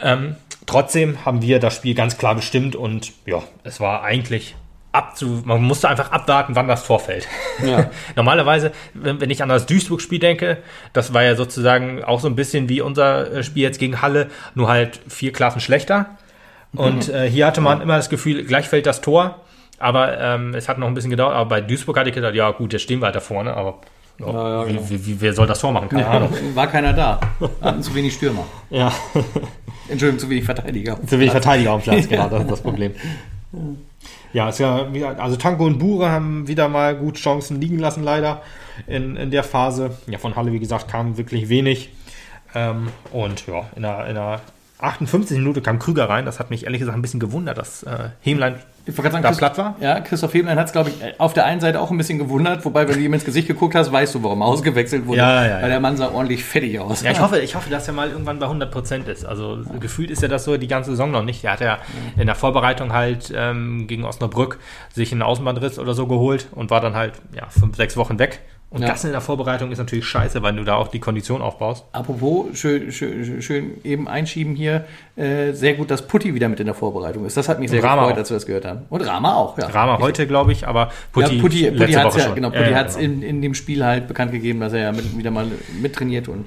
Ähm, 0.00 0.36
trotzdem 0.66 1.24
haben 1.24 1.42
wir 1.42 1.60
das 1.60 1.76
Spiel 1.76 1.94
ganz 1.94 2.16
klar 2.16 2.34
bestimmt 2.34 2.76
und 2.76 3.12
ja, 3.26 3.42
es 3.62 3.78
war 3.78 4.02
eigentlich 4.02 4.56
abzu, 4.94 5.42
man 5.44 5.62
musste 5.62 5.88
einfach 5.88 6.12
abwarten, 6.12 6.54
wann 6.54 6.68
das 6.68 6.86
Tor 6.86 7.00
fällt. 7.00 7.26
Ja. 7.64 7.90
Normalerweise, 8.16 8.72
wenn, 8.94 9.20
wenn 9.20 9.30
ich 9.30 9.42
an 9.42 9.48
das 9.48 9.66
Duisburg-Spiel 9.66 10.18
denke, 10.18 10.58
das 10.92 11.12
war 11.12 11.22
ja 11.22 11.34
sozusagen 11.34 12.04
auch 12.04 12.20
so 12.20 12.28
ein 12.28 12.36
bisschen 12.36 12.68
wie 12.68 12.80
unser 12.80 13.30
äh, 13.32 13.42
Spiel 13.42 13.62
jetzt 13.62 13.78
gegen 13.78 14.02
Halle, 14.02 14.30
nur 14.54 14.68
halt 14.68 15.00
vier 15.08 15.32
Klassen 15.32 15.60
schlechter. 15.60 16.06
Und 16.74 17.08
äh, 17.08 17.30
hier 17.30 17.46
hatte 17.46 17.60
man 17.60 17.80
immer 17.80 17.96
das 17.96 18.08
Gefühl, 18.08 18.44
gleich 18.44 18.68
fällt 18.68 18.86
das 18.86 19.00
Tor, 19.00 19.40
aber 19.78 20.18
ähm, 20.18 20.54
es 20.54 20.68
hat 20.68 20.78
noch 20.78 20.88
ein 20.88 20.94
bisschen 20.94 21.10
gedauert. 21.10 21.34
Aber 21.34 21.48
bei 21.48 21.60
Duisburg 21.60 21.96
hatte 21.96 22.08
ich 22.08 22.14
gedacht, 22.14 22.34
ja 22.34 22.50
gut, 22.50 22.72
jetzt 22.72 22.82
stehen 22.82 23.00
wir 23.00 23.06
halt 23.06 23.16
da 23.16 23.20
vorne, 23.20 23.54
aber 23.54 23.80
ja, 24.18 24.26
Ja, 24.26 24.48
ja, 24.48 24.64
genau. 24.64 24.90
wie, 24.90 25.06
wie, 25.06 25.20
wer 25.20 25.32
soll 25.34 25.46
das 25.46 25.60
Tor 25.60 25.72
machen? 25.72 25.88
Keine 25.88 26.06
Ahnung. 26.06 26.30
War 26.54 26.66
keiner 26.66 26.92
da. 26.92 27.20
Hatten 27.60 27.82
zu 27.82 27.94
wenig 27.94 28.14
Stürmer. 28.14 28.44
Ja. 28.70 28.92
Entschuldigung, 29.88 30.18
zu 30.18 30.30
wenig 30.30 30.44
Verteidiger. 30.44 30.98
Zu 31.06 31.18
wenig 31.18 31.32
Verteidiger 31.32 31.72
auf 31.72 31.84
dem 31.84 31.92
Platz, 31.94 32.08
genau, 32.08 32.28
das 32.28 32.42
ist 32.42 32.50
das 32.50 32.60
Problem. 32.60 32.92
Ja, 34.34 34.48
ist 34.48 34.58
ja, 34.58 34.88
also 35.16 35.36
Tanko 35.36 35.64
und 35.64 35.78
Bure 35.78 36.10
haben 36.10 36.48
wieder 36.48 36.68
mal 36.68 36.96
gut 36.96 37.16
Chancen 37.16 37.60
liegen 37.60 37.78
lassen, 37.78 38.02
leider 38.02 38.42
in, 38.88 39.14
in 39.16 39.30
der 39.30 39.44
Phase. 39.44 39.96
Ja, 40.08 40.18
von 40.18 40.34
Halle, 40.34 40.52
wie 40.52 40.58
gesagt, 40.58 40.88
kam 40.88 41.16
wirklich 41.16 41.48
wenig. 41.48 41.90
Ähm, 42.52 42.88
und 43.12 43.46
ja, 43.46 43.66
in 43.76 43.82
der, 43.82 44.06
in 44.06 44.14
der 44.16 44.40
58 44.84 45.38
Minute 45.38 45.60
kam 45.62 45.78
Krüger 45.78 46.08
rein. 46.08 46.24
Das 46.24 46.38
hat 46.40 46.50
mich 46.50 46.64
ehrlich 46.64 46.80
gesagt 46.80 46.96
ein 46.96 47.02
bisschen 47.02 47.20
gewundert, 47.20 47.58
dass 47.58 47.82
äh, 47.84 48.10
Hemlein 48.20 48.56
Ich 48.86 48.94
sagen, 48.94 49.22
da 49.22 49.28
Christ- 49.28 49.38
platt 49.38 49.58
war. 49.58 49.76
Ja, 49.80 50.00
Christoph 50.00 50.34
Heblein 50.34 50.58
hat 50.58 50.66
es, 50.66 50.72
glaube 50.72 50.90
ich, 50.90 51.20
auf 51.20 51.32
der 51.32 51.46
einen 51.46 51.60
Seite 51.60 51.80
auch 51.80 51.90
ein 51.90 51.96
bisschen 51.98 52.18
gewundert, 52.18 52.64
wobei, 52.64 52.86
wenn 52.88 52.96
du 52.96 53.00
ihm 53.00 53.14
ins 53.14 53.24
Gesicht 53.24 53.48
geguckt 53.48 53.74
hast, 53.74 53.90
weißt 53.92 54.14
du, 54.14 54.22
warum 54.22 54.42
er 54.42 54.46
ausgewechselt 54.46 55.06
wurde. 55.06 55.18
Ja, 55.18 55.44
ja, 55.44 55.50
ja. 55.56 55.62
Weil 55.62 55.70
der 55.70 55.80
Mann 55.80 55.96
sah 55.96 56.10
ordentlich 56.10 56.44
fettig 56.44 56.78
aus. 56.78 57.02
Ja, 57.02 57.10
ich 57.10 57.20
hoffe, 57.20 57.38
ich 57.38 57.54
hoffe, 57.54 57.70
dass 57.70 57.86
er 57.88 57.94
mal 57.94 58.10
irgendwann 58.10 58.38
bei 58.38 58.46
100 58.46 58.70
Prozent 58.70 59.08
ist. 59.08 59.24
Also 59.24 59.58
gefühlt 59.80 60.10
ist 60.10 60.22
er 60.22 60.28
das 60.28 60.44
so 60.44 60.56
die 60.56 60.68
ganze 60.68 60.90
Saison 60.90 61.10
noch 61.10 61.24
nicht. 61.24 61.42
Er 61.44 61.52
hat 61.52 61.60
ja 61.60 61.78
in 62.16 62.26
der 62.26 62.34
Vorbereitung 62.34 62.92
halt 62.92 63.32
ähm, 63.34 63.86
gegen 63.86 64.04
Osnabrück 64.04 64.58
sich 64.92 65.12
einen 65.12 65.22
Außenbandriss 65.22 65.78
oder 65.78 65.94
so 65.94 66.06
geholt 66.06 66.48
und 66.52 66.70
war 66.70 66.80
dann 66.80 66.94
halt 66.94 67.14
ja, 67.34 67.48
fünf, 67.48 67.76
sechs 67.76 67.96
Wochen 67.96 68.18
weg. 68.18 68.40
Und 68.74 68.82
Ja. 68.82 68.88
das 68.88 69.04
in 69.04 69.12
der 69.12 69.20
Vorbereitung 69.20 69.70
ist 69.70 69.78
natürlich 69.78 70.04
scheiße, 70.04 70.42
weil 70.42 70.56
du 70.56 70.64
da 70.64 70.74
auch 70.74 70.88
die 70.88 70.98
Kondition 70.98 71.40
aufbaust. 71.42 71.84
Apropos, 71.92 72.58
schön, 72.58 72.90
schön, 72.90 73.40
schön 73.40 73.70
eben 73.84 74.08
einschieben 74.08 74.56
hier, 74.56 74.84
äh, 75.14 75.52
sehr 75.52 75.74
gut, 75.74 75.92
dass 75.92 76.02
Putti 76.08 76.34
wieder 76.34 76.48
mit 76.48 76.58
in 76.58 76.66
der 76.66 76.74
Vorbereitung 76.74 77.24
ist. 77.24 77.36
Das 77.36 77.48
hat 77.48 77.60
mich 77.60 77.70
sehr 77.70 77.84
Rama 77.84 78.02
gefreut, 78.02 78.14
auch. 78.14 78.18
als 78.18 78.30
wir 78.30 78.34
das 78.34 78.46
gehört 78.46 78.64
haben. 78.64 78.80
Und 78.90 79.02
Rama 79.02 79.34
auch, 79.36 79.56
ja. 79.58 79.68
Rama 79.68 80.00
heute, 80.00 80.26
glaube 80.26 80.50
ich, 80.50 80.66
aber 80.66 80.90
Putti, 81.12 81.36
ja, 81.36 81.40
Putti, 81.40 81.70
Putti 81.70 81.92
hat 81.92 82.06
Woche 82.06 82.18
ja, 82.18 82.34
genau, 82.34 82.50
Putti 82.50 82.70
ja, 82.70 82.76
hat's 82.76 82.96
genau. 82.96 83.14
in, 83.14 83.22
in 83.22 83.42
dem 83.42 83.54
Spiel 83.54 83.84
halt 83.84 84.08
bekannt 84.08 84.32
gegeben, 84.32 84.58
dass 84.58 84.72
er 84.72 84.80
ja 84.80 84.90
mit, 84.92 85.16
wieder 85.16 85.30
mal 85.30 85.46
mittrainiert 85.80 86.26
und 86.26 86.44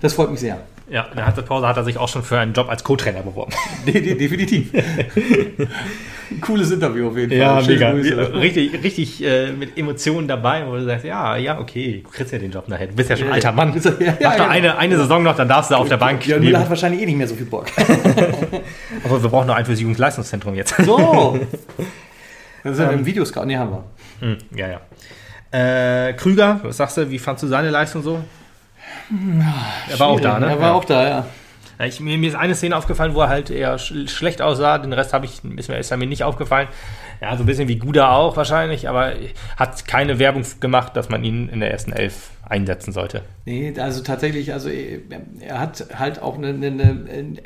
das 0.00 0.12
freut 0.12 0.30
mich 0.30 0.38
sehr. 0.38 0.60
Ja, 0.90 1.04
in 1.04 1.16
der 1.16 1.26
Halbzeitpause 1.26 1.66
hat 1.66 1.76
er 1.76 1.84
sich 1.84 1.98
auch 1.98 2.08
schon 2.08 2.22
für 2.22 2.38
einen 2.38 2.52
Job 2.52 2.68
als 2.68 2.82
Co-Trainer 2.82 3.22
beworben. 3.22 3.52
De 3.86 4.00
de 4.00 4.14
definitiv. 4.16 4.72
Cooles 6.40 6.70
Interview 6.70 7.08
auf 7.08 7.16
jeden 7.16 7.40
Fall. 7.40 7.64
Schöne 7.64 7.92
Grüße. 7.92 8.34
Richtig, 8.34 8.82
richtig 8.82 9.24
äh, 9.24 9.52
mit 9.52 9.78
Emotionen 9.78 10.28
dabei, 10.28 10.66
wo 10.66 10.76
du 10.76 10.84
sagst, 10.84 11.04
ja, 11.04 11.36
ja, 11.36 11.58
okay, 11.58 12.02
du 12.04 12.10
kriegst 12.10 12.32
ja 12.32 12.38
den 12.38 12.50
Job 12.50 12.68
nachher. 12.68 12.88
Du 12.88 12.94
bist 12.94 13.08
ja 13.08 13.16
schon 13.16 13.28
ein 13.28 13.34
alter 13.34 13.52
Mann. 13.52 13.74
Ja, 13.74 13.90
ja, 13.90 14.16
Mach 14.20 14.36
doch 14.36 14.36
genau. 14.36 14.48
eine, 14.48 14.78
eine 14.78 14.96
Saison 14.96 15.22
noch, 15.22 15.36
dann 15.36 15.48
darfst 15.48 15.70
du 15.70 15.74
auf 15.74 15.88
der 15.88 15.96
Bank. 15.96 16.26
Ja, 16.26 16.38
Müller 16.38 16.60
hat 16.60 16.68
wahrscheinlich 16.68 17.02
eh 17.02 17.06
nicht 17.06 17.16
mehr 17.16 17.28
so 17.28 17.34
viel 17.34 17.46
Bock. 17.46 17.66
Aber 19.04 19.22
wir 19.22 19.30
brauchen 19.30 19.46
noch 19.46 19.56
ein 19.56 19.64
fürs 19.64 19.80
Jugendleistungszentrum 19.80 20.54
jetzt. 20.54 20.74
So. 20.84 21.38
Das 22.62 22.72
ist 22.72 22.78
ja 22.78 22.90
im 22.90 23.06
Videoscout. 23.06 23.46
Nee, 23.46 23.56
haben 23.56 23.70
wir. 23.70 23.84
Hm, 24.20 24.38
ja, 24.54 24.68
ja. 24.68 24.80
Äh, 25.50 26.12
Krüger, 26.12 26.60
was 26.62 26.76
sagst 26.76 26.98
du, 26.98 27.10
wie 27.10 27.18
fandst 27.18 27.42
du 27.42 27.46
seine 27.46 27.70
Leistung 27.70 28.02
so? 28.02 28.20
Er 29.90 29.98
war 29.98 30.08
auch 30.08 30.20
da, 30.20 30.38
ne? 30.38 30.46
Er 30.46 30.60
war 30.60 30.68
ja. 30.68 30.74
auch 30.74 30.84
da, 30.84 31.08
ja. 31.08 31.26
Ja, 31.78 31.84
Ich, 31.84 32.00
mir, 32.00 32.18
mir 32.18 32.28
ist 32.28 32.34
eine 32.34 32.54
Szene 32.54 32.76
aufgefallen, 32.76 33.14
wo 33.14 33.20
er 33.20 33.28
halt 33.28 33.50
eher 33.50 33.78
sch 33.78 34.08
schlecht 34.08 34.42
aussah. 34.42 34.78
Den 34.78 34.92
Rest 34.92 35.12
habe 35.12 35.26
ich, 35.26 35.42
ist 35.56 35.68
mir, 35.68 35.78
ist 35.78 35.96
mir 35.96 36.06
nicht 36.06 36.24
aufgefallen. 36.24 36.68
Ja, 37.20 37.36
so 37.36 37.42
ein 37.42 37.46
bisschen 37.46 37.68
wie 37.68 37.76
Guda 37.76 38.12
auch 38.12 38.36
wahrscheinlich, 38.36 38.88
aber 38.88 39.12
hat 39.56 39.86
keine 39.86 40.18
Werbung 40.18 40.44
gemacht, 40.60 40.96
dass 40.96 41.08
man 41.08 41.24
ihn 41.24 41.48
in 41.48 41.60
der 41.60 41.70
ersten 41.70 41.92
Elf 41.92 42.30
einsetzen 42.48 42.92
sollte. 42.92 43.22
Nee, 43.44 43.74
also 43.78 44.02
tatsächlich, 44.02 44.52
also 44.52 44.68
er 44.68 45.00
er 45.40 45.60
hat 45.60 45.86
halt 45.94 46.20
auch 46.22 46.36
eine, 46.36 46.48
eine, 46.48 46.70
eine 46.70 47.36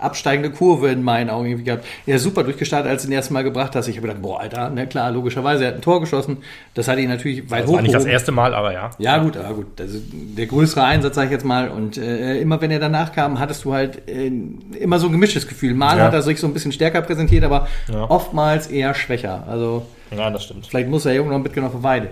absteigende 0.00 0.50
Kurve 0.50 0.88
in 0.88 1.02
meinen 1.02 1.30
Augen 1.30 1.46
irgendwie 1.46 1.64
gehabt. 1.64 1.84
Er 2.06 2.16
ist 2.16 2.22
super 2.22 2.42
durchgestartet, 2.44 2.90
als 2.90 3.02
du 3.02 3.08
ihn 3.08 3.12
erst 3.12 3.30
Mal 3.30 3.42
gebracht 3.44 3.76
hast. 3.76 3.88
Ich 3.88 3.96
habe 3.96 4.06
gedacht, 4.08 4.22
boah, 4.22 4.40
Alter, 4.40 4.70
na 4.74 4.86
klar, 4.86 5.10
logischerweise, 5.10 5.64
er 5.64 5.68
hat 5.68 5.74
ein 5.76 5.82
Tor 5.82 6.00
geschossen. 6.00 6.38
Das 6.74 6.88
hat 6.88 6.98
ihn 6.98 7.08
natürlich 7.08 7.50
weit 7.50 7.64
Das 7.64 7.72
war 7.72 7.82
nicht 7.82 7.94
das 7.94 8.04
erste 8.06 8.32
Mal, 8.32 8.54
aber 8.54 8.72
ja. 8.72 8.90
Ja, 8.98 9.18
gut, 9.18 9.36
aber 9.36 9.54
gut. 9.54 9.80
Also 9.80 9.98
der 10.12 10.46
größere 10.46 10.82
Einsatz, 10.84 11.14
sag 11.14 11.26
ich 11.26 11.30
jetzt 11.32 11.44
mal. 11.44 11.68
Und 11.68 11.96
äh, 11.98 12.38
immer 12.40 12.60
wenn 12.60 12.70
er 12.70 12.78
danach 12.80 13.12
kam, 13.12 13.38
hattest 13.38 13.64
du 13.64 13.72
halt 13.72 14.08
äh, 14.08 14.30
immer 14.78 14.98
so 14.98 15.06
ein 15.06 15.12
gemischtes 15.12 15.46
Gefühl. 15.46 15.74
Mal 15.74 15.98
Ja. 15.98 16.04
hat 16.04 16.14
er 16.14 16.22
sich 16.22 16.38
so 16.40 16.46
ein 16.46 16.52
bisschen 16.52 16.72
stärker 16.72 17.02
präsentiert, 17.02 17.44
aber 17.44 17.68
Ja. 17.92 18.08
oftmals 18.10 18.66
eher 18.66 18.94
schwächer. 18.94 19.44
Also 19.48 19.86
Ja, 20.16 20.30
das 20.30 20.44
stimmt. 20.44 20.66
vielleicht 20.66 20.88
muss 20.88 21.04
noch 21.04 21.12
ein 21.36 21.42
bisschen 21.42 21.64
auf 21.64 21.82
Weide. 21.82 22.08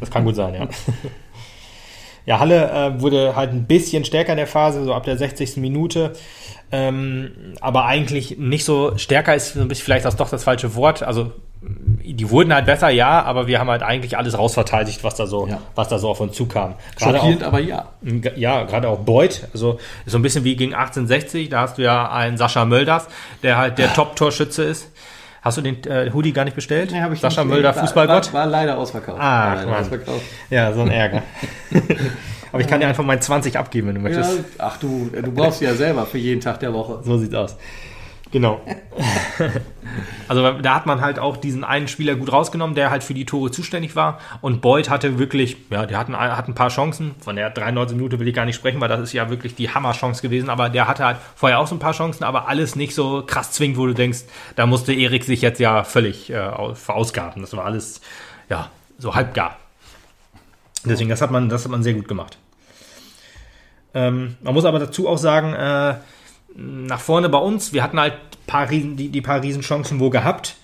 Das 0.00 0.10
kann 0.10 0.24
gut 0.24 0.36
sein, 0.36 0.54
ja. 0.54 0.68
Ja, 2.28 2.40
Halle 2.40 2.70
äh, 2.70 3.00
wurde 3.00 3.34
halt 3.36 3.52
ein 3.52 3.64
bisschen 3.64 4.04
stärker 4.04 4.32
in 4.32 4.36
der 4.36 4.46
Phase, 4.46 4.84
so 4.84 4.92
ab 4.92 5.04
der 5.04 5.16
60. 5.16 5.56
Minute. 5.56 6.12
Ähm, 6.70 7.30
aber 7.62 7.86
eigentlich 7.86 8.36
nicht 8.36 8.66
so 8.66 8.98
stärker 8.98 9.34
ist 9.34 9.54
so 9.54 9.60
ein 9.62 9.68
bisschen 9.68 9.86
vielleicht 9.86 10.04
das 10.04 10.16
doch 10.16 10.28
das 10.28 10.44
falsche 10.44 10.74
Wort. 10.74 11.02
Also 11.02 11.32
die 11.62 12.28
wurden 12.28 12.52
halt 12.52 12.66
besser, 12.66 12.90
ja, 12.90 13.22
aber 13.22 13.46
wir 13.46 13.58
haben 13.58 13.70
halt 13.70 13.82
eigentlich 13.82 14.18
alles 14.18 14.36
rausverteidigt, 14.36 15.02
was 15.04 15.14
da 15.14 15.26
so, 15.26 15.46
Ja. 15.46 15.58
was 15.74 15.88
da 15.88 15.98
so 15.98 16.10
auf 16.10 16.20
uns 16.20 16.36
zukam. 16.36 16.74
Gerade 16.98 17.16
Schockierend, 17.16 17.42
auch, 17.44 17.48
aber 17.48 17.60
ja. 17.60 17.88
ja, 18.36 18.64
gerade 18.64 18.88
auch 18.90 18.98
Beuth, 18.98 19.48
also 19.54 19.78
so 20.04 20.18
ein 20.18 20.22
bisschen 20.22 20.44
wie 20.44 20.54
gegen 20.54 20.74
1860, 20.74 21.48
da 21.48 21.62
hast 21.62 21.78
du 21.78 21.82
ja 21.82 22.10
einen 22.12 22.36
Sascha 22.36 22.66
Mölders, 22.66 23.08
der 23.42 23.56
halt 23.56 23.78
der 23.78 23.94
Top-Torschütze 23.94 24.64
ist. 24.64 24.90
Hast 25.42 25.56
du 25.56 25.62
den 25.62 25.82
äh, 25.84 26.10
Hoodie 26.12 26.32
gar 26.32 26.44
nicht 26.44 26.54
bestellt? 26.54 26.90
Nee, 26.92 27.00
hab 27.00 27.12
ich 27.12 27.20
Sascha 27.20 27.42
nicht. 27.44 27.52
Mölder, 27.52 27.72
Fußballgott? 27.74 28.32
War, 28.32 28.40
war 28.40 28.46
leider 28.46 28.76
ausverkauft. 28.78 29.18
Ah, 29.20 29.48
war 29.48 29.54
leider 29.64 29.78
ausverkauft. 29.80 30.22
Ja, 30.50 30.72
so 30.72 30.80
ein 30.82 30.90
Ärger. 30.90 31.22
aber 32.52 32.60
ich 32.60 32.66
kann 32.66 32.80
dir 32.80 32.88
einfach 32.88 33.04
mein 33.04 33.20
20 33.20 33.56
abgeben, 33.58 33.88
wenn 33.88 34.02
du 34.02 34.10
Ja, 34.10 34.18
möchtest. 34.18 34.44
ach 34.58 34.76
du, 34.78 35.10
du 35.12 35.30
brauchst 35.32 35.60
sie 35.60 35.66
ja 35.66 35.74
selber 35.74 36.06
für 36.06 36.18
jeden 36.18 36.40
Tag 36.40 36.60
der 36.60 36.72
Woche. 36.74 37.00
So 37.04 37.18
sieht's 37.18 37.34
aus. 37.34 37.56
Genau. 38.30 38.60
also 40.28 40.52
da 40.60 40.74
hat 40.74 40.84
man 40.84 41.00
halt 41.00 41.18
auch 41.18 41.38
diesen 41.38 41.64
einen 41.64 41.88
Spieler 41.88 42.14
gut 42.14 42.30
rausgenommen, 42.30 42.74
der 42.74 42.90
halt 42.90 43.02
für 43.02 43.14
die 43.14 43.24
Tore 43.24 43.50
zuständig 43.50 43.96
war. 43.96 44.18
Und 44.42 44.60
Boyd 44.60 44.90
hatte 44.90 45.18
wirklich, 45.18 45.56
ja, 45.70 45.86
der 45.86 45.98
hat 45.98 46.08
ein, 46.08 46.16
hat 46.18 46.46
ein 46.46 46.54
paar 46.54 46.68
Chancen. 46.68 47.14
Von 47.20 47.36
der 47.36 47.48
93 47.48 47.96
Minute 47.96 48.18
will 48.20 48.28
ich 48.28 48.34
gar 48.34 48.44
nicht 48.44 48.56
sprechen, 48.56 48.80
weil 48.82 48.88
das 48.88 49.00
ist 49.00 49.14
ja 49.14 49.30
wirklich 49.30 49.54
die 49.54 49.70
Hammerchance 49.70 50.20
gewesen. 50.20 50.50
Aber 50.50 50.68
der 50.68 50.86
hatte 50.88 51.06
halt 51.06 51.16
vorher 51.36 51.58
auch 51.58 51.66
so 51.66 51.74
ein 51.74 51.78
paar 51.78 51.94
Chancen, 51.94 52.22
aber 52.24 52.48
alles 52.48 52.76
nicht 52.76 52.94
so 52.94 53.22
krass 53.26 53.52
zwingend, 53.52 53.78
wo 53.78 53.86
du 53.86 53.94
denkst, 53.94 54.24
da 54.56 54.66
musste 54.66 54.92
Erik 54.92 55.24
sich 55.24 55.40
jetzt 55.40 55.58
ja 55.58 55.82
völlig 55.84 56.28
äh, 56.30 56.38
au- 56.38 56.74
verausgaben. 56.74 57.40
Das 57.40 57.56
war 57.56 57.64
alles, 57.64 58.02
ja, 58.50 58.70
so 58.98 59.14
halbgar. 59.14 59.56
Deswegen, 60.84 61.08
das 61.08 61.22
hat 61.22 61.30
man, 61.30 61.48
das 61.48 61.64
hat 61.64 61.70
man 61.72 61.82
sehr 61.82 61.94
gut 61.94 62.08
gemacht. 62.08 62.36
Ähm, 63.94 64.36
man 64.42 64.52
muss 64.52 64.66
aber 64.66 64.78
dazu 64.78 65.08
auch 65.08 65.16
sagen, 65.18 65.54
äh, 65.54 65.94
nach 66.58 67.00
vorne 67.00 67.28
bei 67.28 67.38
uns, 67.38 67.72
wir 67.72 67.82
hatten 67.82 68.00
halt 68.00 68.14
paar 68.46 68.68
Riesen, 68.68 68.96
die, 68.96 69.10
die 69.10 69.20
paar 69.20 69.42
Riesenchancen 69.42 70.00
wo 70.00 70.10
gehabt. 70.10 70.56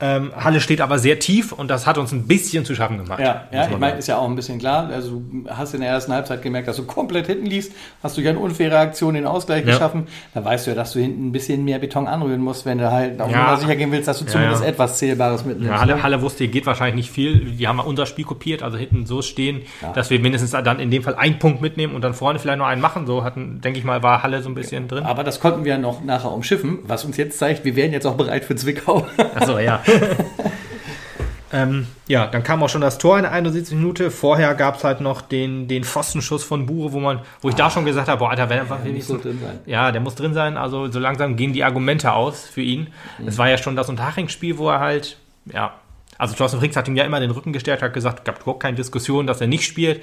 Ähm, 0.00 0.32
Halle 0.34 0.60
steht 0.60 0.80
aber 0.80 0.98
sehr 0.98 1.18
tief 1.18 1.52
und 1.52 1.68
das 1.68 1.86
hat 1.86 1.98
uns 1.98 2.12
ein 2.12 2.26
bisschen 2.26 2.64
zu 2.64 2.74
schaffen 2.74 2.98
gemacht. 2.98 3.20
Ja, 3.20 3.44
ja 3.52 3.68
ich 3.68 3.78
meine, 3.78 3.98
ist 3.98 4.08
ja 4.08 4.16
auch 4.16 4.28
ein 4.28 4.34
bisschen 4.34 4.58
klar. 4.58 4.88
Also 4.88 5.22
du 5.30 5.44
hast 5.50 5.74
in 5.74 5.80
der 5.80 5.90
ersten 5.90 6.12
Halbzeit 6.12 6.42
gemerkt, 6.42 6.68
dass 6.68 6.76
du 6.76 6.84
komplett 6.84 7.26
hinten 7.26 7.46
liegst, 7.46 7.72
hast 8.02 8.16
du 8.16 8.22
ja 8.22 8.30
eine 8.30 8.38
unfaire 8.38 8.78
Aktion 8.78 9.14
den 9.14 9.26
Ausgleich 9.26 9.64
Ja. 9.66 9.72
geschaffen. 9.72 10.06
Da 10.32 10.44
weißt 10.44 10.66
du 10.66 10.70
ja, 10.70 10.76
dass 10.76 10.92
du 10.92 11.00
hinten 11.00 11.28
ein 11.28 11.32
bisschen 11.32 11.64
mehr 11.64 11.78
Beton 11.78 12.06
anrühren 12.06 12.40
musst, 12.40 12.64
wenn 12.64 12.78
du 12.78 12.90
halt 12.90 13.20
auch 13.20 13.30
Ja. 13.30 13.56
Sicher 13.56 13.76
gehen 13.76 13.92
willst, 13.92 14.08
dass 14.08 14.18
du 14.18 14.24
zumindest 14.24 14.62
ja. 14.62 14.68
etwas 14.68 14.98
Zählbares 14.98 15.44
mitnimmst. 15.44 15.70
Ja, 15.70 15.80
Halle, 15.80 15.96
ne? 15.96 16.02
Halle 16.02 16.22
wusste, 16.22 16.48
geht 16.48 16.64
wahrscheinlich 16.66 16.94
nicht 16.94 17.10
viel. 17.10 17.52
Die 17.52 17.68
haben 17.68 17.78
unser 17.80 18.06
Spiel 18.06 18.24
kopiert, 18.24 18.62
also 18.62 18.78
hinten 18.78 19.04
so 19.06 19.20
stehen, 19.22 19.62
dass 19.94 20.08
wir 20.10 20.18
mindestens 20.20 20.52
dann 20.52 20.80
in 20.80 20.90
dem 20.90 21.02
Fall 21.02 21.14
einen 21.16 21.38
Punkt 21.38 21.60
mitnehmen 21.60 21.94
und 21.94 22.02
dann 22.02 22.14
vorne 22.14 22.38
vielleicht 22.38 22.58
noch 22.58 22.66
einen 22.66 22.80
machen. 22.80 23.06
So 23.06 23.22
hatten, 23.24 23.60
denke 23.60 23.78
ich 23.78 23.84
mal, 23.84 24.02
war 24.02 24.22
Halle 24.22 24.42
so 24.42 24.48
ein 24.48 24.54
bisschen 24.54 24.88
drin. 24.88 25.04
Aber 25.04 25.24
das 25.24 25.40
konnten 25.40 25.64
wir 25.64 25.76
noch 25.78 26.02
nachher 26.02 26.32
umschiffen, 26.32 26.78
was 26.84 27.04
uns 27.04 27.16
jetzt 27.16 27.38
zeigt, 27.38 27.64
wir 27.64 27.76
wären 27.76 27.92
jetzt 27.92 28.06
auch 28.06 28.14
bereit 28.14 28.44
für 28.44 28.56
Zwickau. 28.56 29.06
Achso, 29.34 29.58
ja. 29.58 29.82
ähm, 31.52 31.86
ja, 32.06 32.26
dann 32.26 32.42
kam 32.42 32.62
auch 32.62 32.68
schon 32.68 32.80
das 32.80 32.98
Tor 32.98 33.16
in 33.16 33.22
der 33.22 33.32
71 33.32 33.76
Minute. 33.76 34.10
Vorher 34.10 34.54
gab 34.54 34.76
es 34.76 34.84
halt 34.84 35.00
noch 35.00 35.22
den, 35.22 35.68
den 35.68 35.84
Pfostenschuss 35.84 36.44
von 36.44 36.66
Bure, 36.66 36.92
wo 36.92 37.00
man, 37.00 37.20
wo 37.40 37.48
ich 37.48 37.54
da 37.54 37.70
schon 37.70 37.84
gesagt 37.84 38.08
habe, 38.08 38.18
boah, 38.18 38.30
Alter, 38.30 38.48
wenn 38.48 38.58
er 38.58 38.64
muss 38.64 38.84
wenigstens 38.84 39.16
so 39.16 39.22
drin 39.22 39.38
sein. 39.42 39.58
Ja, 39.66 39.92
der 39.92 40.00
muss 40.00 40.14
drin 40.14 40.34
sein. 40.34 40.56
Also 40.56 40.90
so 40.90 40.98
langsam 40.98 41.36
gehen 41.36 41.52
die 41.52 41.64
Argumente 41.64 42.12
aus 42.12 42.44
für 42.44 42.62
ihn. 42.62 42.88
Es 43.26 43.38
war 43.38 43.48
ja 43.48 43.58
schon 43.58 43.76
das 43.76 43.88
Unterhaching-Spiel, 43.88 44.58
wo 44.58 44.68
er 44.70 44.80
halt, 44.80 45.18
ja, 45.46 45.74
also 46.18 46.34
Thorsten 46.34 46.60
Frings 46.60 46.76
hat 46.76 46.86
ihm 46.86 46.96
ja 46.96 47.04
immer 47.04 47.18
den 47.18 47.30
Rücken 47.30 47.52
gestärkt, 47.52 47.82
hat 47.82 47.94
gesagt, 47.94 48.24
gab 48.26 48.42
überhaupt 48.42 48.60
keine 48.60 48.76
Diskussion, 48.76 49.26
dass 49.26 49.40
er 49.40 49.46
nicht 49.46 49.64
spielt. 49.64 50.02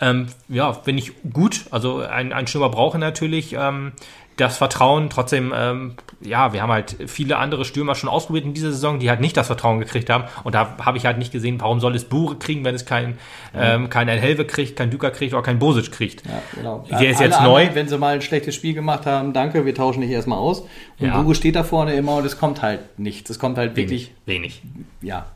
Ähm, 0.00 0.26
ja, 0.48 0.72
finde 0.72 1.02
ich 1.02 1.12
gut. 1.32 1.66
Also 1.70 1.98
ein, 1.98 2.32
ein 2.32 2.46
Stürmer 2.46 2.70
brauche 2.70 2.98
natürlich 2.98 3.52
ähm, 3.52 3.92
das 4.36 4.56
Vertrauen. 4.56 5.10
Trotzdem, 5.10 5.52
ähm, 5.56 5.94
ja, 6.20 6.52
wir 6.52 6.62
haben 6.62 6.72
halt 6.72 6.96
viele 7.06 7.36
andere 7.36 7.64
Stürmer 7.64 7.94
schon 7.94 8.08
ausprobiert 8.08 8.44
in 8.44 8.54
dieser 8.54 8.72
Saison, 8.72 8.98
die 8.98 9.10
halt 9.10 9.20
nicht 9.20 9.36
das 9.36 9.46
Vertrauen 9.46 9.78
gekriegt 9.78 10.10
haben. 10.10 10.24
Und 10.44 10.54
da 10.54 10.76
habe 10.84 10.98
ich 10.98 11.06
halt 11.06 11.18
nicht 11.18 11.32
gesehen, 11.32 11.60
warum 11.60 11.80
soll 11.80 11.94
es 11.94 12.04
Bure 12.04 12.36
kriegen, 12.36 12.64
wenn 12.64 12.74
es 12.74 12.84
kein, 12.86 13.18
ähm, 13.54 13.90
kein 13.90 14.08
El 14.08 14.18
Helve 14.20 14.44
kriegt, 14.44 14.76
kein 14.76 14.90
Düker 14.90 15.10
kriegt 15.10 15.34
oder 15.34 15.42
kein 15.42 15.58
Bosic 15.58 15.92
kriegt. 15.92 16.24
Ja, 16.26 16.42
genau. 16.54 16.84
Der 16.90 17.10
ist 17.10 17.20
jetzt 17.20 17.40
neu. 17.40 17.60
Anderen, 17.60 17.74
wenn 17.74 17.88
sie 17.88 17.98
mal 17.98 18.14
ein 18.14 18.22
schlechtes 18.22 18.54
Spiel 18.54 18.74
gemacht 18.74 19.06
haben, 19.06 19.32
danke, 19.32 19.66
wir 19.66 19.74
tauschen 19.74 20.00
dich 20.00 20.10
erstmal 20.10 20.38
aus. 20.38 20.60
Und 20.98 21.06
Ja. 21.06 21.18
Hugo 21.18 21.34
steht 21.34 21.56
da 21.56 21.64
vorne 21.64 21.94
immer 21.94 22.16
und 22.16 22.24
es 22.24 22.38
kommt 22.38 22.62
halt 22.62 22.98
nichts. 22.98 23.30
Es 23.30 23.38
kommt 23.38 23.58
halt 23.58 23.76
wirklich, 23.76 24.12
Wenig. 24.26 24.62
ja. 25.00 25.26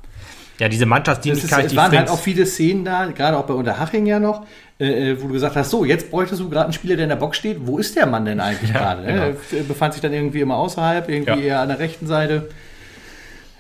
Ja, 0.59 0.69
diese 0.69 0.83
Es, 0.83 0.87
ist, 0.87 0.89
Mannschaftsdienlichkeit, 0.89 1.67
es 1.67 1.77
waren 1.77 1.97
halt 1.97 2.09
auch 2.09 2.19
viele 2.19 2.47
Szenen 2.47 2.85
da, 2.85 3.07
gerade 3.07 3.37
auch 3.37 3.45
bei 3.45 3.55
Unterhaching 3.55 4.07
ja 4.07 4.19
noch, 4.19 4.47
äh, 4.81 5.11
äh, 5.13 5.23
wo 5.23 5.27
du 5.29 5.35
gesagt 5.35 5.55
hast, 5.57 5.71
so, 5.71 5.85
jetzt 5.85 6.11
bräuchtest 6.11 6.41
du 6.41 6.49
gerade 6.49 6.65
einen 6.65 6.73
Spieler, 6.73 6.97
der 6.97 7.05
in 7.05 7.09
der 7.11 7.17
Box 7.17 7.37
steht. 7.37 7.59
Wo 7.67 7.79
ist 7.79 7.95
der 7.97 8.07
Mann 8.07 8.25
denn 8.25 8.41
eigentlich 8.41 8.71
Ja, 8.75 8.79
gerade? 8.95 9.03
genau. 9.07 9.25
Ne? 9.27 9.37
Er 9.53 9.63
befand 9.65 9.93
sich 9.95 10.03
dann 10.03 10.13
irgendwie 10.13 10.41
immer 10.41 10.57
außerhalb, 10.57 11.09
irgendwie 11.09 11.31
Ja. 11.31 11.37
eher 11.39 11.61
an 11.61 11.69
der 11.69 11.79
rechten 11.79 12.07
Seite. 12.07 12.49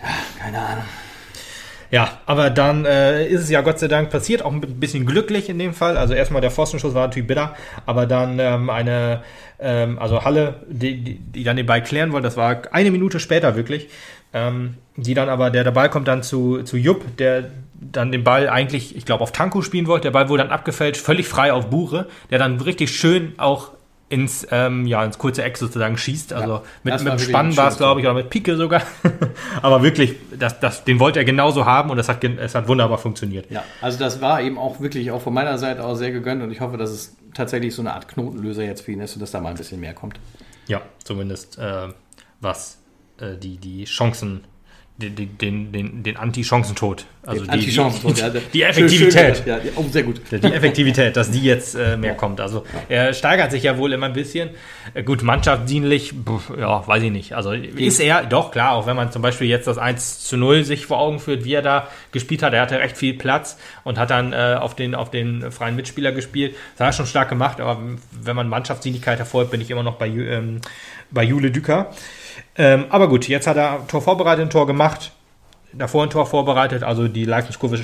Ja, 0.02 0.08
keine 0.42 0.58
Ahnung. 0.58 0.84
Ja, 1.90 2.18
aber 2.26 2.50
dann 2.50 2.84
äh, 2.84 3.26
ist 3.28 3.42
es 3.42 3.50
ja 3.50 3.60
Gott 3.60 3.78
sei 3.78 3.86
Dank 3.86 4.10
passiert, 4.10 4.42
auch 4.44 4.52
ein 4.52 4.60
bisschen 4.60 5.06
glücklich 5.06 5.48
in 5.48 5.58
dem 5.58 5.72
Fall. 5.72 5.96
Also 5.96 6.14
erstmal 6.14 6.40
der 6.42 6.50
Pfostenschuss 6.50 6.94
war 6.94 7.06
natürlich 7.06 7.28
bitter, 7.28 7.54
aber 7.86 8.06
dann 8.06 8.40
ähm, 8.40 8.70
eine, 8.70 9.22
ähm, 9.60 9.96
also 10.00 10.24
Halle, 10.24 10.62
die, 10.68 10.96
die, 11.02 11.14
die 11.18 11.44
dann 11.44 11.56
den 11.56 11.64
Ball 11.66 11.82
klären 11.84 12.10
wollte, 12.12 12.24
das 12.24 12.36
war 12.36 12.62
eine 12.72 12.90
Minute 12.90 13.20
später 13.20 13.54
wirklich, 13.54 13.88
ähm, 14.32 14.76
die 14.96 15.14
dann 15.14 15.28
aber, 15.28 15.50
der, 15.50 15.64
der 15.64 15.70
Ball 15.70 15.90
kommt 15.90 16.08
dann 16.08 16.22
zu, 16.22 16.62
zu 16.62 16.76
Jupp, 16.76 17.16
der 17.16 17.50
dann 17.74 18.12
den 18.12 18.24
Ball 18.24 18.48
eigentlich, 18.48 18.96
ich 18.96 19.04
glaube, 19.04 19.22
auf 19.22 19.32
Tanko 19.32 19.62
spielen 19.62 19.86
wollte. 19.86 20.04
Der 20.04 20.12
Ball 20.12 20.28
wurde 20.28 20.42
dann 20.42 20.52
abgefälscht, 20.52 21.00
völlig 21.00 21.28
frei 21.28 21.52
auf 21.52 21.68
Bure, 21.68 22.06
der 22.30 22.38
dann 22.38 22.60
richtig 22.60 22.90
schön 22.96 23.34
auch 23.38 23.72
ins, 24.08 24.46
ähm, 24.52 24.86
ja, 24.86 25.04
ins 25.04 25.18
kurze 25.18 25.42
Eck 25.42 25.56
sozusagen 25.56 25.96
schießt. 25.98 26.32
Also 26.32 26.54
Ja, 26.54 26.62
mit, 26.84 27.02
mit 27.02 27.20
Spannen 27.20 27.56
war 27.56 27.68
es, 27.68 27.76
glaube 27.76 28.00
ich, 28.00 28.06
oder 28.06 28.14
mit 28.14 28.30
Pike 28.30 28.56
sogar. 28.56 28.82
Aber 29.62 29.82
wirklich, 29.82 30.14
das, 30.38 30.60
das, 30.60 30.84
den 30.84 31.00
wollte 31.00 31.18
er 31.18 31.24
genauso 31.24 31.66
haben 31.66 31.90
und 31.90 31.98
es 31.98 32.08
hat, 32.08 32.22
es 32.22 32.54
hat 32.54 32.68
wunderbar 32.68 32.98
funktioniert. 32.98 33.50
Ja, 33.50 33.64
also 33.80 33.98
das 33.98 34.20
war 34.20 34.40
eben 34.40 34.58
auch 34.58 34.80
wirklich 34.80 35.10
auch 35.10 35.20
von 35.20 35.34
meiner 35.34 35.58
Seite 35.58 35.84
aus 35.84 35.98
sehr 35.98 36.12
gegönnt 36.12 36.42
und 36.42 36.52
ich 36.52 36.60
hoffe, 36.60 36.76
dass 36.76 36.90
es 36.90 37.16
tatsächlich 37.34 37.74
so 37.74 37.82
eine 37.82 37.94
Art 37.94 38.06
Knotenlöser 38.06 38.62
jetzt 38.62 38.82
für 38.82 38.92
ihn 38.92 39.00
ist 39.00 39.14
und 39.14 39.20
dass 39.22 39.32
da 39.32 39.40
mal 39.40 39.50
ein 39.50 39.56
bisschen 39.56 39.80
mehr 39.80 39.94
kommt. 39.94 40.20
Ja, 40.68 40.82
zumindest 41.02 41.58
äh, 41.58 41.88
was 42.40 42.78
äh, 43.20 43.36
die, 43.36 43.56
die 43.58 43.84
Chancen, 43.84 44.44
den, 44.98 45.14
den, 45.38 45.72
den, 45.72 46.02
den, 46.02 46.16
Anti-Chancentod, 46.16 47.04
also 47.26 47.42
Den 47.42 47.50
die, 47.50 47.52
Anti-Chancentod, 47.58 48.16
die, 48.16 48.20
ja, 48.20 48.30
die 48.30 48.40
schön- 48.40 48.62
Effektivität. 48.86 49.12
schön 49.12 49.44
gesagt, 49.44 49.46
Ja, 49.46 49.56
ja, 49.58 49.70
oh, 49.76 49.84
sehr 49.90 50.04
gut. 50.04 50.22
Die 50.30 50.36
Effektivität, 50.46 51.16
dass 51.18 51.30
die 51.30 51.42
jetzt 51.42 51.74
äh, 51.74 51.98
mehr 51.98 52.14
kommt. 52.14 52.40
Also 52.40 52.64
er 52.88 53.12
steigert 53.12 53.50
sich 53.50 53.64
ja 53.64 53.76
wohl 53.76 53.92
immer 53.92 54.06
ein 54.06 54.14
bisschen. 54.14 54.48
Äh, 54.94 55.02
gut, 55.02 55.22
mannschaftsdienlich, 55.22 56.14
ja, 56.58 56.86
weiß 56.88 57.02
ich 57.02 57.10
nicht. 57.10 57.34
Also 57.34 57.52
ist 57.52 58.00
er, 58.00 58.24
doch 58.24 58.52
klar, 58.52 58.72
auch 58.72 58.86
wenn 58.86 58.96
man 58.96 59.12
zum 59.12 59.20
Beispiel 59.20 59.48
jetzt 59.48 59.66
das 59.66 59.76
1 59.76 60.20
zu 60.24 60.38
0 60.38 60.64
sich 60.64 60.86
vor 60.86 60.98
Augen 60.98 61.18
führt, 61.18 61.44
wie 61.44 61.52
er 61.52 61.60
da 61.62 61.88
gespielt 62.12 62.42
hat. 62.42 62.54
Er 62.54 62.62
hatte 62.62 62.78
recht 62.78 62.96
viel 62.96 63.12
Platz 63.12 63.58
und 63.84 63.98
hat 63.98 64.08
dann 64.08 64.32
äh, 64.32 64.56
auf, 64.58 64.74
den, 64.74 64.94
auf 64.94 65.10
den 65.10 65.52
freien 65.52 65.76
Mitspieler 65.76 66.12
gespielt. 66.12 66.54
Das 66.78 66.86
hat 66.86 66.94
er 66.94 66.96
schon 66.96 67.06
stark 67.06 67.28
gemacht, 67.28 67.60
aber 67.60 67.82
wenn 68.12 68.36
man 68.36 68.48
Mannschaftsdienlichkeit 68.48 69.18
hervorhebt, 69.18 69.50
bin 69.50 69.60
ich 69.60 69.70
immer 69.70 69.82
noch 69.82 69.96
bei, 69.96 70.06
ähm, 70.08 70.62
bei 71.10 71.22
Jule 71.22 71.50
Düker. 71.50 71.90
Ähm, 72.56 72.86
aber 72.88 73.08
gut, 73.08 73.28
jetzt 73.28 73.46
hat 73.46 73.56
er 73.56 73.86
Tor 73.86 74.02
vorbereitet, 74.02 74.46
ein 74.46 74.50
Tor 74.50 74.66
gemacht. 74.66 75.12
Davor 75.72 76.04
ein 76.04 76.10
Tor 76.10 76.24
vorbereitet, 76.24 76.82
also 76.82 77.06
die 77.06 77.26
Leistungskurve 77.26 77.78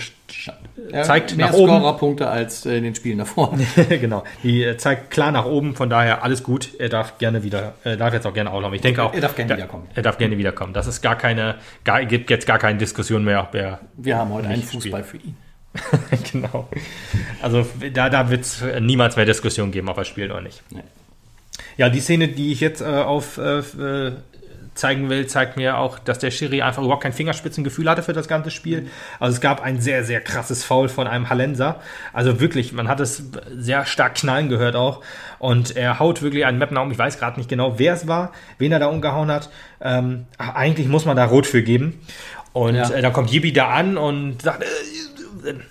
Ja, 0.93 1.03
zeigt 1.03 1.37
mehr 1.37 1.49
nach 1.49 1.53
oben. 1.53 1.73
Scorerpunkte 1.73 2.27
als 2.27 2.65
äh, 2.65 2.79
in 2.79 2.85
den 2.85 2.95
Spielen 2.95 3.19
davor. 3.19 3.59
genau. 3.89 4.25
Die 4.43 4.63
äh, 4.65 4.79
zeigt 4.79 5.11
klar 5.11 5.31
nach 5.31 5.45
oben, 5.45 5.75
von 5.75 5.91
daher 5.91 6.23
alles 6.23 6.43
gut. 6.43 6.71
Er 6.79 6.89
darf 6.89 7.19
gerne 7.19 7.43
wieder, 7.43 7.75
er 7.85 7.99
darf 7.99 8.15
jetzt 8.15 8.27
auch 8.27 8.33
gerne 8.33 8.51
auflaufen. 8.51 8.77
Ich 8.77 8.81
denke 8.81 9.03
auch. 9.03 9.13
Er 9.13 9.21
darf 9.21 9.35
gerne 9.35 9.51
ja, 9.51 9.57
wiederkommen. 9.59 9.89
Er 9.95 10.03
darf 10.03 10.17
gerne 10.17 10.39
wiederkommen. 10.39 10.73
Das 10.73 10.87
ist 10.87 11.03
gar 11.03 11.17
keine, 11.17 11.57
gar, 11.85 12.03
gibt 12.07 12.31
jetzt 12.31 12.47
gar 12.47 12.59
keine 12.59 12.79
Diskussion 12.79 13.25
mehr, 13.25 13.43
ob 13.43 13.55
er. 13.55 13.81
Wir 13.97 14.17
haben 14.17 14.33
heute 14.33 14.49
einen 14.49 14.63
Fußball 14.63 15.05
für 15.05 15.19
ihn. 15.19 15.37
genau. 16.33 16.69
Also 17.43 17.67
da, 17.93 18.09
da 18.09 18.31
wird 18.31 18.43
es 18.43 18.63
niemals 18.81 19.17
mehr 19.17 19.27
Diskussion 19.27 19.71
geben, 19.71 19.89
ob 19.89 19.99
er 19.99 20.05
spielt 20.05 20.31
oder 20.31 20.41
nicht. 20.41 20.63
Nee. 20.71 20.83
Ja, 21.77 21.89
die 21.89 22.01
Szene, 22.01 22.29
die 22.29 22.53
ich 22.53 22.61
jetzt 22.61 22.81
äh, 22.81 22.85
auf 22.85 23.39
äh, 23.39 23.59
äh, 23.59 24.13
zeigen 24.75 25.11
will, 25.11 25.27
zeigt 25.27 25.59
mir 25.59 25.77
auch, 25.77 25.99
dass 25.99 26.19
der 26.19 26.31
Schiri 26.31 26.63
einfach 26.63 26.83
überhaupt 26.83 27.03
kein 27.03 27.13
Fingerspitzengefühl 27.13 27.91
hatte 27.91 28.03
für 28.03 28.15
das 28.15 28.27
ganze 28.27 28.51
Spiel. 28.51 28.89
Also 29.21 29.35
es 29.35 29.41
gab 29.43 29.61
ein 29.61 29.81
sehr, 29.83 30.03
sehr 30.03 30.21
krasses 30.23 30.65
Foul 30.65 30.89
von 30.89 31.07
einem 31.07 31.29
Hallenser. 31.29 31.81
Also 32.15 32.41
wirklich, 32.41 32.73
man 32.73 32.89
hat 32.89 32.99
es 33.01 33.23
sehr 33.55 33.85
stark 33.85 34.15
knallen 34.15 34.49
gehört 34.49 34.75
auch. 34.75 35.03
Und 35.39 35.77
er 35.77 35.99
haut 35.99 36.23
wirklich 36.23 36.47
einen 36.47 36.59
Mapner 36.59 36.81
um. 36.81 36.91
Ich 36.91 36.99
weiß 36.99 37.19
gerade 37.19 37.39
nicht 37.39 37.51
genau, 37.51 37.79
wer 37.79 37.93
es 37.93 38.09
war, 38.09 38.33
wen 38.59 38.73
er 38.73 38.79
da 38.79 38.87
umgehauen 38.87 39.31
hat. 39.31 39.51
Ähm, 39.83 40.25
eigentlich 40.39 40.89
muss 40.89 41.05
man 41.05 41.17
da 41.17 41.27
rot 41.27 41.47
für 41.47 41.63
geben. 41.63 42.01
Und 42.55 42.75
Ja. 42.75 42.89
äh, 42.91 43.03
dann 43.03 43.13
kommt 43.13 43.31
Yibi 43.31 43.53
da 43.53 43.69
an 43.69 43.99
und 43.99 44.41
sagt, 44.41 44.63
äh, 44.63 44.67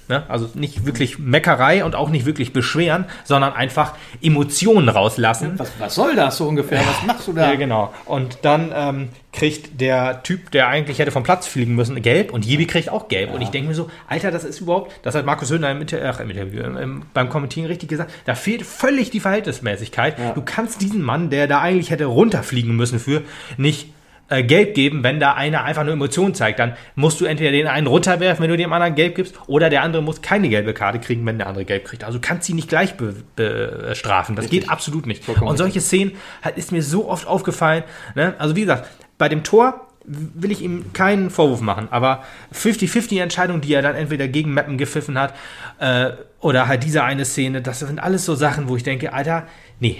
Ne? 0.07 0.23
Also 0.27 0.49
nicht 0.53 0.85
wirklich 0.85 1.19
Meckerei 1.19 1.83
und 1.83 1.95
auch 1.95 2.09
nicht 2.09 2.25
wirklich 2.25 2.53
beschweren, 2.53 3.05
sondern 3.23 3.53
einfach 3.53 3.95
Emotionen 4.21 4.89
rauslassen. 4.89 5.53
Was, 5.57 5.71
was 5.79 5.95
soll 5.95 6.15
das 6.15 6.37
so 6.37 6.47
ungefähr? 6.47 6.79
Was 6.79 7.05
machst 7.05 7.27
du 7.27 7.33
da? 7.33 7.49
Ja, 7.49 7.55
genau. 7.55 7.93
Und 8.05 8.39
dann 8.43 8.71
ähm, 8.75 9.09
kriegt 9.33 9.79
der 9.79 10.23
Typ, 10.23 10.51
der 10.51 10.67
eigentlich 10.67 10.99
hätte 10.99 11.11
vom 11.11 11.23
Platz 11.23 11.47
fliegen 11.47 11.75
müssen, 11.75 12.01
gelb 12.01 12.33
und 12.33 12.45
Jibi 12.45 12.65
kriegt 12.67 12.89
auch 12.89 13.07
gelb. 13.07 13.33
Und 13.33 13.41
ich 13.41 13.49
denke 13.49 13.69
mir 13.69 13.75
so, 13.75 13.89
Alter, 14.07 14.31
das 14.31 14.43
ist 14.43 14.59
überhaupt, 14.59 14.91
das 15.03 15.15
hat 15.15 15.25
Markus 15.25 15.49
Höhner 15.49 15.71
im, 15.71 15.81
Inter 15.81 15.99
ach, 16.03 16.19
im 16.19 16.29
Interview, 16.29 16.63
im, 16.63 16.77
im, 16.77 17.03
beim 17.13 17.29
Kommentieren 17.29 17.67
richtig 17.67 17.89
gesagt, 17.89 18.11
da 18.25 18.35
fehlt 18.35 18.65
völlig 18.65 19.09
die 19.09 19.19
Verhältnismäßigkeit. 19.19 20.17
Du 20.35 20.41
kannst 20.41 20.81
diesen 20.81 21.01
Mann, 21.01 21.29
der 21.29 21.47
da 21.47 21.61
eigentlich 21.61 21.91
hätte 21.91 22.05
runterfliegen 22.05 22.75
müssen 22.75 22.99
für, 22.99 23.21
nicht 23.57 23.89
äh, 24.31 24.43
gelb 24.43 24.75
geben, 24.75 25.03
wenn 25.03 25.19
da 25.19 25.33
einer 25.33 25.65
einfach 25.65 25.83
nur 25.83 25.93
Emotionen 25.93 26.33
zeigt. 26.33 26.57
Dann 26.57 26.75
musst 26.95 27.19
du 27.19 27.25
entweder 27.25 27.51
den 27.51 27.67
einen 27.67 27.85
runterwerfen, 27.85 28.41
wenn 28.41 28.49
du 28.49 28.55
dem 28.55 28.71
anderen 28.71 28.95
gelb 28.95 29.15
gibst, 29.15 29.35
oder 29.47 29.69
der 29.69 29.83
andere 29.83 30.01
muss 30.01 30.21
keine 30.21 30.47
gelbe 30.47 30.73
Karte 30.73 30.99
kriegen, 30.99 31.25
wenn 31.25 31.37
der 31.37 31.47
andere 31.47 31.65
gelb 31.65 31.83
kriegt. 31.83 32.05
Also 32.05 32.17
du 32.17 32.25
kannst 32.25 32.47
sie 32.47 32.53
nicht 32.53 32.69
gleich 32.69 32.95
bestrafen. 32.95 34.35
Das 34.37 34.45
Richtig. 34.45 34.61
geht 34.61 34.69
absolut 34.69 35.05
nicht. 35.05 35.25
Vollkommen 35.25 35.49
Und 35.49 35.57
solche 35.57 35.81
Szenen 35.81 36.13
halt, 36.41 36.57
ist 36.57 36.71
mir 36.71 36.81
so 36.81 37.09
oft 37.09 37.27
aufgefallen. 37.27 37.83
Ne? 38.15 38.33
Also 38.37 38.55
wie 38.55 38.61
gesagt, 38.61 38.89
bei 39.17 39.27
dem 39.27 39.43
Tor 39.43 39.87
will 40.05 40.51
ich 40.51 40.61
ihm 40.61 40.93
keinen 40.93 41.29
Vorwurf 41.29 41.59
machen, 41.61 41.89
aber 41.91 42.23
50-50 42.55 43.21
Entscheidung, 43.21 43.59
die 43.59 43.73
er 43.73 43.81
dann 43.81 43.95
entweder 43.95 44.27
gegen 44.29 44.53
Mappen 44.53 44.77
gepfiffen 44.77 45.19
hat 45.19 45.35
äh, 45.79 46.11
oder 46.39 46.67
halt 46.67 46.83
diese 46.83 47.03
eine 47.03 47.25
Szene, 47.25 47.61
das 47.61 47.79
sind 47.79 47.99
alles 47.99 48.25
so 48.25 48.33
Sachen, 48.33 48.67
wo 48.69 48.77
ich 48.77 48.83
denke, 48.83 49.13
Alter, 49.13 49.45
nee, 49.79 49.97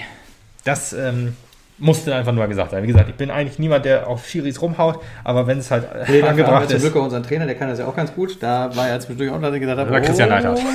das 0.64 0.94
ähm, 0.94 1.36
musste 1.82 2.16
einfach 2.16 2.32
nur 2.32 2.48
gesagt 2.48 2.72
sein. 2.72 2.84
Wie 2.84 2.88
gesagt, 2.88 3.10
ich 3.10 3.16
bin 3.16 3.32
eigentlich 3.32 3.60
niemand, 3.60 3.86
der 3.86 4.08
auf 4.08 4.28
Schiris 4.28 4.62
rumhaut, 4.62 5.00
aber 5.24 5.48
wenn 5.48 5.58
es 5.58 5.72
halt 5.72 5.86
Nee, 6.08 6.22
angebracht 6.22 6.68
zum 6.70 6.78
ist. 6.78 6.84
Glück 6.84 6.96
auch 6.96 7.04
unseren 7.04 7.24
Trainer, 7.24 7.46
der 7.46 7.56
kann 7.56 7.68
das 7.68 7.80
ja 7.80 7.88
auch 7.88 7.96
ganz 7.96 8.14
gut. 8.14 8.42
Da 8.42 8.74
war 8.76 8.88
er 8.88 9.00
zwischendurch 9.00 9.32
auch, 9.32 9.42
dass 9.42 9.60
gesagt 9.60 9.80
habe, 9.80 9.92
war 9.92 10.02
Christian 10.02 10.30
Neidhardt. 10.30 10.60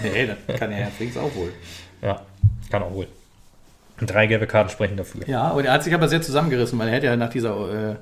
Nee, 0.00 0.28
das 0.46 0.58
kann 0.58 0.70
er 0.70 0.80
ja 0.80 0.86
links 1.00 1.16
auch 1.16 1.34
wohl. 1.34 1.52
Ja, 2.02 2.20
kann 2.70 2.84
auch 2.84 2.92
wohl. 2.92 3.08
Drei 4.00 4.26
gelbe 4.28 4.46
Karten 4.46 4.70
sprechen 4.70 4.96
dafür. 4.96 5.22
Ja, 5.26 5.48
und 5.48 5.64
er 5.64 5.72
hat 5.72 5.82
sich 5.82 5.92
aber 5.92 6.06
sehr 6.06 6.22
zusammengerissen, 6.22 6.78
weil 6.78 6.86
er 6.86 6.94
hätte 6.94 7.06
ja 7.06 7.16
nach 7.16 7.30
dieser 7.30 7.90
äh, 7.90 7.94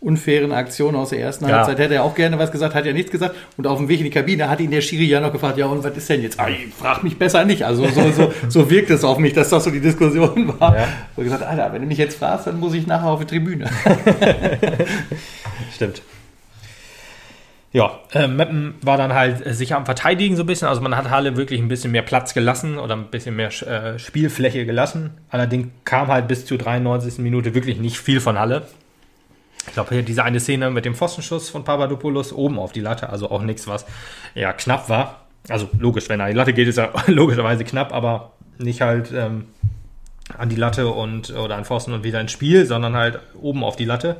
unfairen 0.00 0.52
Aktion 0.52 0.96
aus 0.96 1.10
der 1.10 1.20
ersten 1.20 1.46
Ja. 1.46 1.56
Halbzeit 1.56 1.78
hätte 1.78 1.94
er 1.94 2.04
auch 2.04 2.14
gerne 2.14 2.38
was 2.38 2.50
gesagt, 2.50 2.74
hat 2.74 2.86
ja 2.86 2.92
nichts 2.92 3.10
gesagt. 3.10 3.34
Und 3.58 3.66
auf 3.66 3.78
dem 3.78 3.88
Weg 3.88 3.98
in 3.98 4.04
die 4.04 4.10
Kabine 4.10 4.48
hat 4.48 4.60
ihn 4.60 4.70
der 4.70 4.80
Schiri 4.80 5.04
ja 5.04 5.20
noch 5.20 5.32
gefragt, 5.32 5.58
ja 5.58 5.66
und 5.66 5.84
was 5.84 5.94
ist 5.96 6.08
denn 6.08 6.22
jetzt? 6.22 6.40
Ah, 6.40 6.48
ich 6.48 6.72
frag 6.74 7.02
mich 7.02 7.18
besser 7.18 7.44
nicht. 7.44 7.64
Also 7.64 7.86
so, 7.88 8.10
so, 8.10 8.32
so 8.48 8.70
wirkt 8.70 8.90
es 8.90 9.04
auf 9.04 9.18
mich, 9.18 9.34
dass 9.34 9.50
das 9.50 9.64
so 9.64 9.70
die 9.70 9.80
Diskussion 9.80 10.54
war. 10.58 10.76
Ja. 10.76 10.88
Und 11.16 11.24
gesagt, 11.24 11.42
Alter, 11.42 11.72
wenn 11.72 11.82
du 11.82 11.86
mich 11.88 11.98
jetzt 11.98 12.18
fragst, 12.18 12.46
dann 12.46 12.58
muss 12.58 12.72
ich 12.72 12.86
nachher 12.86 13.08
auf 13.08 13.20
die 13.20 13.26
Tribüne. 13.26 13.68
Stimmt. 15.74 16.02
Ja, 17.72 18.00
äh, 18.12 18.26
Meppen 18.26 18.74
war 18.82 18.96
dann 18.96 19.14
halt 19.14 19.46
äh, 19.46 19.54
sicher 19.54 19.76
am 19.76 19.84
Verteidigen 19.84 20.34
so 20.34 20.42
ein 20.42 20.46
bisschen. 20.46 20.66
Also 20.66 20.80
man 20.80 20.96
hat 20.96 21.08
Halle 21.10 21.36
wirklich 21.36 21.60
ein 21.60 21.68
bisschen 21.68 21.92
mehr 21.92 22.02
Platz 22.02 22.34
gelassen 22.34 22.78
oder 22.78 22.96
ein 22.96 23.06
bisschen 23.06 23.36
mehr 23.36 23.50
äh, 23.62 23.96
Spielfläche 23.98 24.66
gelassen. 24.66 25.10
Allerdings 25.30 25.68
kam 25.84 26.08
halt 26.08 26.26
bis 26.26 26.46
zur 26.46 26.58
93. 26.58 27.18
Minute 27.18 27.54
wirklich 27.54 27.78
nicht 27.78 27.98
viel 27.98 28.20
von 28.20 28.38
Halle. 28.40 28.66
Ich 29.66 29.74
glaube, 29.74 30.02
diese 30.02 30.24
eine 30.24 30.40
Szene 30.40 30.70
mit 30.70 30.84
dem 30.84 30.94
Pfostenschuss 30.94 31.48
von 31.48 31.64
Papadopoulos 31.64 32.32
oben 32.32 32.58
auf 32.58 32.72
die 32.72 32.80
Latte, 32.80 33.10
also 33.10 33.30
auch 33.30 33.42
nichts, 33.42 33.66
was 33.66 33.84
ja 34.34 34.52
knapp 34.52 34.88
war. 34.88 35.26
Also 35.48 35.68
logisch, 35.78 36.08
wenn 36.08 36.20
er 36.20 36.28
die 36.28 36.34
Latte 36.34 36.52
geht, 36.52 36.68
ist 36.68 36.78
er 36.78 36.92
logischerweise 37.06 37.64
knapp, 37.64 37.92
aber 37.92 38.32
nicht 38.58 38.80
halt 38.80 39.12
ähm, 39.12 39.46
an 40.36 40.48
die 40.48 40.56
Latte 40.56 40.88
und 40.88 41.30
oder 41.30 41.56
an 41.56 41.64
Pfosten 41.64 41.92
und 41.92 42.04
wieder 42.04 42.20
ins 42.20 42.32
Spiel, 42.32 42.66
sondern 42.66 42.94
halt 42.94 43.20
oben 43.40 43.64
auf 43.64 43.76
die 43.76 43.84
Latte. 43.84 44.16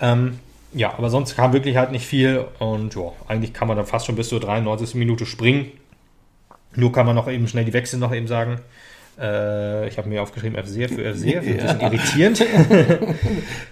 Ähm, 0.00 0.38
ja, 0.72 0.94
aber 0.96 1.10
sonst 1.10 1.36
kam 1.36 1.52
wirklich 1.52 1.76
halt 1.76 1.90
nicht 1.90 2.06
viel 2.06 2.44
und 2.58 2.94
ja, 2.94 3.12
eigentlich 3.26 3.52
kann 3.52 3.66
man 3.68 3.76
dann 3.76 3.86
fast 3.86 4.06
schon 4.06 4.16
bis 4.16 4.28
zur 4.28 4.40
93. 4.40 4.94
Minute 4.94 5.26
springen. 5.26 5.72
Nur 6.74 6.92
kann 6.92 7.06
man 7.06 7.16
noch 7.16 7.28
eben 7.28 7.48
schnell 7.48 7.64
die 7.64 7.72
Wechsel 7.72 7.98
noch 7.98 8.14
eben 8.14 8.28
sagen. 8.28 8.60
Äh, 9.18 9.88
ich 9.88 9.98
habe 9.98 10.08
mir 10.08 10.22
aufgeschrieben 10.22 10.62
FSeher 10.62 10.88
für 10.88 11.14
FSeher, 11.14 11.42
für 11.42 11.50
ein 11.58 11.66
bisschen 11.66 11.80
Ja. 11.80 11.86
irritierend. 11.86 12.44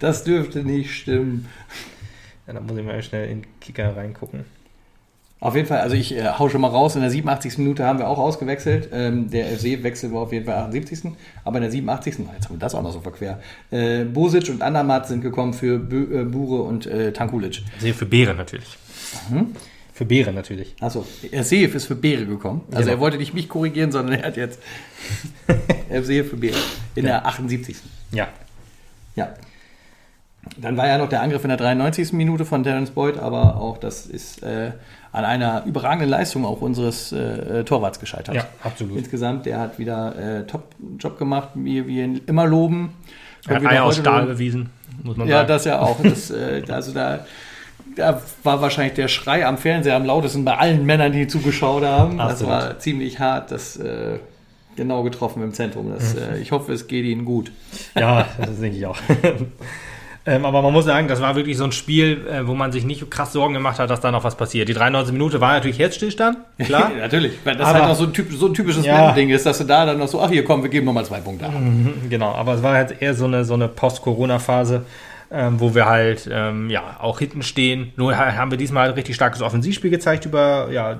Das 0.01 0.25
dürfte 0.25 0.63
nicht 0.63 0.95
stimmen. 0.95 1.49
Ja, 2.47 2.55
dann 2.55 2.67
muss 2.67 2.79
ich 2.79 2.85
mal 2.85 3.03
schnell 3.03 3.29
in 3.31 3.43
den 3.43 3.47
Kicker 3.61 3.97
reingucken. 3.97 4.45
Auf 5.41 5.55
jeden 5.55 5.69
Fall, 5.69 5.79
also 5.81 5.95
ich 5.95 6.17
äh, 6.17 6.25
hau 6.39 6.49
schon 6.49 6.61
mal 6.61 6.67
raus, 6.69 6.97
in 6.97 7.01
der 7.03 7.11
87. 7.11 7.59
Minute 7.59 7.85
haben 7.85 8.01
wir 8.01 8.09
auch 8.09 8.19
ausgewechselt. 8.19 8.89
Ähm, 8.93 9.31
der 9.31 9.47
FC-Wechsel 9.57 10.13
war 10.13 10.23
auf 10.23 10.33
jeden 10.33 10.47
Fall 10.47 10.57
78. 10.57 11.13
Aber 11.45 11.59
in 11.59 11.63
der 11.63 11.71
87. 11.71 12.17
Oh, 12.19 12.33
jetzt 12.35 12.47
haben 12.49 12.57
wir 12.57 12.59
das 12.59 12.75
auch 12.75 12.83
noch 12.83 12.93
so 12.93 13.01
verquer. 13.01 13.39
Äh, 13.71 14.03
Bosic 14.05 14.49
und 14.49 14.63
Andermatt 14.63 15.07
sind 15.07 15.21
gekommen 15.21 15.53
für 15.55 15.79
Bö, 15.79 16.23
äh, 16.23 16.25
Bure 16.25 16.63
und 16.63 16.87
äh, 16.87 17.13
Tankulic. 17.13 17.63
Sehe 17.79 17.95
für 17.95 18.07
Beere 18.07 18.35
natürlich. 18.35 18.77
Mhm. 19.31 19.55
Für 19.99 20.05
Beere 20.05 20.33
natürlich. 20.33 20.77
Achso, 20.81 21.05
Seef 21.41 21.75
ist 21.75 21.87
für 21.87 21.97
Beere 21.97 22.25
gekommen. 22.25 22.61
Also 22.71 22.83
Genau. 22.85 22.93
er 22.93 23.01
wollte 23.01 23.17
nicht 23.19 23.35
mich 23.35 23.49
korrigieren, 23.49 23.91
sondern 23.91 24.21
er 24.21 24.29
hat 24.29 24.37
jetzt 24.37 24.61
Seef 26.03 26.31
für 26.31 26.37
Beere. 26.37 26.57
In 26.95 27.05
der 27.05 27.27
78. 27.27 27.77
Ja. 28.13 28.29
Ja. 29.17 29.35
Dann 30.57 30.77
war 30.77 30.87
ja 30.87 30.99
noch 30.99 31.09
der 31.09 31.21
Angriff 31.21 31.43
in 31.43 31.49
der 31.49 31.57
93. 31.57 32.13
Minute 32.13 32.45
von 32.45 32.63
Terence 32.63 32.91
Boyd, 32.91 33.19
aber 33.19 33.57
auch 33.57 33.77
das 33.79 34.07
ist 34.07 34.41
äh, 34.45 34.71
an 35.11 35.25
einer 35.25 35.65
überragenden 35.67 36.09
Leistung 36.09 36.45
auch 36.47 36.61
unseres 36.61 37.11
äh, 37.11 37.65
Torwarts 37.65 37.99
gescheitert. 37.99 38.37
Ja, 38.37 38.47
absolut. 38.63 38.99
Insgesamt, 38.99 39.47
der 39.47 39.59
hat 39.59 39.81
wieder 39.81 40.15
äh, 40.17 40.47
Top-Job 40.47 41.19
gemacht, 41.19 41.49
wie 41.55 41.89
wir 41.89 42.05
ihn 42.05 42.21
immer 42.29 42.47
loben. 42.47 42.95
Er 43.49 43.57
hat 43.57 43.67
Eier 43.67 43.83
aus 43.85 43.97
Stahl 43.97 44.27
bewiesen, 44.27 44.71
muss 45.03 45.17
man 45.17 45.27
Ja, 45.27 45.39
sagen. 45.39 45.49
das 45.49 45.65
ja 45.65 45.81
auch. 45.81 46.01
Das, 46.05 46.31
äh, 46.31 46.63
also 46.69 46.93
da, 46.93 47.27
da 47.99 48.23
war 48.45 48.61
wahrscheinlich 48.63 48.95
der 48.95 49.09
Schrei 49.09 49.45
am 49.47 49.59
Fernseher 49.59 49.97
am 49.97 50.05
lautesten 50.05 50.45
bei 50.45 50.57
allen 50.57 50.87
Männern, 50.87 51.13
die 51.13 51.27
zugeschaut 51.27 51.85
haben. 51.85 52.21
Absolut. 52.21 52.53
Das 52.53 52.63
war 52.65 52.79
ziemlich 52.79 53.19
hart, 53.21 53.51
das 53.51 53.77
äh, 53.77 54.19
genau 54.77 55.03
getroffen 55.03 55.43
im 55.43 55.53
Zentrum. 55.53 55.93
Das, 55.93 56.15
äh, 56.15 56.39
ich 56.39 56.53
hoffe, 56.53 56.73
es 56.73 56.87
geht 56.87 57.05
Ihnen 57.05 57.25
gut. 57.25 57.51
Ja, 57.99 58.27
das 58.39 58.61
denke 58.61 58.79
ich 58.79 58.87
auch. 58.87 58.97
ähm, 60.27 60.45
aber 60.45 60.63
man 60.63 60.73
muss 60.73 60.85
sagen, 60.85 61.09
das 61.09 61.21
war 61.21 61.37
wirklich 61.37 61.57
so 61.57 61.65
ein 61.65 61.73
Spiel, 61.73 62.27
äh, 62.31 62.47
wo 62.47 62.55
man 62.55 62.71
sich 62.71 62.85
nicht 62.85 63.11
krass 63.11 63.33
Sorgen 63.33 63.55
gemacht 63.55 63.79
hat, 63.79 63.89
dass 63.91 64.01
da 64.01 64.11
noch 64.11 64.25
was 64.25 64.37
passiert. 64.37 64.69
Die 64.69 64.75
93 64.75 65.13
Minute 65.13 65.41
war 65.41 65.55
natürlich 65.55 65.79
Herzstillstand, 65.79 66.39
klar. 66.65 66.91
Natürlich. 66.99 67.33
Weil 67.45 67.57
das 67.57 67.67
Aber- 67.69 67.81
halt 67.81 67.91
auch 67.91 67.97
so 67.97 68.05
ein, 68.05 68.13
typ, 68.13 68.31
so 68.33 68.47
ein 68.47 68.55
typisches 68.55 68.85
Ja. 68.85 68.95
Männer-Ding 68.97 69.31
ist, 69.31 69.47
dass 69.47 69.59
du 69.59 69.65
da 69.65 69.87
dann 69.87 69.99
noch 69.99 70.09
so, 70.09 70.21
ach 70.21 70.31
hier 70.31 70.45
komm, 70.45 70.63
wir 70.63 70.71
geben 70.71 70.87
nochmal 70.87 71.05
zwei 71.05 71.21
Punkte 71.21 71.47
ab. 71.47 71.53
genau, 72.09 72.33
aber 72.35 72.55
es 72.55 72.63
war 72.63 72.75
halt 72.75 73.01
eher 73.03 73.15
so 73.15 73.25
eine, 73.25 73.45
so 73.45 73.55
eine 73.55 73.69
Post-Corona-Phase, 73.69 74.85
ähm, 75.31 75.61
wo 75.61 75.75
wir 75.75 75.87
halt 75.87 76.29
ähm, 76.33 76.71
ja 76.71 76.99
auch 77.01 77.19
hinten 77.19 77.43
stehen. 77.43 77.93
Nur 77.97 78.17
ha- 78.17 78.35
haben 78.37 78.51
wir 78.51 78.59
diesmal 78.59 78.87
halt 78.87 78.97
richtig 78.97 79.15
starkes 79.15 79.43
Offensivspiel 79.43 79.91
gezeigt 79.91 80.25
über 80.25 80.71
ja, 80.71 80.99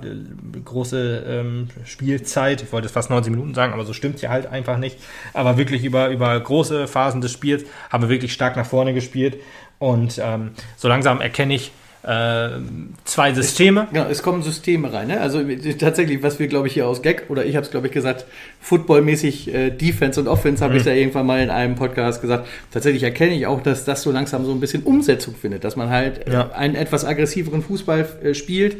große 0.65 1.25
ähm, 1.27 1.69
Spielzeit. 1.85 2.63
Ich 2.63 2.73
wollte 2.73 2.87
jetzt 2.87 2.95
fast 2.95 3.11
90 3.11 3.31
Minuten 3.31 3.55
sagen, 3.55 3.73
aber 3.73 3.85
so 3.85 3.93
stimmt 3.93 4.21
ja 4.21 4.31
halt 4.31 4.47
einfach 4.47 4.79
nicht. 4.79 4.99
Aber 5.33 5.57
wirklich 5.57 5.85
über, 5.85 6.09
über 6.11 6.39
große 6.39 6.87
Phasen 6.87 7.21
des 7.21 7.33
Spiels 7.33 7.65
haben 7.91 8.03
wir 8.03 8.11
wirklich 8.11 8.33
stark 8.33 8.57
nach 8.57 8.67
vorne 8.67 8.93
gespielt. 8.95 9.39
Und 9.79 10.21
ähm, 10.23 10.51
so 10.77 10.89
langsam 10.89 11.21
erkenne 11.21 11.55
ich 11.55 11.71
zwei 12.03 13.35
Systeme. 13.35 13.89
Genau, 13.93 14.07
es 14.09 14.23
kommen 14.23 14.43
Systeme 14.43 14.93
rein. 14.93 15.09
Ne? 15.09 15.21
Also 15.21 15.41
äh, 15.41 15.75
tatsächlich, 15.75 16.23
was 16.23 16.39
wir, 16.39 16.47
glaube 16.47 16.69
ich, 16.69 16.75
hier 16.75 16.87
aus 16.87 17.03
Gag, 17.03 17.25
oder 17.29 17.45
ich 17.45 17.57
habe 17.57 17.65
es, 17.65 17.71
glaube 17.71 17.89
ich, 17.89 17.93
gesagt, 17.93 18.25
footballmäßig 18.61 19.53
äh, 19.53 19.71
Defense 19.71 20.21
und 20.21 20.29
Offense, 20.29 20.65
habe 20.65 20.77
ich 20.77 20.85
da 20.85 20.91
irgendwann 20.93 21.27
mal 21.27 21.41
in 21.43 21.51
einem 21.51 21.75
Podcast 21.75 22.21
gesagt. 22.21 22.47
Tatsächlich 22.71 23.03
erkenne 23.03 23.35
ich 23.35 23.47
auch, 23.47 23.63
dass 23.63 23.85
das 23.85 24.03
so 24.03 24.11
langsam 24.13 24.45
so 24.45 24.53
ein 24.53 24.61
bisschen 24.61 24.83
Umsetzung 24.85 25.35
findet, 25.35 25.65
dass 25.65 25.77
man 25.77 25.91
halt 25.91 26.27
äh, 26.29 26.33
Ja. 26.33 26.51
einen 26.53 26.75
etwas 26.77 27.05
aggressiveren 27.05 27.63
Fußball 27.63 28.07
äh, 28.23 28.35
spielt, 28.35 28.77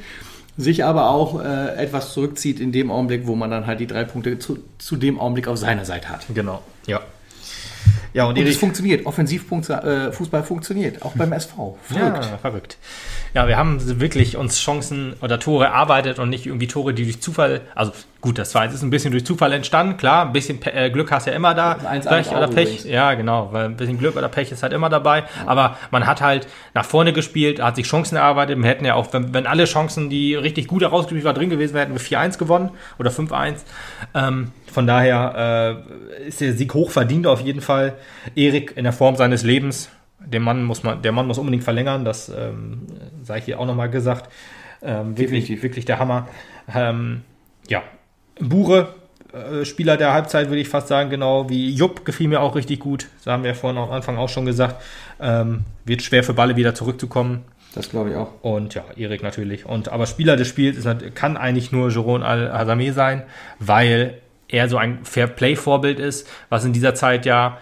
sich 0.57 0.85
aber 0.85 1.11
auch 1.11 1.43
äh, 1.43 1.77
etwas 1.77 2.13
zurückzieht 2.13 2.61
in 2.61 2.73
dem 2.73 2.91
Augenblick, 2.91 3.27
wo 3.27 3.35
man 3.35 3.51
dann 3.51 3.67
halt 3.67 3.81
die 3.81 3.87
drei 3.87 4.05
Punkte 4.05 4.39
zu, 4.39 4.59
zu 4.79 4.97
dem 4.97 5.19
Augenblick 5.21 5.49
auf 5.49 5.57
seiner 5.59 5.85
Seite 5.85 6.09
hat. 6.09 6.27
Genau, 6.35 6.63
ja. 6.87 7.01
Ja, 8.15 8.25
und, 8.25 8.39
Und 8.39 8.47
es 8.47 8.57
funktioniert. 8.57 9.07
Offensivfußball 9.07 10.09
äh, 10.09 10.13
Fußball 10.13 10.43
funktioniert. 10.43 11.03
Auch 11.03 11.13
beim 11.13 11.33
SV. 11.33 11.79
Verrückt. 11.83 12.25
Ja, 12.25 12.39
verrückt. 12.39 12.79
Ja, 13.35 13.47
wir 13.49 13.57
haben 13.57 14.01
wirklich 14.01 14.37
uns 14.37 14.61
Chancen 14.61 15.15
oder 15.21 15.39
Tore 15.39 15.67
erarbeitet 15.67 16.19
und 16.19 16.31
nicht 16.31 16.47
irgendwie 16.47 16.67
Tore, 16.67 16.95
die 16.95 17.05
durch 17.05 17.21
Zufall, 17.21 17.61
also 17.75 17.93
gut, 18.21 18.39
das 18.39 18.55
war 18.55 18.65
jetzt 18.65 18.75
ist 18.75 18.83
ein 18.83 18.91
bisschen 18.91 19.13
durch 19.13 19.25
Zufall 19.25 19.53
entstanden, 19.53 19.97
klar, 19.97 20.27
ein 20.27 20.33
bisschen 20.33 20.61
Pe 20.61 20.73
äh, 20.73 20.91
Glück 20.91 21.11
hast 21.13 21.27
du 21.27 21.31
ja 21.31 21.37
immer 21.37 21.55
da, 21.55 21.75
Das 21.75 22.07
1-1 22.07 22.09
Pech 22.09 22.31
oder 22.31 22.49
Pech, 22.49 22.69
übrigens. 22.69 22.85
ja 22.85 23.15
genau, 23.15 23.49
weil 23.53 23.67
ein 23.67 23.77
bisschen 23.77 23.99
Glück 23.99 24.17
oder 24.17 24.29
Pech 24.29 24.51
ist 24.51 24.63
halt 24.63 24.73
immer 24.73 24.89
dabei, 24.89 25.25
aber 25.47 25.77
man 25.91 26.07
hat 26.07 26.21
halt 26.21 26.49
nach 26.75 26.85
vorne 26.85 27.13
gespielt, 27.13 27.63
hat 27.63 27.77
sich 27.77 27.87
Chancen 27.87 28.17
erarbeitet, 28.17 28.59
wir 28.59 28.69
hätten 28.69 28.85
ja 28.85 28.95
auch, 28.95 29.13
wenn, 29.13 29.35
wenn 29.35 29.47
alle 29.47 29.65
Chancen, 29.67 30.11
die 30.11 30.35
richtig 30.35 30.67
gut 30.67 30.83
herausgespielt 30.83 31.25
waren, 31.25 31.35
drin 31.35 31.51
gewesen 31.51 31.75
wären, 31.75 31.93
hätten 31.93 32.11
wir 32.11 32.19
4-1 32.19 32.39
gewonnen 32.39 32.71
oder 32.99 33.11
5-1, 33.11 33.57
ähm, 34.15 34.53
von 34.73 34.87
daher 34.87 35.85
äh, 36.19 36.29
ist 36.29 36.41
der 36.41 36.53
Sieg 36.55 36.75
hoch 36.75 36.91
verdient 36.91 37.27
auf 37.27 37.41
jeden 37.41 37.61
Fall. 37.61 37.95
Erik 38.35 38.77
in 38.77 38.85
der 38.85 38.93
Form 38.93 39.17
seines 39.17 39.43
Lebens. 39.43 39.89
Der 40.25 40.41
Mann 40.41 40.65
muss 40.65 40.83
man, 40.83 41.01
der 41.03 41.13
Mann 41.13 41.27
muss 41.27 41.39
unbedingt 41.39 41.65
verlängern. 41.65 42.05
Das 42.05 42.29
ähm, 42.29 42.87
sei 43.23 43.41
hier 43.41 43.61
auch 43.61 43.67
nochmal 43.67 43.91
gesagt. 43.91 44.31
Ähm, 44.83 45.17
wirklich, 45.19 45.63
wirklich 45.63 45.85
der 45.85 45.99
Hammer. 45.99 46.29
Ähm, 46.75 47.23
ja, 47.69 47.83
Bure, 48.41 48.95
äh, 49.33 49.65
Spieler 49.65 49.97
der 49.97 50.13
Halbzeit, 50.13 50.49
würde 50.49 50.61
ich 50.61 50.69
fast 50.69 50.89
sagen, 50.89 51.11
genau 51.11 51.49
wie 51.49 51.71
Jupp 51.71 52.05
gefiel 52.05 52.29
mir 52.29 52.41
auch 52.41 52.55
richtig 52.55 52.81
gut. 52.81 53.09
Das 53.19 53.33
haben 53.33 53.45
wir 53.45 53.55
vorhin 53.55 53.79
am 53.79 53.91
Anfang 53.91 54.17
auch 54.19 54.29
schon 54.29 54.47
gesagt. 54.47 54.83
Ähm, 55.21 55.65
wird 55.85 56.03
schwer 56.03 56.23
für 56.23 56.35
Balle 56.35 56.57
wieder 56.57 56.75
zurückzukommen. 56.75 57.45
Das 57.75 57.91
glaube 57.91 58.11
ich 58.11 58.17
auch. 58.17 58.33
Und 58.43 58.75
ja, 58.75 58.85
Erik 58.97 59.23
natürlich. 59.23 59.67
Und 59.67 59.89
aber 59.89 60.07
Spieler 60.07 60.37
des 60.37 60.49
Spiels 60.49 60.77
ist, 60.79 60.85
nat- 60.85 61.15
kann 61.15 61.37
eigentlich 61.37 61.71
nur 61.71 61.91
Jeroen 61.91 62.23
Al-Hazameh 62.23 62.93
sein, 62.93 63.25
weil 63.59 64.19
er 64.49 64.69
so 64.69 64.79
ein 64.79 65.05
Fair-Play-Vorbild 65.05 66.01
ist, 66.01 66.27
was 66.49 66.65
in 66.65 66.73
dieser 66.73 66.95
Zeit 66.95 67.27
ja, 67.27 67.59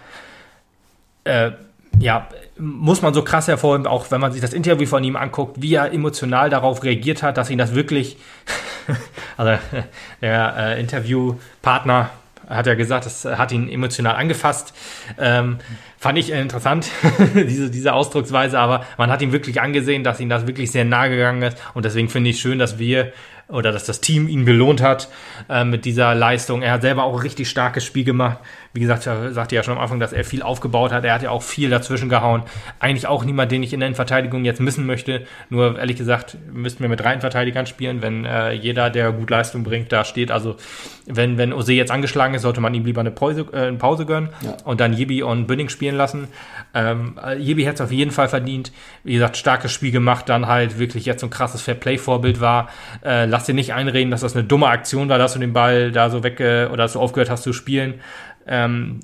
äh, 1.25 1.51
ja, 1.99 2.29
muss 2.59 3.03
man 3.03 3.15
so 3.15 3.23
krass 3.23 3.49
hervorheben, 3.49 3.87
auch 3.87 4.11
wenn 4.11 4.21
man 4.21 4.33
sich 4.33 4.41
das 4.41 4.53
Interview 4.53 4.87
von 4.87 5.05
ihm 5.05 5.17
anguckt, 5.17 5.61
wie 5.61 5.75
er 5.75 5.93
emotional 5.93 6.51
darauf 6.51 6.83
reagiert 6.83 7.23
hat, 7.23 7.37
dass 7.37 7.51
ihn 7.51 7.59
das 7.59 7.75
wirklich, 7.75 8.17
also 9.37 9.59
der 10.21 10.57
äh, 10.57 10.81
Interviewpartner 10.81 12.11
hat 12.49 12.67
er 12.67 12.77
gesagt, 12.77 13.07
das 13.07 13.25
hat 13.25 13.51
ihn 13.53 13.69
emotional 13.69 14.15
angefasst. 14.15 14.73
Ähm, 15.19 15.59
fand 15.99 16.19
ich 16.19 16.31
interessant, 16.31 16.89
diese, 17.35 17.71
diese 17.71 17.93
Ausdrucksweise, 17.93 18.59
aber 18.59 18.85
man 18.99 19.11
hat 19.11 19.21
ihm 19.23 19.33
wirklich 19.33 19.61
angesehen, 19.61 20.05
dass 20.05 20.21
ihm 20.21 20.29
das 20.29 20.47
wirklich 20.47 20.71
sehr 20.71 20.85
nahe 20.85 21.11
gegangen 21.11 21.43
ist. 21.43 21.59
Und 21.75 21.85
deswegen 21.85 22.09
finde 22.09 22.31
ich 22.31 22.41
schön, 22.41 22.59
dass 22.59 22.79
wir 22.79 23.13
oder 23.49 23.71
dass 23.71 23.85
das 23.85 24.01
Team 24.01 24.29
ihn 24.29 24.45
belohnt 24.45 24.83
hat 24.83 25.09
äh, 25.49 25.65
mit 25.65 25.85
dieser 25.85 26.15
Leistung. 26.15 26.63
Er 26.63 26.73
hat 26.73 26.83
selber 26.83 27.05
auch 27.05 27.15
ein 27.15 27.21
richtig 27.21 27.49
starkes 27.49 27.85
Spiel 27.85 28.05
gemacht. 28.05 28.39
Wie 28.77 28.81
gesagt, 28.81 29.07
er 29.07 29.33
sagte 29.33 29.55
ja 29.57 29.63
schon 29.63 29.75
am 29.79 29.81
Anfang, 29.81 30.01
dass 30.01 30.13
er 30.13 30.23
viel 30.23 30.43
aufgebaut 30.43 30.93
hat. 30.93 31.03
Er 31.03 31.15
hat 31.15 31.23
ja 31.23 31.31
auch 31.31 31.43
viel 31.43 31.71
dazwischen 31.71 32.11
gehauen. 32.11 32.43
Eigentlich 32.79 33.07
auch 33.07 33.25
niemand, 33.25 33.51
den 33.51 33.63
ich 33.63 33.73
in 33.73 33.81
der 33.81 33.95
Verteidigung 33.95 34.45
jetzt 34.45 34.61
missen 34.61 34.85
möchte. 34.85 35.23
Nur 35.49 35.79
ehrlich 35.79 35.97
gesagt, 35.97 36.37
müssten 36.53 36.83
wir 36.83 36.91
mit 36.91 37.01
drei 37.01 37.19
Verteidigern 37.19 37.65
spielen, 37.65 38.03
wenn 38.03 38.27
äh, 38.27 38.53
jeder, 38.53 38.91
der 38.91 39.13
gut 39.13 39.31
Leistung 39.31 39.65
bringt, 39.65 39.93
da 39.93 40.05
steht. 40.05 40.31
Also 40.31 40.57
wenn, 41.07 41.39
wenn 41.39 41.55
Ose 41.55 41.73
jetzt 41.73 41.91
angeschlagen 41.91 42.35
ist, 42.35 42.43
sollte 42.43 42.61
man 42.61 42.75
ihm 42.75 42.85
lieber 42.85 43.01
eine 43.01 43.11
Pause, 43.11 43.47
äh, 43.51 43.69
eine 43.69 43.79
Pause 43.79 44.05
gönnen 44.05 44.29
Ja. 44.43 44.57
und 44.65 44.79
dann 44.79 44.93
Jebi 44.93 45.23
und 45.23 45.47
Bünding 45.47 45.71
spielen 45.71 45.97
lassen. 45.97 46.29
Ähm, 46.75 47.19
äh, 47.25 47.39
Jebi 47.39 47.65
hat 47.65 47.77
es 47.77 47.81
auf 47.81 47.93
jeden 47.93 48.11
Fall 48.11 48.29
verdient. 48.29 48.73
Wie 49.05 49.15
gesagt, 49.15 49.39
starkes 49.39 49.73
Spiel 49.73 49.91
gemacht, 49.91 50.29
dann 50.29 50.49
halt 50.49 50.79
wirklich 50.79 51.07
jetzt 51.07 51.23
so 51.23 51.29
ein 51.29 51.31
krasses 51.31 51.63
Fair-Play-Vorbild 51.63 52.43
war. 52.43 52.69
Äh, 53.03 53.25
lass 53.25 53.47
dir 53.47 53.55
nicht 53.55 53.73
einreden, 53.73 54.11
dass 54.11 54.21
das 54.21 54.35
eine 54.37 54.45
dumme 54.45 54.67
Aktion 54.67 55.09
war, 55.09 55.17
dass 55.17 55.33
du 55.33 55.39
den 55.39 55.55
Ball 55.55 55.93
da 55.93 56.11
so 56.11 56.23
weg 56.23 56.37
oder 56.41 56.77
dass 56.77 56.93
du 56.93 57.01
aufgehört 57.01 57.31
hast 57.31 57.45
zu 57.45 57.55
spielen. 57.55 57.95
Ähm, 58.47 59.01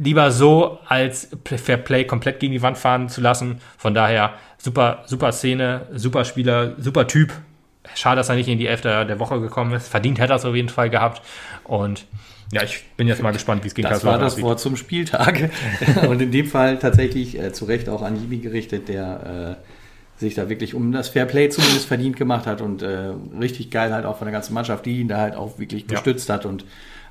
lieber 0.00 0.30
so, 0.30 0.78
als 0.86 1.28
Fair 1.44 1.76
Play 1.76 2.04
komplett 2.04 2.40
gegen 2.40 2.52
die 2.52 2.62
Wand 2.62 2.78
fahren 2.78 3.08
zu 3.08 3.20
lassen. 3.20 3.60
Von 3.78 3.94
daher 3.94 4.34
super, 4.58 5.02
super 5.06 5.32
Szene, 5.32 5.86
super 5.94 6.24
Spieler, 6.24 6.74
super 6.78 7.06
Typ. 7.06 7.32
Schade, 7.94 8.16
dass 8.16 8.28
er 8.28 8.36
nicht 8.36 8.48
in 8.48 8.58
die 8.58 8.66
Elfte 8.66 9.04
der 9.06 9.18
Woche 9.18 9.40
gekommen 9.40 9.72
ist. 9.72 9.88
Verdient 9.88 10.20
hätte 10.20 10.34
er 10.34 10.36
es 10.36 10.44
auf 10.44 10.54
jeden 10.54 10.68
Fall 10.68 10.90
gehabt. 10.90 11.22
Und 11.64 12.04
ja, 12.52 12.62
ich 12.62 12.84
bin 12.96 13.08
jetzt 13.08 13.22
mal 13.22 13.32
gespannt, 13.32 13.64
wie 13.64 13.68
es 13.68 13.74
gegen 13.74 13.88
Das 13.88 14.04
war 14.04 14.18
das 14.18 14.34
aussieht. 14.34 14.44
Wort 14.44 14.60
zum 14.60 14.76
Spieltag. 14.76 15.50
Und 16.08 16.20
in 16.20 16.30
dem 16.30 16.46
Fall 16.46 16.78
tatsächlich 16.78 17.38
äh, 17.38 17.52
zu 17.52 17.64
Recht 17.64 17.88
auch 17.88 18.02
an 18.02 18.20
Jibi 18.20 18.38
gerichtet, 18.38 18.88
der 18.88 19.56
äh, 20.18 20.20
sich 20.20 20.34
da 20.34 20.48
wirklich 20.48 20.74
um 20.74 20.92
das 20.92 21.08
Fairplay 21.08 21.48
zumindest 21.48 21.86
verdient 21.86 22.16
gemacht 22.16 22.46
hat 22.46 22.60
und 22.60 22.82
äh, 22.82 23.12
richtig 23.40 23.70
geil 23.70 23.92
halt 23.94 24.04
auch 24.04 24.18
von 24.18 24.26
der 24.26 24.32
ganzen 24.32 24.52
Mannschaft, 24.52 24.84
die 24.84 24.98
ihn 25.00 25.08
da 25.08 25.16
halt 25.18 25.34
auch 25.34 25.58
wirklich 25.58 25.82
Ja. 25.84 25.88
gestützt 25.94 26.28
hat 26.28 26.44
und 26.44 26.64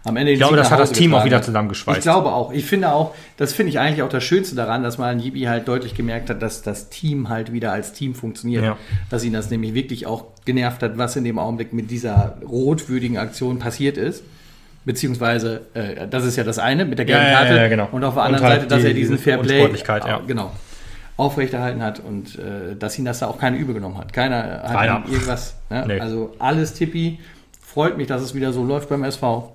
am 0.05 0.15
Ende 0.17 0.31
Ich 0.31 0.39
glaube, 0.39 0.55
das 0.55 0.71
hat 0.71 0.79
das 0.79 0.91
Team 0.91 1.13
auch 1.13 1.25
wieder 1.25 1.41
zusammengeschweißt. 1.41 1.97
Ich 1.99 2.03
glaube 2.03 2.31
auch. 2.31 2.51
Ich 2.53 2.65
finde 2.65 2.91
auch, 2.93 3.13
das 3.37 3.53
finde 3.53 3.71
ich 3.71 3.79
eigentlich 3.79 4.01
auch 4.01 4.09
das 4.09 4.23
Schönste 4.23 4.55
daran, 4.55 4.81
dass 4.83 4.97
man 4.97 5.09
an 5.09 5.19
Jibi 5.19 5.41
halt 5.41 5.67
deutlich 5.67 5.93
gemerkt 5.93 6.29
hat, 6.29 6.41
dass 6.41 6.61
das 6.61 6.89
Team 6.89 7.29
halt 7.29 7.51
wieder 7.51 7.71
als 7.71 7.91
Team 7.93 8.15
funktioniert. 8.15 8.63
Ja. 8.63 8.77
Dass 9.09 9.23
ihn 9.23 9.33
das 9.33 9.49
nämlich 9.49 9.73
wirklich 9.73 10.07
auch 10.07 10.25
genervt 10.45 10.81
hat, 10.83 10.97
was 10.97 11.15
in 11.15 11.23
dem 11.25 11.37
Augenblick 11.37 11.73
mit 11.73 11.91
dieser 11.91 12.37
rotwürdigen 12.47 13.17
Aktion 13.17 13.59
passiert 13.59 13.97
ist. 13.97 14.23
Beziehungsweise, 14.85 15.61
äh, 15.73 16.07
das 16.07 16.23
ist 16.23 16.37
ja 16.37 16.43
das 16.43 16.57
eine 16.57 16.85
mit 16.85 16.97
der 16.97 17.05
gelben 17.05 17.25
Ja, 17.25 17.33
Karte. 17.39 17.55
ja, 17.55 17.67
genau. 17.67 17.89
Und 17.91 18.03
auf 18.03 18.13
der 18.13 18.23
anderen 18.23 18.45
halt 18.45 18.61
Seite, 18.61 18.67
dass 18.67 18.81
die- 18.81 18.87
er 18.87 18.93
diesen 18.93 19.17
diese 19.17 19.23
Fairplay 19.23 19.69
ja. 20.07 20.17
äh, 20.19 20.21
genau, 20.25 20.51
aufrechterhalten 21.17 21.83
hat 21.83 21.99
und 21.99 22.39
äh, 22.39 22.75
dass 22.77 22.97
ihn 22.97 23.03
das 23.05 23.19
da 23.19 23.27
auch 23.27 23.37
keiner 23.37 23.57
übel 23.57 23.75
genommen 23.75 23.97
hat. 23.97 24.13
Keiner 24.13 24.63
hat 24.63 24.71
Keiner. 24.71 25.03
irgendwas. 25.07 25.55
Ne? 25.69 25.83
Nee. 25.85 25.99
Also 25.99 26.33
alles 26.39 26.73
tippi. 26.73 27.19
Freut 27.61 27.97
mich, 27.97 28.07
dass 28.07 28.21
es 28.21 28.33
wieder 28.33 28.53
so 28.53 28.63
läuft 28.63 28.89
beim 28.89 29.03
SV. 29.03 29.53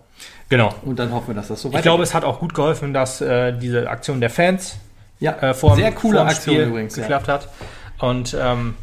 Genau. 0.54 0.72
Und 0.84 1.00
dann 1.00 1.12
hoffen 1.12 1.26
wir, 1.28 1.34
dass 1.34 1.48
das 1.48 1.60
so 1.62 1.68
Ich 1.68 1.72
weitergeht. 1.74 1.82
glaube, 1.82 2.04
es 2.04 2.14
hat 2.14 2.22
auch 2.22 2.38
gut 2.38 2.54
geholfen, 2.54 2.94
dass 2.94 3.20
äh, 3.20 3.52
diese 3.58 3.90
Aktion 3.90 4.20
der 4.20 4.30
Fans 4.30 4.78
ja, 5.18 5.32
äh, 5.32 5.52
vor 5.52 5.74
sehr 5.74 5.90
coole 5.90 6.18
vorm 6.18 6.28
Aktion 6.28 6.54
Spiel 6.54 6.68
übrigens. 6.68 6.94
Ja. 6.94 7.02
geklappt 7.02 7.26
hat. 7.26 7.48
Und 7.98 8.36
ähm, 8.40 8.76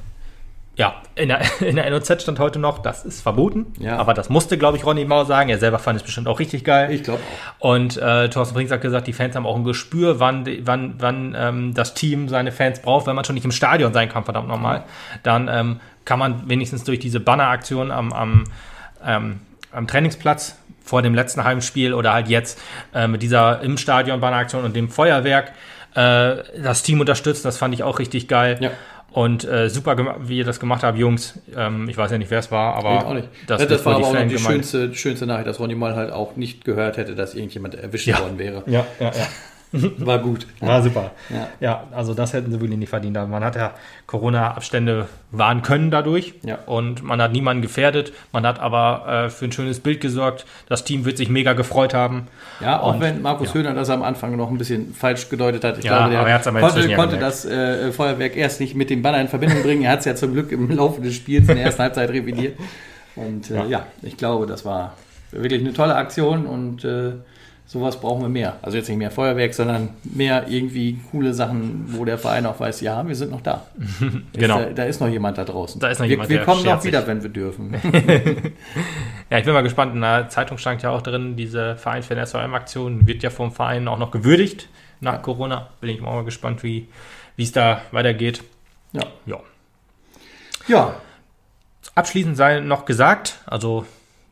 ja, 0.75 0.95
in 1.15 1.29
der, 1.29 1.39
in 1.61 1.77
der 1.77 1.89
NOZ 1.89 2.23
stand 2.23 2.39
heute 2.39 2.59
noch, 2.59 2.79
das 2.79 3.05
ist 3.05 3.21
verboten. 3.21 3.67
Ja. 3.79 3.95
Aber 3.95 4.13
das 4.13 4.27
musste, 4.27 4.57
glaube 4.57 4.75
ich, 4.75 4.85
Ronny 4.85 5.05
Mau 5.05 5.23
sagen. 5.23 5.49
Er 5.49 5.59
selber 5.59 5.79
fand 5.79 5.95
es 5.95 6.03
bestimmt 6.03 6.27
auch 6.27 6.39
richtig 6.41 6.65
geil. 6.65 6.91
Ich 6.91 7.03
glaube 7.03 7.21
auch. 7.59 7.69
Und 7.69 7.95
äh, 7.95 8.27
Thorsten 8.27 8.53
Brinks 8.53 8.73
hat 8.73 8.81
gesagt, 8.81 9.07
die 9.07 9.13
Fans 9.13 9.37
haben 9.37 9.45
auch 9.45 9.55
ein 9.55 9.63
Gespür, 9.63 10.19
wann, 10.19 10.45
wann, 10.63 10.95
wann 10.97 11.37
ähm, 11.39 11.73
das 11.73 11.93
Team 11.93 12.27
seine 12.27 12.51
Fans 12.51 12.81
braucht. 12.81 13.07
Wenn 13.07 13.15
man 13.15 13.23
schon 13.23 13.35
nicht 13.35 13.45
im 13.45 13.51
Stadion 13.51 13.93
sein 13.93 14.09
kann, 14.09 14.25
verdammt 14.25 14.49
nochmal, 14.49 14.83
dann 15.23 15.47
ähm, 15.47 15.79
kann 16.03 16.19
man 16.19 16.49
wenigstens 16.49 16.83
durch 16.83 16.99
diese 16.99 17.21
Banneraktion 17.21 17.91
am, 17.91 18.11
am, 18.11 18.43
ähm, 19.05 19.39
am 19.71 19.87
Trainingsplatz 19.87 20.57
vor 20.83 21.01
dem 21.01 21.13
letzten 21.15 21.43
halben 21.43 21.61
Spiel 21.61 21.93
oder 21.93 22.13
halt 22.13 22.27
jetzt 22.27 22.59
äh, 22.93 23.07
mit 23.07 23.21
dieser 23.21 23.61
im 23.61 23.77
Stadion 23.77 24.19
Banneraktion 24.19 24.63
und 24.63 24.75
dem 24.75 24.89
Feuerwerk 24.89 25.53
äh, 25.95 26.35
das 26.63 26.83
Team 26.83 26.99
unterstützen. 26.99 27.43
Das 27.43 27.57
fand 27.57 27.73
ich 27.73 27.83
auch 27.83 27.99
richtig 27.99 28.27
geil. 28.27 28.57
Ja. 28.59 28.71
Und 29.11 29.43
äh, 29.43 29.69
super, 29.69 29.97
wie 30.21 30.37
ihr 30.37 30.45
das 30.45 30.61
gemacht 30.61 30.83
habt, 30.83 30.97
Jungs. 30.97 31.37
Ähm, 31.57 31.89
ich 31.89 31.97
weiß 31.97 32.11
ja 32.11 32.17
nicht, 32.17 32.31
wer 32.31 32.39
es 32.39 32.49
war, 32.49 32.75
aber 32.75 33.13
nicht. 33.13 33.27
das, 33.45 33.59
Das, 33.59 33.69
wird 33.69 33.85
war 33.85 33.95
aber 33.95 34.07
auch 34.07 34.13
noch 34.13 34.25
die 34.27 34.37
schönste, 34.37 34.95
schönste 34.95 35.25
Nachricht, 35.25 35.47
dass 35.47 35.59
Ronny 35.59 35.75
mal 35.75 35.95
halt 35.97 36.11
auch 36.13 36.37
nicht 36.37 36.63
gehört 36.63 36.95
hätte, 36.95 37.13
dass 37.13 37.35
irgendjemand 37.35 37.75
erwischt 37.75 38.07
Ja. 38.07 38.19
worden 38.21 38.39
wäre. 38.39 38.63
Ja, 38.67 38.85
ja, 39.01 39.07
ja. 39.07 39.27
War 39.99 40.19
gut. 40.19 40.47
War 40.59 40.81
super. 40.81 41.11
Ja. 41.29 41.47
Ja. 41.59 41.83
also 41.91 42.13
das 42.13 42.33
hätten 42.33 42.51
sie 42.51 42.59
wirklich 42.59 42.77
nicht 42.79 42.89
verdient. 42.89 43.13
Man 43.15 43.43
hat 43.43 43.55
ja 43.55 43.71
Corona-Abstände 44.05 45.07
wahren 45.31 45.61
können 45.61 45.91
dadurch 45.91 46.33
Ja. 46.43 46.59
und 46.65 47.03
man 47.03 47.21
hat 47.21 47.31
niemanden 47.31 47.61
gefährdet. 47.61 48.11
Man 48.33 48.45
hat 48.45 48.59
aber 48.59 49.25
äh, 49.25 49.29
für 49.29 49.45
ein 49.45 49.51
schönes 49.51 49.79
Bild 49.79 50.01
gesorgt. 50.01 50.45
Das 50.67 50.83
Team 50.83 51.05
wird 51.05 51.17
sich 51.17 51.29
mega 51.29 51.53
gefreut 51.53 51.93
haben. 51.93 52.27
Ja, 52.59 52.79
auch 52.81 52.95
Und, 52.95 53.01
wenn 53.01 53.21
Markus 53.21 53.49
ja. 53.49 53.53
Höhner 53.55 53.73
das 53.73 53.89
am 53.89 54.03
Anfang 54.03 54.35
noch 54.35 54.49
ein 54.49 54.57
bisschen 54.57 54.93
falsch 54.93 55.29
gedeutet 55.29 55.63
hat. 55.63 55.77
Ich 55.77 55.85
Ja, 55.85 55.97
glaube, 56.07 56.11
der 56.11 56.27
er 56.27 56.59
konnte, 56.61 56.95
konnte 56.95 57.17
das 57.17 57.45
äh, 57.45 57.91
Feuerwerk 57.91 58.35
erst 58.35 58.59
nicht 58.59 58.75
mit 58.75 58.89
dem 58.89 59.01
Banner 59.01 59.21
in 59.21 59.27
Verbindung 59.29 59.61
bringen. 59.63 59.83
Er 59.83 59.91
hat 59.91 59.99
es 59.99 60.05
ja 60.05 60.15
zum 60.15 60.33
Glück 60.33 60.51
im 60.51 60.69
Laufe 60.69 61.01
des 61.01 61.15
Spiels 61.15 61.47
in 61.47 61.55
der 61.55 61.65
ersten 61.65 61.81
Halbzeit 61.83 62.09
revidiert. 62.09 62.57
Und 63.15 63.49
äh, 63.49 63.55
ja. 63.55 63.65
Ja. 63.65 63.85
ich 64.01 64.17
glaube, 64.17 64.45
das 64.47 64.65
war 64.65 64.95
wirklich 65.31 65.61
eine 65.61 65.73
tolle 65.73 65.95
Aktion 65.95 66.45
und 66.45 66.83
äh, 66.83 67.13
sowas 67.71 67.97
brauchen 68.01 68.21
wir 68.21 68.27
mehr. 68.27 68.57
Also 68.61 68.77
jetzt 68.77 68.89
nicht 68.89 68.97
mehr 68.97 69.11
Feuerwerk, 69.11 69.53
sondern 69.53 69.91
mehr 70.03 70.45
irgendwie 70.49 70.99
coole 71.09 71.33
Sachen, 71.33 71.85
wo 71.87 72.03
der 72.03 72.17
Verein 72.17 72.45
auch 72.45 72.59
weiß, 72.59 72.81
ja, 72.81 73.07
wir 73.07 73.15
sind 73.15 73.31
noch 73.31 73.39
da. 73.39 73.65
Genau. 74.33 74.59
Ist, 74.59 74.67
da, 74.67 74.73
da 74.73 74.83
ist 74.83 74.99
noch 74.99 75.07
jemand 75.07 75.37
da 75.37 75.45
draußen. 75.45 75.79
Da 75.79 75.87
ist 75.87 75.99
noch 75.99 76.03
wir, 76.03 76.09
jemand, 76.09 76.29
wir 76.29 76.43
kommen 76.43 76.65
noch 76.65 76.81
sich. 76.81 76.91
wieder, 76.91 77.07
wenn 77.07 77.23
wir 77.23 77.29
dürfen. 77.29 77.75
Ja, 79.29 79.37
ich 79.37 79.45
bin 79.45 79.53
mal 79.53 79.63
gespannt. 79.63 79.95
In 79.95 80.01
der 80.01 80.27
Zeitung 80.27 80.57
stand 80.57 80.83
ja 80.83 80.89
auch 80.89 81.01
drin, 81.01 81.37
diese 81.37 81.77
Verein 81.77 82.03
für 82.03 82.17
SVM-Aktion 82.25 83.07
wird 83.07 83.23
ja 83.23 83.29
vom 83.29 83.53
Verein 83.53 83.87
auch 83.87 83.97
noch 83.97 84.11
gewürdigt 84.11 84.67
nach 84.99 85.21
Corona. 85.21 85.69
Bin 85.79 85.89
ich 85.89 86.01
auch 86.01 86.15
mal 86.15 86.25
gespannt, 86.25 86.63
wie 86.63 86.89
wie 87.37 87.43
es 87.43 87.53
da 87.53 87.81
weitergeht. 87.91 88.43
ja. 88.91 89.03
Ja. 89.25 89.39
ja, 90.67 90.95
Abschließend 91.95 92.35
sei 92.35 92.59
noch 92.59 92.83
gesagt, 92.83 93.39
also 93.45 93.85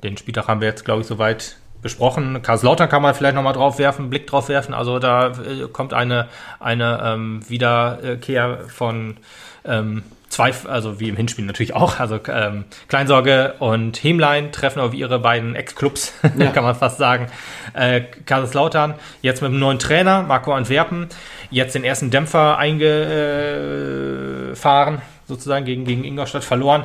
den 0.04 0.18
Spieltag 0.18 0.50
haben 0.50 0.60
wir 0.60 0.68
jetzt, 0.68 0.84
glaube 0.84 1.02
ich, 1.02 1.08
soweit 1.08 1.56
besprochen. 1.82 2.42
Karlslautern 2.42 2.90
kann 2.90 3.02
man 3.02 3.14
vielleicht 3.14 3.36
nochmal 3.36 3.54
drauf 3.54 3.80
werfen, 3.80 4.10
Blick 4.10 4.28
drauf 4.28 4.50
werfen. 4.50 4.74
Also 4.74 5.00
da 5.00 5.28
äh, 5.28 5.68
kommt 5.72 5.94
eine, 5.94 6.28
eine 6.60 7.02
ähm, 7.04 7.42
Wiederkehr 7.48 8.60
von 8.68 9.18
ähm, 9.66 10.04
zwei, 10.30 10.54
also 10.68 11.00
wie 11.00 11.10
im 11.10 11.16
Hinspiel 11.16 11.46
natürlich 11.46 11.74
auch. 11.74 12.00
Also 12.00 12.20
ähm, 12.28 12.66
Kleinsorge 12.88 13.56
und 13.60 14.04
Hemlein 14.04 14.52
treffen 14.52 14.80
auf 14.80 14.94
ihre 14.94 15.20
beiden 15.20 15.56
Ex-Clubs, 15.56 16.14
Ja. 16.38 16.52
kann 16.52 16.64
man 16.64 16.76
fast 16.76 16.98
sagen. 16.98 17.28
Äh, 17.74 18.02
Kaiserslautern 18.26 18.96
jetzt 19.22 19.42
mit 19.42 19.50
einem 19.50 19.60
neuen 19.60 19.80
Trainer, 19.80 20.24
Marco 20.24 20.54
Antwerpen, 20.54 21.08
jetzt 21.50 21.76
den 21.76 21.84
ersten 21.84 22.12
Dämpfer 22.12 22.58
eingefahren, 22.58 25.02
sozusagen 25.28 25.66
gegen, 25.66 25.86
gegen 25.86 26.04
Ingolstadt 26.04 26.44
verloren. 26.44 26.84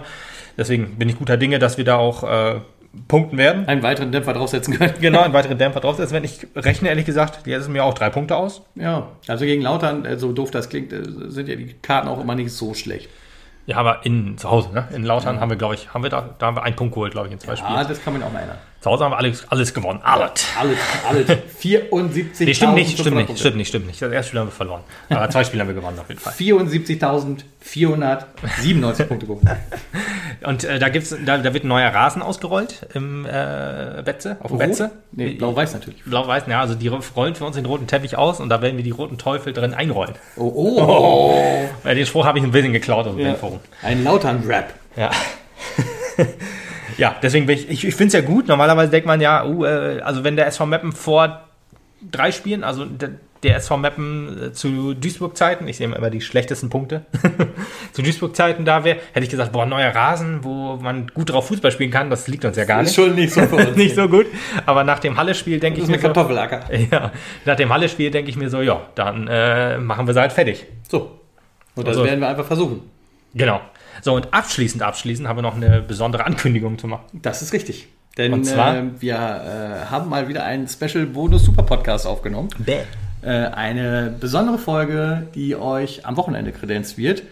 Deswegen 0.57 0.97
bin 0.99 1.09
ich 1.09 1.19
guter 1.19 1.37
Dinge, 1.37 1.59
dass 1.59 1.79
wir 1.79 1.85
da 1.85 1.97
auch 1.97 2.23
äh, 2.23 2.61
punkten 3.09 3.39
werden. 3.39 3.67
einen 3.69 3.83
weiteren 3.83 4.13
Dämpfer 4.13 4.33
draufsetzen 4.33 4.77
können. 4.77 4.95
Genau, 5.01 5.21
einen 5.21 5.33
weiteren 5.35 5.59
Dämpfer 5.59 5.81
draufsetzen. 5.81 6.15
Wenn 6.15 6.25
ich 6.25 6.47
rechne, 6.57 6.89
ehrlich 6.89 7.05
gesagt, 7.07 7.47
jetzt 7.47 7.63
ist 7.63 7.69
mir 7.69 7.85
auch 7.85 7.95
drei 7.95 8.11
Punkte 8.11 8.37
aus. 8.37 8.63
Ja, 8.75 9.09
also 9.29 9.45
gegen 9.45 9.63
Lautern, 9.63 10.05
äh, 10.05 10.19
so 10.19 10.33
doof 10.33 10.51
das 10.51 10.69
klingt, 10.69 10.93
äh, 10.93 11.03
sind 11.29 11.49
ja 11.49 11.57
die 11.57 11.75
Karten 11.75 12.09
auch 12.09 12.21
immer 12.21 12.35
nicht 12.35 12.53
so 12.53 12.75
schlecht. 12.75 13.09
Ja, 13.67 13.79
aber 13.79 14.05
in 14.05 14.37
zu 14.37 14.51
Hause, 14.51 14.73
ne? 14.75 14.89
In 14.95 15.05
Lautern 15.05 15.41
haben 15.41 15.49
wir, 15.49 15.57
glaube 15.57 15.75
ich, 15.75 15.95
haben 15.95 16.03
wir 16.03 16.11
da, 16.11 16.35
da 16.39 16.47
haben 16.47 16.57
wir 16.57 16.63
einen 16.65 16.77
Punkt 16.77 16.93
geholt, 16.95 17.13
glaube 17.13 17.29
ich, 17.29 17.33
in 17.33 17.41
zwei 17.41 17.57
Spielen. 17.57 17.73
Ah, 17.75 17.85
das 17.85 18.03
kann 18.03 18.13
man 18.13 18.23
auch 18.23 18.31
mal 18.31 18.41
erinnern. 18.41 18.59
Zu 18.85 18.91
Hause 18.91 19.05
haben 19.05 19.13
wir 19.13 19.17
alles, 19.17 19.51
alles 19.51 19.73
gewonnen. 19.73 20.01
Alles. 20.03 20.45
Alles, 20.61 20.77
alles. 21.09 21.27
74.000. 21.59 22.45
Nee, 22.45 22.53
stimmt 22.53 22.75
nicht, 22.75 22.99
stimmt 22.99 23.17
nicht, 23.17 23.39
stimmt 23.39 23.57
nicht, 23.57 23.69
stimmt 23.69 23.87
nicht. 23.87 24.03
Das 24.03 24.13
erste 24.13 24.29
Spiel 24.29 24.41
haben 24.41 24.49
wir 24.49 24.53
verloren. 24.53 24.83
Aber 25.09 25.31
zwei 25.31 25.43
Spiele 25.43 25.63
haben 25.63 25.69
wir 25.69 25.75
gewonnen 25.75 25.99
auf 25.99 26.11
jeden 26.11 26.21
Fall. 26.21 26.35
74.497 26.35 29.05
Punkte 29.05 29.27
geholt. 29.27 29.43
Und 30.45 30.65
äh, 30.65 30.79
da 30.79 30.91
gibt's, 30.91 31.17
da, 31.25 31.39
da 31.39 31.55
wird 31.55 31.65
ein 31.65 31.69
neuer 31.69 31.95
Rasen 31.95 32.21
ausgerollt 32.21 32.87
im 32.93 33.25
äh, 33.25 34.03
Betze, 34.05 34.37
auf 34.41 34.51
dem 34.51 34.59
Betze. 34.59 34.91
Nee, 35.13 35.31
blau-weiß 35.31 35.73
natürlich. 35.73 36.05
Blau-Weiß, 36.05 36.43
ja, 36.49 36.61
also 36.61 36.75
die 36.75 36.89
rollen 36.89 37.35
für 37.37 37.47
uns 37.47 37.57
den 37.57 37.65
roten 37.65 37.87
Teppich 37.87 38.19
aus 38.19 38.39
und 38.39 38.51
da 38.51 38.61
werden 38.61 38.77
wir 38.77 38.85
die 38.85 38.91
roten 38.91 39.17
Teufel 39.17 39.55
drin 39.55 39.73
einrollen. 39.73 40.13
Oh, 40.37 40.53
oh. 40.55 41.43
Weil 41.85 41.95
den 41.95 42.05
Spruch 42.05 42.27
habe 42.27 42.39
ich 42.39 42.45
ein 42.45 42.51
bisschen 42.51 42.75
geklaut 42.75 43.07
aus 43.07 43.15
dem 43.15 43.21
Ja. 43.21 43.29
Bandforum. 43.29 43.61
Ein 43.81 44.05
Lautern-Rap. 44.05 44.75
Ja. 44.95 45.11
Ja, 46.99 47.17
deswegen 47.23 47.47
bin 47.47 47.59
ich, 47.59 47.69
ich, 47.69 47.85
ich 47.87 47.95
finde 47.95 48.17
es 48.17 48.23
ja 48.25 48.29
gut. 48.29 48.49
Normalerweise 48.49 48.91
denkt 48.91 49.07
man 49.07 49.21
ja, 49.21 49.45
uh, 49.45 49.65
äh, 49.65 50.01
also 50.01 50.25
wenn 50.25 50.37
der 50.37 50.47
SV 50.47 50.67
Meppen 50.67 50.93
vor 50.93 51.45
drei 52.11 52.33
Spielen, 52.33 52.65
also 52.65 52.85
der, 52.85 53.11
der 53.43 53.57
SV 53.57 53.77
Meppen 53.77 54.43
äh, 54.43 54.53
zu 54.53 54.95
Duisburg-Zeiten, 54.95 55.69
ich 55.69 55.77
sehe 55.77 55.87
immer 55.87 56.11
die 56.11 56.21
schlechtesten 56.21 56.71
Punkte, 56.71 57.05
zu 57.93 58.03
Duisburg-Zeiten 58.03 58.65
da 58.65 58.85
wäre, 58.85 58.99
hätte 59.13 59.25
ich 59.25 59.31
gesagt, 59.31 59.53
boah, 59.53 59.67
neuer 59.67 59.95
Rasen, 59.95 60.45
wo 60.45 60.77
man 60.77 61.09
gut 61.09 61.31
drauf 61.31 61.49
Fußball 61.49 61.71
spielen 61.71 61.91
kann, 61.91 62.11
das 62.11 62.29
liegt 62.29 62.45
uns 62.45 62.57
ja 62.57 62.65
gar 62.65 62.81
Ist 62.83 62.87
nicht. 62.89 62.95
schon 62.97 63.15
nicht 63.15 63.33
so 63.33 63.41
nicht 63.77 63.95
so 63.95 64.09
gut. 64.09 64.27
Aber 64.67 64.85
nach 64.85 64.99
dem 64.99 65.17
Halle-Spiel 65.17 65.61
denke 65.61 65.79
ich 65.79 65.85
ist 65.85 65.91
mir 65.91 65.97
so, 65.99 66.03
Kartoffelacker. 66.03 66.63
ja, 66.91 67.13
nach 67.45 67.57
dem 67.57 67.73
Halle-Spiel 67.73 68.11
denke 68.11 68.31
ich 68.31 68.37
mir 68.37 68.51
so, 68.51 68.61
ja, 68.61 68.83
dann 68.95 69.29
äh, 69.29 69.79
machen 69.79 70.07
wir 70.07 70.15
sie 70.15 70.21
halt 70.21 70.33
fertig. 70.33 70.67
So. 70.89 71.19
Und 71.75 71.87
das 71.87 71.97
Also- 71.97 72.05
werden 72.05 72.21
wir 72.21 72.29
einfach 72.29 72.47
versuchen. 72.47 72.94
Genau. 73.35 73.61
So, 74.03 74.15
und 74.15 74.33
abschließend, 74.33 74.83
abschließend 74.83 75.29
haben 75.29 75.39
wir 75.39 75.43
noch 75.43 75.57
eine 75.57 75.81
besondere 75.81 76.25
Ankündigung 76.25 76.79
zu 76.79 76.87
machen. 76.87 77.05
Das 77.13 77.43
ist 77.43 77.53
richtig. 77.53 77.89
Denn 78.17 78.33
Und 78.33 78.45
zwar? 78.45 78.77
äh, 78.77 78.83
wir 79.01 79.15
äh, 79.15 79.91
haben 79.91 80.09
mal 80.09 80.29
wieder 80.29 80.45
einen 80.45 80.69
Special 80.69 81.07
Bonus 81.07 81.45
Super 81.45 81.65
Podcast 81.65 82.07
aufgenommen. 82.07 82.49
Bäh. 82.59 82.81
Äh, 83.23 83.29
eine 83.29 84.15
besondere 84.21 84.59
Folge, 84.59 85.27
die 85.35 85.57
euch 85.57 86.07
am 86.07 86.17
Wochenende 86.17 86.53
kredenzt 86.53 86.97
wird. 86.97 87.23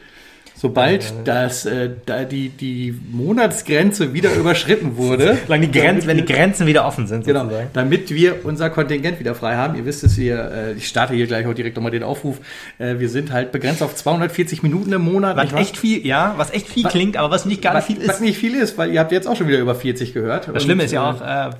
Sobald 0.57 1.13
das, 1.25 1.67
äh, 1.67 1.91
da 2.07 2.23
die, 2.25 2.49
die 2.51 2.95
Monatsgrenze 3.11 4.13
wieder 4.15 4.33
überschritten 4.37 4.97
wurde. 4.97 5.39
Solange 5.47 5.67
die 5.67 5.79
Grenzen, 5.81 6.07
wenn 6.07 6.19
die 6.19 6.25
Grenzen 6.25 6.67
wieder 6.67 6.87
offen 6.87 7.07
sind, 7.09 7.25
genau, 7.25 7.43
sozusagen. 7.45 7.71
damit 7.73 8.11
wir 8.15 8.45
unser 8.45 8.71
Kontingent 8.71 9.19
wieder 9.19 9.35
frei 9.35 9.57
haben. 9.57 9.75
Ihr 9.77 9.85
wisst 9.87 10.05
es, 10.05 10.17
wir, 10.19 10.53
äh, 10.53 10.73
ich 10.75 10.87
starte 10.87 11.15
hier 11.15 11.27
gleich 11.27 11.47
auch 11.47 11.55
direkt 11.55 11.75
nochmal 11.77 11.91
den 11.91 12.05
Aufruf. 12.05 12.39
Äh, 12.79 13.01
wir 13.01 13.09
sind 13.09 13.33
halt 13.33 13.51
begrenzt 13.51 13.83
auf 13.83 13.95
240 13.97 14.63
Minuten 14.63 14.93
im 14.93 15.03
Monat. 15.03 15.37
Was 15.37 15.53
echt 15.53 15.77
viel, 15.77 16.07
ja, 16.07 16.35
was 16.37 16.53
echt 16.53 16.69
viel 16.69 16.85
Was- 16.85 16.93
klingt, 16.93 17.17
aber 17.17 17.31
was 17.33 17.45
nicht 17.45 17.61
gar 17.63 17.75
nicht 17.75 17.89
was, 17.89 17.97
viel 17.97 18.07
was 18.09 18.15
ist. 18.17 18.21
nicht 18.21 18.39
viel 18.39 18.55
ist, 18.55 18.79
weil 18.79 18.93
ihr 18.93 19.01
habt 19.01 19.11
jetzt 19.11 19.27
auch 19.27 19.37
schon 19.37 19.49
wieder 19.49 19.59
über 19.59 19.75
40 19.75 20.15
gehört. 20.15 20.49
Das 20.53 20.63
Schlimme 20.63 20.85
ist 20.85 20.93
ja 20.93 21.11
auch, 21.11 21.21
äh, 21.21 21.51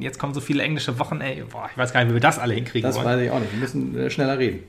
jetzt 0.00 0.18
kommen 0.18 0.32
so 0.32 0.40
viele 0.40 0.62
englische 0.62 0.98
Wochen, 0.98 1.20
ey, 1.20 1.42
boah, 1.50 1.68
ich 1.70 1.76
weiß 1.76 1.92
gar 1.92 2.00
nicht, 2.00 2.10
wie 2.10 2.14
wir 2.14 2.20
das 2.20 2.38
alle 2.38 2.54
hinkriegen 2.54 2.88
Das 2.88 2.96
wollen. 2.96 3.06
weiß 3.06 3.20
ich 3.20 3.30
auch 3.30 3.38
nicht. 3.40 3.52
Wir 3.52 3.60
müssen 3.60 3.98
äh, 3.98 4.08
schneller 4.10 4.38
reden. 4.38 4.60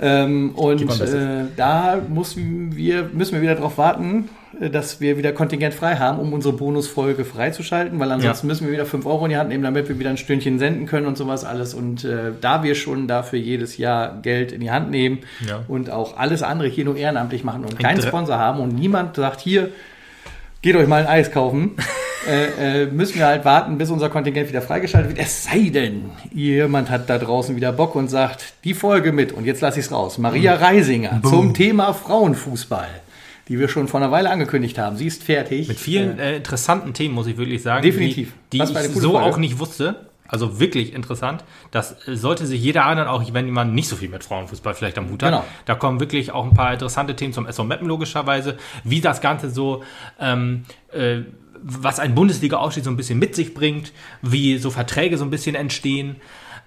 Ähm, 0.00 0.50
und 0.54 0.82
äh, 1.00 1.44
da 1.56 2.00
müssen 2.08 2.76
wir, 2.76 2.89
müssen 3.12 3.34
wir 3.34 3.42
wieder 3.42 3.54
darauf 3.54 3.78
warten, 3.78 4.28
äh, 4.60 4.70
dass 4.70 5.00
wir 5.00 5.16
wieder 5.16 5.32
Kontingent 5.32 5.74
frei 5.74 5.96
haben, 5.96 6.18
um 6.18 6.32
unsere 6.32 6.54
Bonusfolge 6.54 7.24
freizuschalten, 7.24 7.98
weil 7.98 8.10
ansonsten 8.12 8.46
müssen 8.46 8.66
wir 8.66 8.72
wieder 8.72 8.86
5 8.86 9.06
Euro 9.06 9.24
in 9.24 9.30
die 9.30 9.36
Hand 9.36 9.48
nehmen, 9.48 9.64
damit 9.64 9.88
wir 9.88 9.98
wieder 9.98 10.10
ein 10.10 10.16
Stündchen 10.16 10.58
senden 10.58 10.86
können 10.86 11.06
und 11.06 11.16
sowas 11.16 11.44
alles. 11.44 11.74
Und 11.74 12.04
äh, 12.04 12.32
da 12.40 12.62
wir 12.62 12.74
schon 12.74 13.06
dafür 13.08 13.38
jedes 13.38 13.76
Jahr 13.76 14.18
Geld 14.22 14.52
in 14.52 14.60
die 14.60 14.70
Hand 14.70 14.90
nehmen 14.90 15.20
Ja. 15.48 15.60
und 15.68 15.90
auch 15.90 16.16
alles 16.18 16.42
andere 16.42 16.68
hier 16.68 16.84
nur 16.84 16.96
ehrenamtlich 16.96 17.44
machen 17.44 17.64
und 17.64 17.72
Ein 17.74 17.78
keinen 17.78 18.02
Sponsor 18.02 18.38
haben 18.38 18.60
und 18.60 18.74
niemand 18.74 19.16
sagt, 19.16 19.40
hier, 19.40 19.70
geht 20.62 20.76
euch 20.76 20.86
mal 20.86 21.02
ein 21.02 21.06
Eis 21.06 21.30
kaufen, 21.30 21.72
äh, 22.28 22.82
äh, 22.82 22.86
müssen 22.86 23.18
wir 23.18 23.26
halt 23.26 23.44
warten, 23.44 23.78
bis 23.78 23.90
unser 23.90 24.08
Kontingent 24.08 24.48
wieder 24.48 24.62
freigeschaltet 24.62 25.10
wird. 25.10 25.20
Es 25.20 25.44
sei 25.44 25.70
denn, 25.72 26.10
jemand 26.32 26.90
hat 26.90 27.08
da 27.08 27.18
draußen 27.18 27.56
wieder 27.56 27.72
Bock 27.72 27.94
und 27.94 28.08
sagt, 28.08 28.54
die 28.64 28.74
Folge 28.74 29.12
mit, 29.12 29.32
und 29.32 29.44
jetzt 29.44 29.60
lasse 29.60 29.80
ich 29.80 29.86
es 29.86 29.92
raus, 29.92 30.18
Maria 30.18 30.54
Reisinger 30.54 31.20
zum 31.22 31.54
Thema 31.54 31.92
Frauenfußball, 31.92 32.88
die 33.48 33.58
wir 33.58 33.68
schon 33.68 33.88
vor 33.88 34.00
einer 34.00 34.10
Weile 34.10 34.30
angekündigt 34.30 34.78
haben. 34.78 34.96
Sie 34.96 35.06
ist 35.06 35.24
fertig. 35.24 35.68
Mit 35.68 35.78
vielen 35.78 36.18
äh, 36.18 36.36
interessanten 36.36 36.92
Themen, 36.92 37.14
muss 37.14 37.26
ich 37.26 37.36
wirklich 37.36 37.62
sagen. 37.62 37.82
Definitiv. 37.82 38.32
Die, 38.52 38.58
die 38.58 38.64
ich 38.64 38.68
so 38.68 39.12
Folge. 39.12 39.26
auch 39.26 39.38
nicht 39.38 39.58
wusste. 39.58 40.09
Also 40.30 40.60
wirklich 40.60 40.94
interessant. 40.94 41.44
Das 41.72 41.96
sollte 42.06 42.46
sich 42.46 42.62
jeder 42.62 42.86
anderen, 42.86 43.08
auch 43.08 43.22
wenn 43.32 43.46
jemand 43.46 43.74
nicht 43.74 43.88
so 43.88 43.96
viel 43.96 44.08
mit 44.08 44.22
Frauenfußball 44.22 44.74
vielleicht 44.74 44.96
am 44.96 45.10
Hut 45.10 45.22
hat. 45.22 45.30
Genau. 45.30 45.44
Da 45.64 45.74
kommen 45.74 45.98
wirklich 45.98 46.30
auch 46.30 46.44
ein 46.44 46.54
paar 46.54 46.72
interessante 46.72 47.16
Themen 47.16 47.32
zum 47.32 47.46
SV 47.46 47.64
Meppen 47.64 47.88
logischerweise. 47.88 48.56
Wie 48.84 49.00
das 49.00 49.20
Ganze 49.20 49.50
so, 49.50 49.82
ähm, 50.20 50.64
äh, 50.92 51.22
was 51.62 51.98
ein 51.98 52.14
Bundesliga-Aufstieg 52.14 52.84
so 52.84 52.90
ein 52.90 52.96
bisschen 52.96 53.18
mit 53.18 53.34
sich 53.34 53.54
bringt, 53.54 53.92
wie 54.22 54.58
so 54.58 54.70
Verträge 54.70 55.18
so 55.18 55.24
ein 55.24 55.30
bisschen 55.30 55.56
entstehen, 55.56 56.16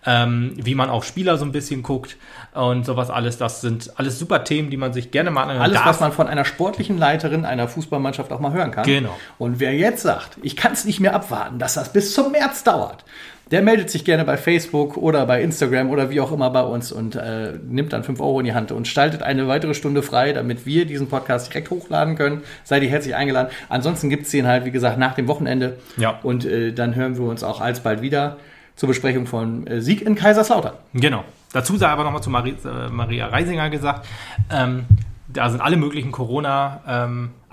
ähm, 0.05 0.53
wie 0.55 0.75
man 0.75 0.89
auf 0.89 1.05
Spieler 1.05 1.37
so 1.37 1.45
ein 1.45 1.51
bisschen 1.51 1.83
guckt 1.83 2.17
und 2.53 2.85
sowas 2.85 3.09
alles. 3.09 3.37
Das 3.37 3.61
sind 3.61 3.91
alles 3.97 4.19
super 4.19 4.43
Themen, 4.43 4.69
die 4.69 4.77
man 4.77 4.93
sich 4.93 5.11
gerne 5.11 5.31
mal 5.31 5.43
anhören 5.43 5.61
Alles, 5.61 5.77
darf. 5.77 5.87
was 5.87 5.99
man 5.99 6.11
von 6.11 6.27
einer 6.27 6.45
sportlichen 6.45 6.97
Leiterin 6.97 7.45
einer 7.45 7.67
Fußballmannschaft 7.67 8.31
auch 8.31 8.39
mal 8.39 8.51
hören 8.51 8.71
kann. 8.71 8.85
Genau. 8.85 9.17
Und 9.37 9.59
wer 9.59 9.73
jetzt 9.73 10.03
sagt, 10.03 10.37
ich 10.41 10.55
kann 10.55 10.73
es 10.73 10.85
nicht 10.85 10.99
mehr 10.99 11.15
abwarten, 11.15 11.59
dass 11.59 11.75
das 11.75 11.93
bis 11.93 12.13
zum 12.13 12.31
März 12.31 12.63
dauert, 12.63 13.05
der 13.53 13.61
meldet 13.61 13.91
sich 13.91 14.03
gerne 14.03 14.25
bei 14.25 14.35
Facebook 14.35 14.97
oder 14.97 15.27
bei 15.27 15.43
Instagram 15.43 15.91
oder 15.91 16.09
wie 16.09 16.19
auch 16.19 16.31
immer 16.31 16.49
bei 16.49 16.63
uns 16.63 16.91
und 16.91 17.15
äh, 17.15 17.53
nimmt 17.69 17.93
dann 17.93 18.03
5 18.03 18.19
Euro 18.19 18.39
in 18.39 18.47
die 18.47 18.55
Hand 18.55 18.71
und 18.71 18.87
schaltet 18.87 19.21
eine 19.21 19.47
weitere 19.47 19.75
Stunde 19.75 20.01
frei, 20.01 20.33
damit 20.33 20.65
wir 20.65 20.87
diesen 20.87 21.07
Podcast 21.07 21.53
direkt 21.53 21.69
hochladen 21.69 22.15
können. 22.15 22.41
Seid 22.63 22.81
ihr 22.81 22.89
herzlich 22.89 23.13
eingeladen. 23.13 23.51
Ansonsten 23.69 24.09
gibt 24.09 24.25
es 24.25 24.31
den 24.31 24.47
halt, 24.47 24.65
wie 24.65 24.71
gesagt, 24.71 24.97
nach 24.97 25.13
dem 25.13 25.27
Wochenende. 25.27 25.77
Ja. 25.97 26.19
Und 26.23 26.45
äh, 26.45 26.71
dann 26.73 26.95
hören 26.95 27.15
wir 27.15 27.25
uns 27.25 27.43
auch 27.43 27.61
alsbald 27.61 28.01
wieder 28.01 28.37
zur 28.75 28.87
Besprechung 28.87 29.27
von 29.27 29.67
äh, 29.67 29.81
Sieg 29.81 30.01
in 30.01 30.15
Kaiserslautern. 30.15 30.73
Genau. 30.95 31.23
Dazu 31.51 31.77
sei 31.77 31.89
aber 31.89 32.03
nochmal 32.03 32.23
zu 32.23 32.31
Marie, 32.31 32.55
äh, 32.65 32.89
Maria 32.89 33.27
Reisinger 33.27 33.69
gesagt, 33.69 34.07
ähm, 34.51 34.85
da 35.27 35.51
sind 35.51 35.61
alle 35.61 35.77
möglichen 35.77 36.11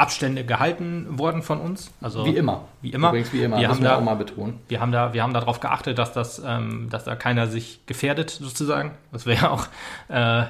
Corona-Abstände 0.01 0.45
gehalten 0.45 1.19
worden 1.19 1.43
von 1.43 1.61
uns. 1.61 1.91
Also 2.01 2.25
Wie 2.25 2.37
immer. 2.37 2.63
Wie 2.83 2.91
immer. 2.91 3.09
Übrigens 3.09 3.33
wie 3.33 3.43
immer. 3.43 3.59
Wir 3.59 3.69
müssen 3.69 3.79
haben 3.85 3.85
da- 3.85 3.97
auch 3.99 4.03
mal 4.03 4.15
betonen. 4.17 4.59
Wir 4.69 4.81
haben 4.81 4.93
da, 4.93 5.13
wir 5.13 5.23
haben 5.23 5.35
darauf 5.35 5.61
geachtet, 5.61 5.99
dass 5.99 6.13
das, 6.13 6.41
ähm, 6.45 6.89
dass 6.91 7.05
da 7.05 7.17
keiner 7.17 7.47
sich 7.47 7.81
gefährdet 7.87 8.31
sozusagen. 8.31 8.93
Das 9.13 9.27
wäre 9.27 9.43
ja 9.43 9.51
auch, 9.51 9.67
äh, 10.09 10.41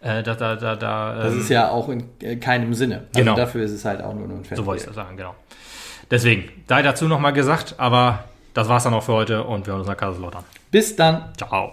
äh, 0.00 0.22
da, 0.22 0.34
da, 0.34 0.56
da, 0.56 0.76
da. 0.76 1.14
Das 1.14 1.32
ähm, 1.34 1.40
ist 1.40 1.48
ja 1.50 1.70
auch 1.70 1.88
in 1.88 2.04
äh, 2.20 2.36
keinem 2.36 2.74
Sinne. 2.74 2.96
Also 3.14 3.20
Genau. 3.20 3.34
dafür 3.36 3.64
ist 3.64 3.72
es 3.72 3.84
halt 3.84 4.02
auch 4.02 4.14
nur 4.14 4.24
ein 4.28 4.44
so 4.54 4.66
wollte 4.66 4.80
ich 4.82 4.86
das 4.86 4.94
sagen, 4.96 5.16
genau. 5.16 5.34
Deswegen, 6.10 6.44
sei 6.68 6.82
dazu 6.82 7.06
nochmal 7.08 7.32
gesagt, 7.32 7.74
aber 7.78 8.24
das 8.52 8.68
war's 8.68 8.84
dann 8.84 8.94
auch 8.94 9.02
für 9.02 9.12
heute 9.14 9.44
und 9.44 9.66
wir 9.66 9.72
hören 9.72 9.80
uns 9.80 9.88
nach 9.88 9.96
Kaiserslautern. 9.96 10.44
Bis 10.70 10.94
dann. 10.96 11.24
Ciao. 11.36 11.72